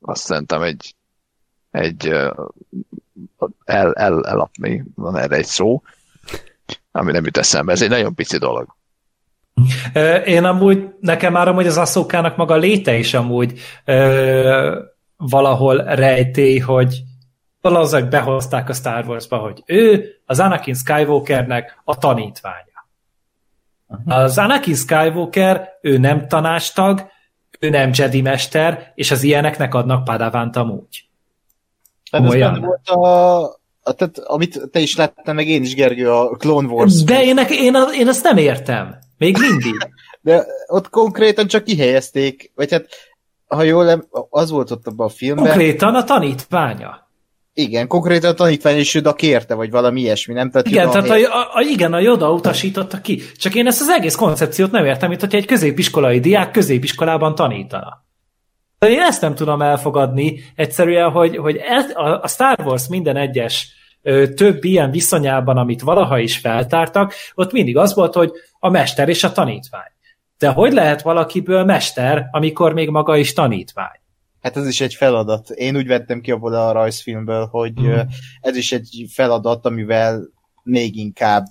[0.00, 0.94] azt szerintem egy,
[1.70, 2.06] egy
[3.64, 5.82] el, el, elapni, van erre egy szó,
[6.92, 7.72] ami nem jut eszembe.
[7.72, 8.76] Ez egy nagyon pici dolog.
[10.24, 14.80] Én amúgy, nekem már amúgy az Asszókának maga léte is amúgy ö,
[15.16, 17.02] valahol rejtély, hogy
[17.60, 22.86] valószínűleg behozták a Star Wars-ba, hogy ő az Anakin Skywalkernek a tanítványa.
[24.06, 27.06] Az Anakin Skywalker, ő nem tanástag,
[27.58, 31.08] ő nem Jedi mester, és az ilyeneknek adnak Padavánt amúgy.
[32.10, 33.42] Tehát ez benne volt a,
[33.82, 37.02] a, tehát, amit te is láttam, meg én is, Gergő, a Clone Wars.
[37.02, 38.98] De én, én, én ezt nem értem.
[39.24, 39.88] Még mindig.
[40.20, 42.86] De ott konkrétan csak kihelyezték, vagy hát,
[43.46, 45.44] ha jól nem, az volt ott abban a filmben.
[45.44, 47.08] Konkrétan a tanítványa.
[47.54, 50.50] Igen, konkrétan a tanítvány is Joda kérte, vagy valami ilyesmi, nem?
[50.50, 53.22] Tehát igen, tehát a, a, a, igen, a Joda utasította ki.
[53.36, 58.04] Csak én ezt az egész koncepciót nem értem, mint hogyha egy középiskolai diák középiskolában tanítana.
[58.78, 63.68] Én ezt nem tudom elfogadni egyszerűen, hogy, hogy ez, a, a Star Wars minden egyes
[64.34, 69.24] több ilyen viszonyában, amit valaha is feltártak, ott mindig az volt, hogy a mester és
[69.24, 69.92] a tanítvány.
[70.38, 74.00] De hogy lehet valakiből mester, amikor még maga is tanítvány?
[74.40, 75.50] Hát ez is egy feladat.
[75.50, 77.98] Én úgy vettem ki abból a rajzfilmből, hogy mm.
[78.40, 80.28] ez is egy feladat, amivel
[80.62, 81.46] még inkább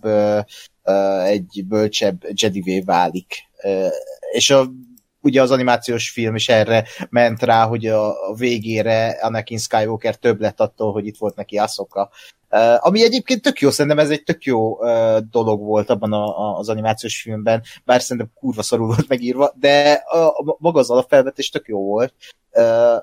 [1.24, 3.36] egy bölcsebb Jedivé válik.
[4.32, 4.66] És a
[5.22, 10.42] ugye az animációs film is erre ment rá, hogy a, a végére Anakin Skywalker több
[10.42, 12.10] lett attól, hogy itt volt neki Ahsoka.
[12.78, 14.78] Ami egyébként tök jó, szerintem ez egy tök jó
[15.32, 19.92] dolog volt abban a, a, az animációs filmben, bár szerintem kurva szarul volt megírva, de
[19.92, 22.14] a, a, maga az alapfelvetés tök jó volt,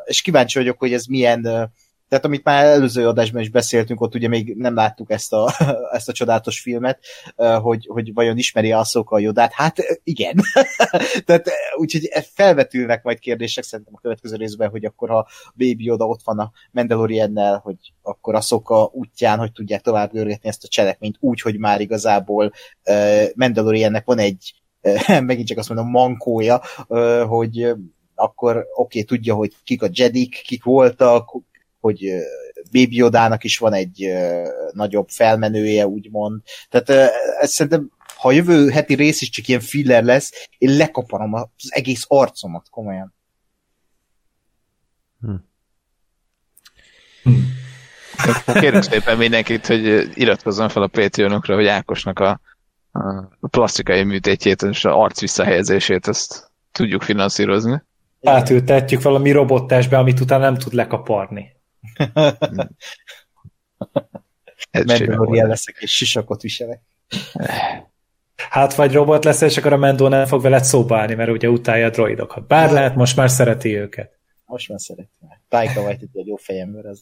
[0.05, 1.73] és kíváncsi vagyok, hogy ez milyen
[2.11, 5.53] tehát amit már előző adásban is beszéltünk, ott ugye még nem láttuk ezt a,
[5.97, 6.99] ezt a csodálatos filmet,
[7.61, 9.53] hogy, hogy vajon ismeri a a Jodát.
[9.53, 10.35] Hát igen.
[11.27, 16.21] Tehát úgyhogy felvetülnek majd kérdések szerintem a következő részben, hogy akkor ha Baby Yoda ott
[16.25, 21.17] van a Mandaloriannel, hogy akkor a szoka útján, hogy tudják tovább görgetni ezt a cselekményt
[21.21, 22.53] úgy, hogy már igazából
[23.35, 24.55] Mandaloriannek van egy
[25.21, 26.63] megint csak azt mondom, mankója,
[27.29, 27.75] hogy
[28.15, 31.29] akkor oké, okay, tudja, hogy kik a Jedik, kik voltak,
[31.81, 32.11] hogy
[32.73, 34.13] Baby Yodának is van egy
[34.73, 36.41] nagyobb felmenője, úgymond.
[36.69, 41.35] Tehát ez szerintem, ha a jövő heti rész is csak ilyen filler lesz, én lekaparom
[41.35, 43.15] az egész arcomat, komolyan.
[45.21, 45.35] Hm.
[48.61, 52.41] Kérünk szépen mindenkit, hogy iratkozzon fel a Patreonokra, hogy Ákosnak a,
[53.41, 57.83] a plastikai műtétjét és a arc visszahelyezését ezt tudjuk finanszírozni.
[58.23, 61.60] Átültetjük valami robottásba, amit utána nem tud lekaparni.
[64.87, 66.81] Mandalorian leszek, és sisakot viselek.
[68.49, 71.49] Hát vagy robot lesz, és akkor a Mendo nem fog veled szóba állni, mert ugye
[71.49, 72.47] utálja a droidokat.
[72.47, 74.19] Bár lehet, most már szereti őket.
[74.47, 75.09] Most már szereti.
[75.49, 77.01] Tájka vagy egy jó fejemből ez.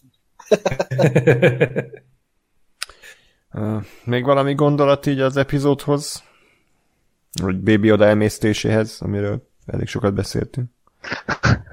[4.04, 6.22] Még valami gondolat így az epizódhoz?
[7.42, 10.70] Vagy Baby Oda emésztéséhez, amiről elég sokat beszéltünk.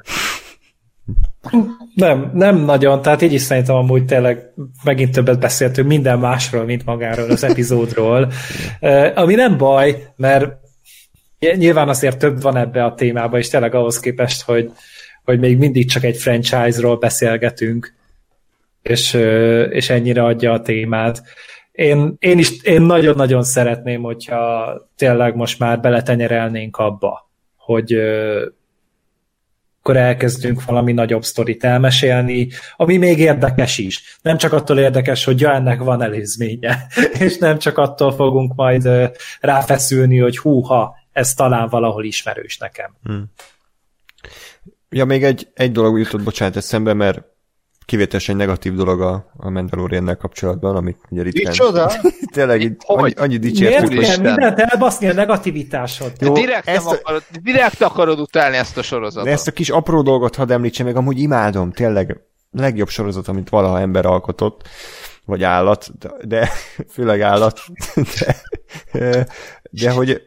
[1.96, 4.54] Nem, nem nagyon, tehát így is szerintem amúgy tényleg
[4.84, 8.32] megint többet beszéltünk minden másról, mint magáról az epizódról.
[9.16, 10.54] Ami nem baj, mert
[11.40, 14.72] nyilván azért több van ebbe a témába, és tényleg ahhoz képest, hogy,
[15.24, 17.94] hogy még mindig csak egy franchise-ról beszélgetünk,
[18.82, 19.14] és,
[19.70, 21.24] és ennyire adja a témát.
[21.72, 27.98] Én, én is én nagyon-nagyon szeretném, hogyha tényleg most már beletenyerelnénk abba, hogy
[29.88, 34.18] akkor elkezdünk valami nagyobb sztorit elmesélni, ami még érdekes is.
[34.22, 36.88] Nem csak attól érdekes, hogy ja, ennek van előzménye,
[37.26, 38.90] és nem csak attól fogunk majd
[39.40, 42.96] ráfeszülni, hogy húha, ez talán valahol ismerős nekem.
[43.04, 43.32] Hmm.
[44.90, 47.22] Ja, még egy, egy dolog jutott, bocsánat, eszembe, mert
[47.86, 51.52] kivételesen negatív dolog a, a mandalorian kapcsolatban, amit ugye ritkán...
[51.52, 51.92] Micsoda?
[52.34, 54.22] Tényleg így annyi, annyi Miért dicsértük, kell hogy Isten.
[54.22, 56.12] mindent elbaszni a negativitásod?
[56.20, 59.28] Jó, direkt, ezt a- akarod, direkt akarod utálni ezt a sorozatot.
[59.28, 62.20] de ezt a kis apró dolgot hadd említsem meg, amúgy imádom, tényleg
[62.52, 64.68] legjobb sorozat, amit valaha ember alkotott,
[65.26, 66.50] vagy állat, de, de
[66.94, 67.60] főleg állat,
[68.18, 69.28] de,
[69.72, 70.22] de hogy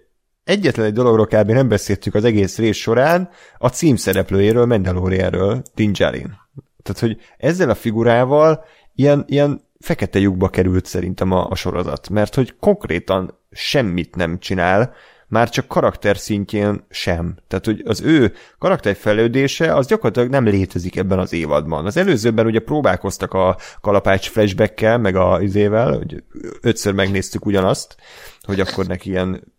[0.44, 1.50] egyetlen egy dologról kb.
[1.50, 3.28] nem beszéltük az egész rész során,
[3.58, 6.46] a címszereplőjéről, Mandalorianről, Din Djarin.
[6.92, 12.34] Tehát, hogy ezzel a figurával ilyen, ilyen fekete lyukba került szerintem a, a sorozat, mert
[12.34, 14.94] hogy konkrétan semmit nem csinál,
[15.28, 17.36] már csak karakter szintjén sem.
[17.48, 21.86] Tehát, hogy az ő karakterfejlődése az gyakorlatilag nem létezik ebben az évadban.
[21.86, 26.22] Az előzőben ugye próbálkoztak a kalapács flashbackkel, meg a izével, hogy
[26.60, 27.96] ötször megnéztük ugyanazt,
[28.42, 29.56] hogy akkor neki ilyen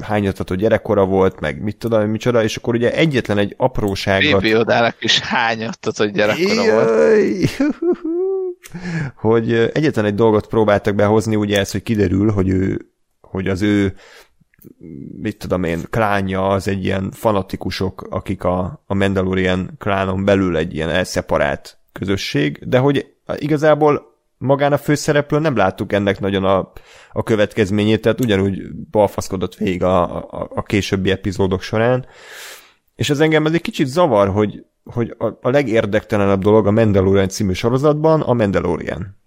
[0.00, 4.32] hányatható gyerekkora volt, meg mit tudom, micsoda, és akkor ugye egyetlen egy apróságot...
[4.32, 7.50] Baby Yodának is hányattat, hogy gyerekkora volt.
[9.14, 12.90] Hogy egyetlen egy dolgot próbáltak behozni, ugye ez, hogy kiderül, hogy ő,
[13.20, 13.94] hogy az ő
[15.20, 20.74] mit tudom én, klánja az egy ilyen fanatikusok, akik a, a Mandalorian klánon belül egy
[20.74, 24.09] ilyen elszeparált közösség, de hogy igazából
[24.40, 26.72] magán a főszereplő nem láttuk ennek nagyon a,
[27.12, 32.06] a következményét, tehát ugyanúgy balfaszkodott végig a, a, a későbbi epizódok során,
[32.94, 37.28] és ez engem ez egy kicsit zavar, hogy, hogy a, a legérdektelenebb dolog a Mandalorian
[37.28, 39.18] című sorozatban a Mandalorian.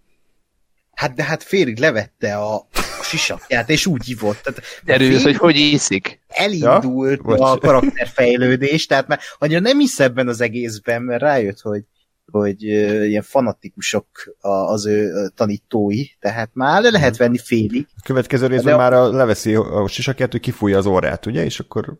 [0.94, 2.56] Hát de hát félig levette a,
[3.00, 4.38] a sisakját, és úgy hívott.
[4.38, 6.20] Tehát Derülsz, félig hogy hogy iszik.
[6.28, 7.52] elindult Ja?
[7.52, 11.84] a karakterfejlődés, tehát már annyira nem hisz ebben az egészben, mert rájött, hogy
[12.32, 14.08] hogy ilyen fanatikusok
[14.40, 17.88] a, az ő tanítói, tehát már le lehet venni félig.
[17.98, 21.44] A következő részben De a- már a, leveszi a sisakját, hogy kifújja az orrát, ugye,
[21.44, 21.98] és akkor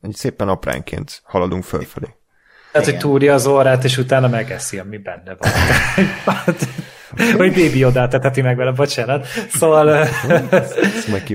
[0.00, 2.06] egy szépen apránként haladunk fölfelé.
[2.72, 5.50] Tehát, hogy túrja az orrát, és utána megeszi, ami benne van.
[7.36, 9.26] Vagy bébi odát eteti meg vele, bocsánat.
[9.48, 10.06] Szóval...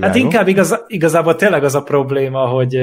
[0.00, 2.78] Hát inkább igaz, igazából tényleg az a probléma, hogy,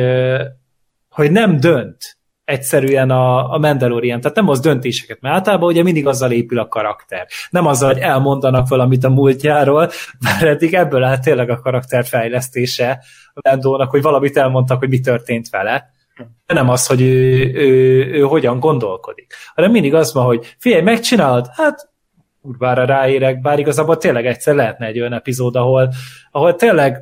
[1.10, 6.08] hogy nem dönt egyszerűen a, a Mandalorian, tehát nem az döntéseket, mert általában ugye mindig
[6.08, 7.28] azzal épül a karakter.
[7.50, 9.90] Nem azzal, hogy elmondanak valamit a múltjáról,
[10.20, 13.04] mert eddig ebből áll tényleg a karakter fejlesztése
[13.34, 15.94] a Landónak, hogy valamit elmondtak, hogy mi történt vele,
[16.46, 19.34] de nem az, hogy ő, ő, ő hogyan gondolkodik.
[19.56, 21.48] Hanem mindig az van, hogy figyelj, megcsinálod?
[21.52, 21.90] Hát
[22.42, 25.90] kurvára ráérek, bár igazából tényleg egyszer lehetne egy olyan epizód, ahol,
[26.32, 27.02] ahol tényleg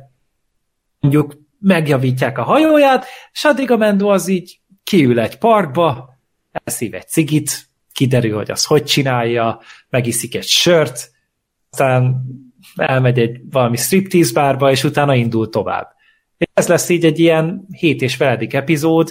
[1.00, 6.18] mondjuk megjavítják a hajóját, és addig a Mendo az így kiül egy parkba,
[6.52, 11.10] elszív egy cigit, kiderül, hogy az hogy csinálja, megiszik egy sört,
[11.70, 12.22] aztán
[12.76, 15.92] elmegy egy valami striptease bárba, és utána indul tovább.
[16.36, 19.10] És ez lesz így egy ilyen hét és feledik epizód,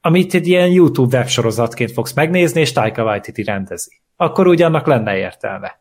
[0.00, 4.00] amit egy ilyen YouTube websorozatként fogsz megnézni, és Taika Waititi rendezi.
[4.16, 5.80] Akkor úgy annak lenne értelme.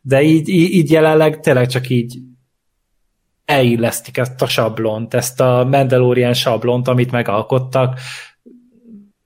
[0.00, 2.18] De így, így, így jelenleg tényleg csak így
[3.44, 7.98] elillesztik ezt a sablont, ezt a Mandalorian sablont, amit megalkottak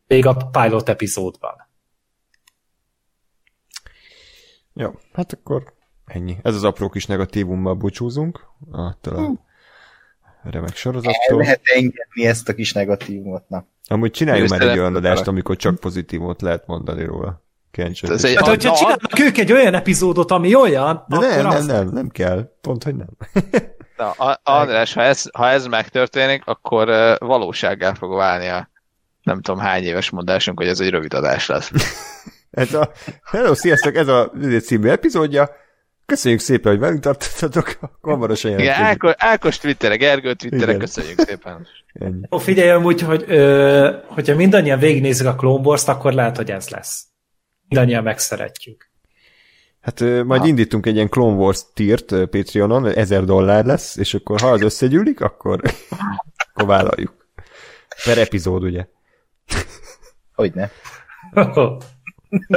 [0.07, 1.67] még a pilot epizódban.
[4.75, 5.75] Jó, hát akkor
[6.05, 6.37] ennyi.
[6.43, 9.39] Ez az apró kis negatívummal búcsúzunk attól
[10.45, 11.39] a remek El sorozattól.
[11.39, 13.49] lehet engedni ezt a kis negatívumot.
[13.49, 13.67] Na.
[13.89, 17.43] Amúgy csináljunk már egy olyan adást, amikor csak pozitívot lehet mondani róla.
[17.71, 18.31] Kíváncsi Ez vagyok.
[18.31, 21.67] egy- Hát, hogyha na, csinálnak ők egy olyan epizódot, ami olyan, De akkor nem, nem,
[21.67, 22.53] nem, nem kell.
[22.61, 23.09] Pont, hogy nem.
[23.99, 28.71] Na, a- András, ha ez, ha ez megtörténik, akkor uh, valósággá fog válni a
[29.23, 31.71] nem tudom hány éves mondásunk, hogy ez egy rövid adás lesz.
[32.51, 32.93] Ez a,
[33.25, 35.51] hello, sziasztok, ez a című epizódja.
[36.07, 37.79] Köszönjük szépen, hogy velünk tartottatok.
[38.01, 39.05] Hamarosan Igen, jelentkezünk.
[39.05, 40.79] Ákos, Ákos Twittere, Gergő Twittere, Igen.
[40.79, 41.67] köszönjük szépen.
[41.93, 42.27] Ennyi.
[42.31, 46.69] Ó, figyelj amúgy, hogy ö, hogyha mindannyian végignézzük a Clone Wars-t, akkor lehet, hogy ez
[46.69, 47.05] lesz.
[47.69, 48.91] Mindannyian megszeretjük.
[49.89, 50.47] Hát majd Ha.
[50.47, 55.21] indítunk egy ilyen Clone Wars tírt Patreonon, 1000 dollár lesz, és akkor ha az összegyűlik,
[55.21, 55.61] akkor,
[56.53, 57.27] akkor vállaljuk.
[58.05, 58.87] Per epizód, ugye?
[60.35, 60.71] Hogyne.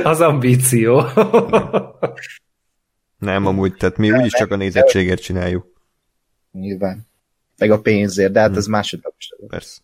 [0.03, 1.03] Az ambíció.
[3.17, 5.67] Nem, amúgy, tehát mi úgyis csak a nézettségért csináljuk.
[6.51, 7.07] Nyilván.
[7.57, 9.29] Meg a pénzért, de hát ez másodlagos.
[9.47, 9.79] Persze.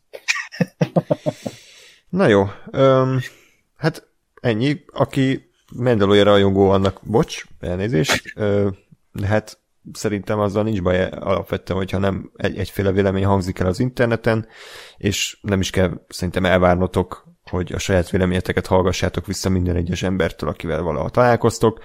[2.09, 3.19] Na jó, öm,
[3.75, 4.07] hát
[4.41, 4.83] ennyi.
[4.93, 8.33] Aki Mandalorian rajongó, annak bocs, elnézést,
[9.11, 9.59] de hát
[9.93, 14.47] szerintem azzal nincs baj alapvetően, hogyha nem egy, egyféle vélemény hangzik el az interneten,
[14.97, 20.49] és nem is kell szerintem elvárnotok, hogy a saját véleményeteket hallgassátok vissza minden egyes embertől,
[20.49, 21.83] akivel valaha találkoztok.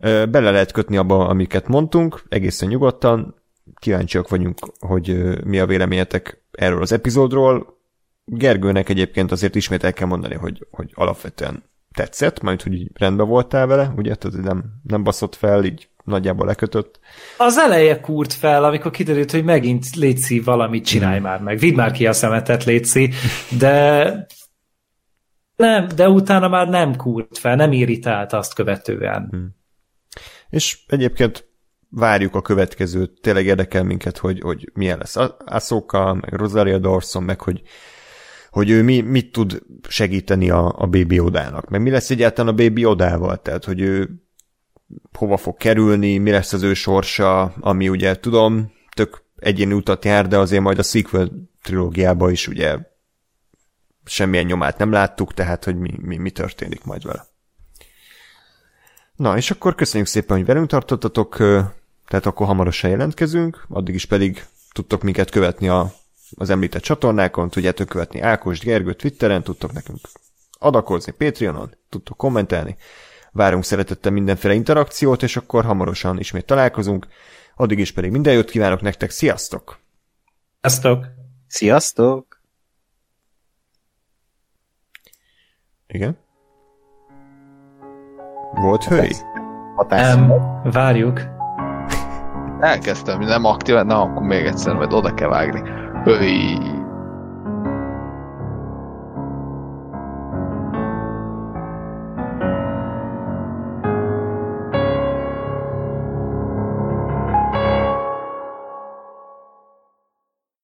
[0.00, 3.34] Bele lehet kötni abba, amiket mondtunk, egészen nyugodtan.
[3.74, 7.80] Kíváncsiak vagyunk, hogy mi a véleményetek erről az epizódról.
[8.24, 13.26] Gergőnek egyébként azért ismét el kell mondani, hogy, hogy alapvetően tetszett, majd hogy így rendben
[13.26, 17.00] voltál vele, ugye, tehát nem, nem baszott fel, így nagyjából lekötött.
[17.38, 21.26] Az eleje kúrt fel, amikor kiderült, hogy megint Léci valamit csinálj hmm.
[21.26, 21.58] már meg.
[21.58, 23.10] Vidd már ki a szemetet, Léci,
[23.58, 24.26] de
[25.56, 29.28] nem, de utána már nem kúrt fel, nem irritált azt követően.
[29.30, 29.54] Hmm.
[30.50, 31.50] És egyébként
[31.88, 37.40] várjuk a következőt, tényleg érdekel minket, hogy, hogy milyen lesz Asoka, meg Rosaria Dawson, meg
[37.40, 37.62] hogy,
[38.52, 42.56] hogy ő mi, mit tud segíteni a, a Baby Odának, meg mi lesz egyáltalán a
[42.56, 44.10] Baby Odával, tehát hogy ő
[45.12, 50.28] hova fog kerülni, mi lesz az ő sorsa, ami ugye tudom, tök egyéni utat jár,
[50.28, 51.30] de azért majd a sequel
[51.62, 52.78] trilógiában is ugye
[54.04, 57.26] semmilyen nyomát nem láttuk, tehát hogy mi, mi, mi történik majd vele.
[59.16, 61.36] Na, és akkor köszönjük szépen, hogy velünk tartottatok,
[62.06, 65.92] tehát akkor hamarosan jelentkezünk, addig is pedig tudtok minket követni a,
[66.36, 69.98] az említett csatornákon, tudjátok követni Ákos Gergő Twitteren, tudtok nekünk
[70.58, 72.76] adakozni Patreonon, tudtok kommentelni,
[73.32, 77.06] várunk szeretettel mindenféle interakciót, és akkor hamarosan ismét találkozunk,
[77.56, 79.78] addig is pedig minden jót kívánok nektek, sziasztok!
[80.60, 81.06] Sziasztok!
[81.46, 82.40] Sziasztok!
[85.86, 86.18] Igen?
[88.52, 89.12] Volt hői?
[89.90, 90.32] Um,
[90.62, 91.20] várjuk.
[92.60, 95.81] Elkezdtem, nem aktív, na akkor még egyszer, majd oda kell vágni.
[96.06, 96.81] 어.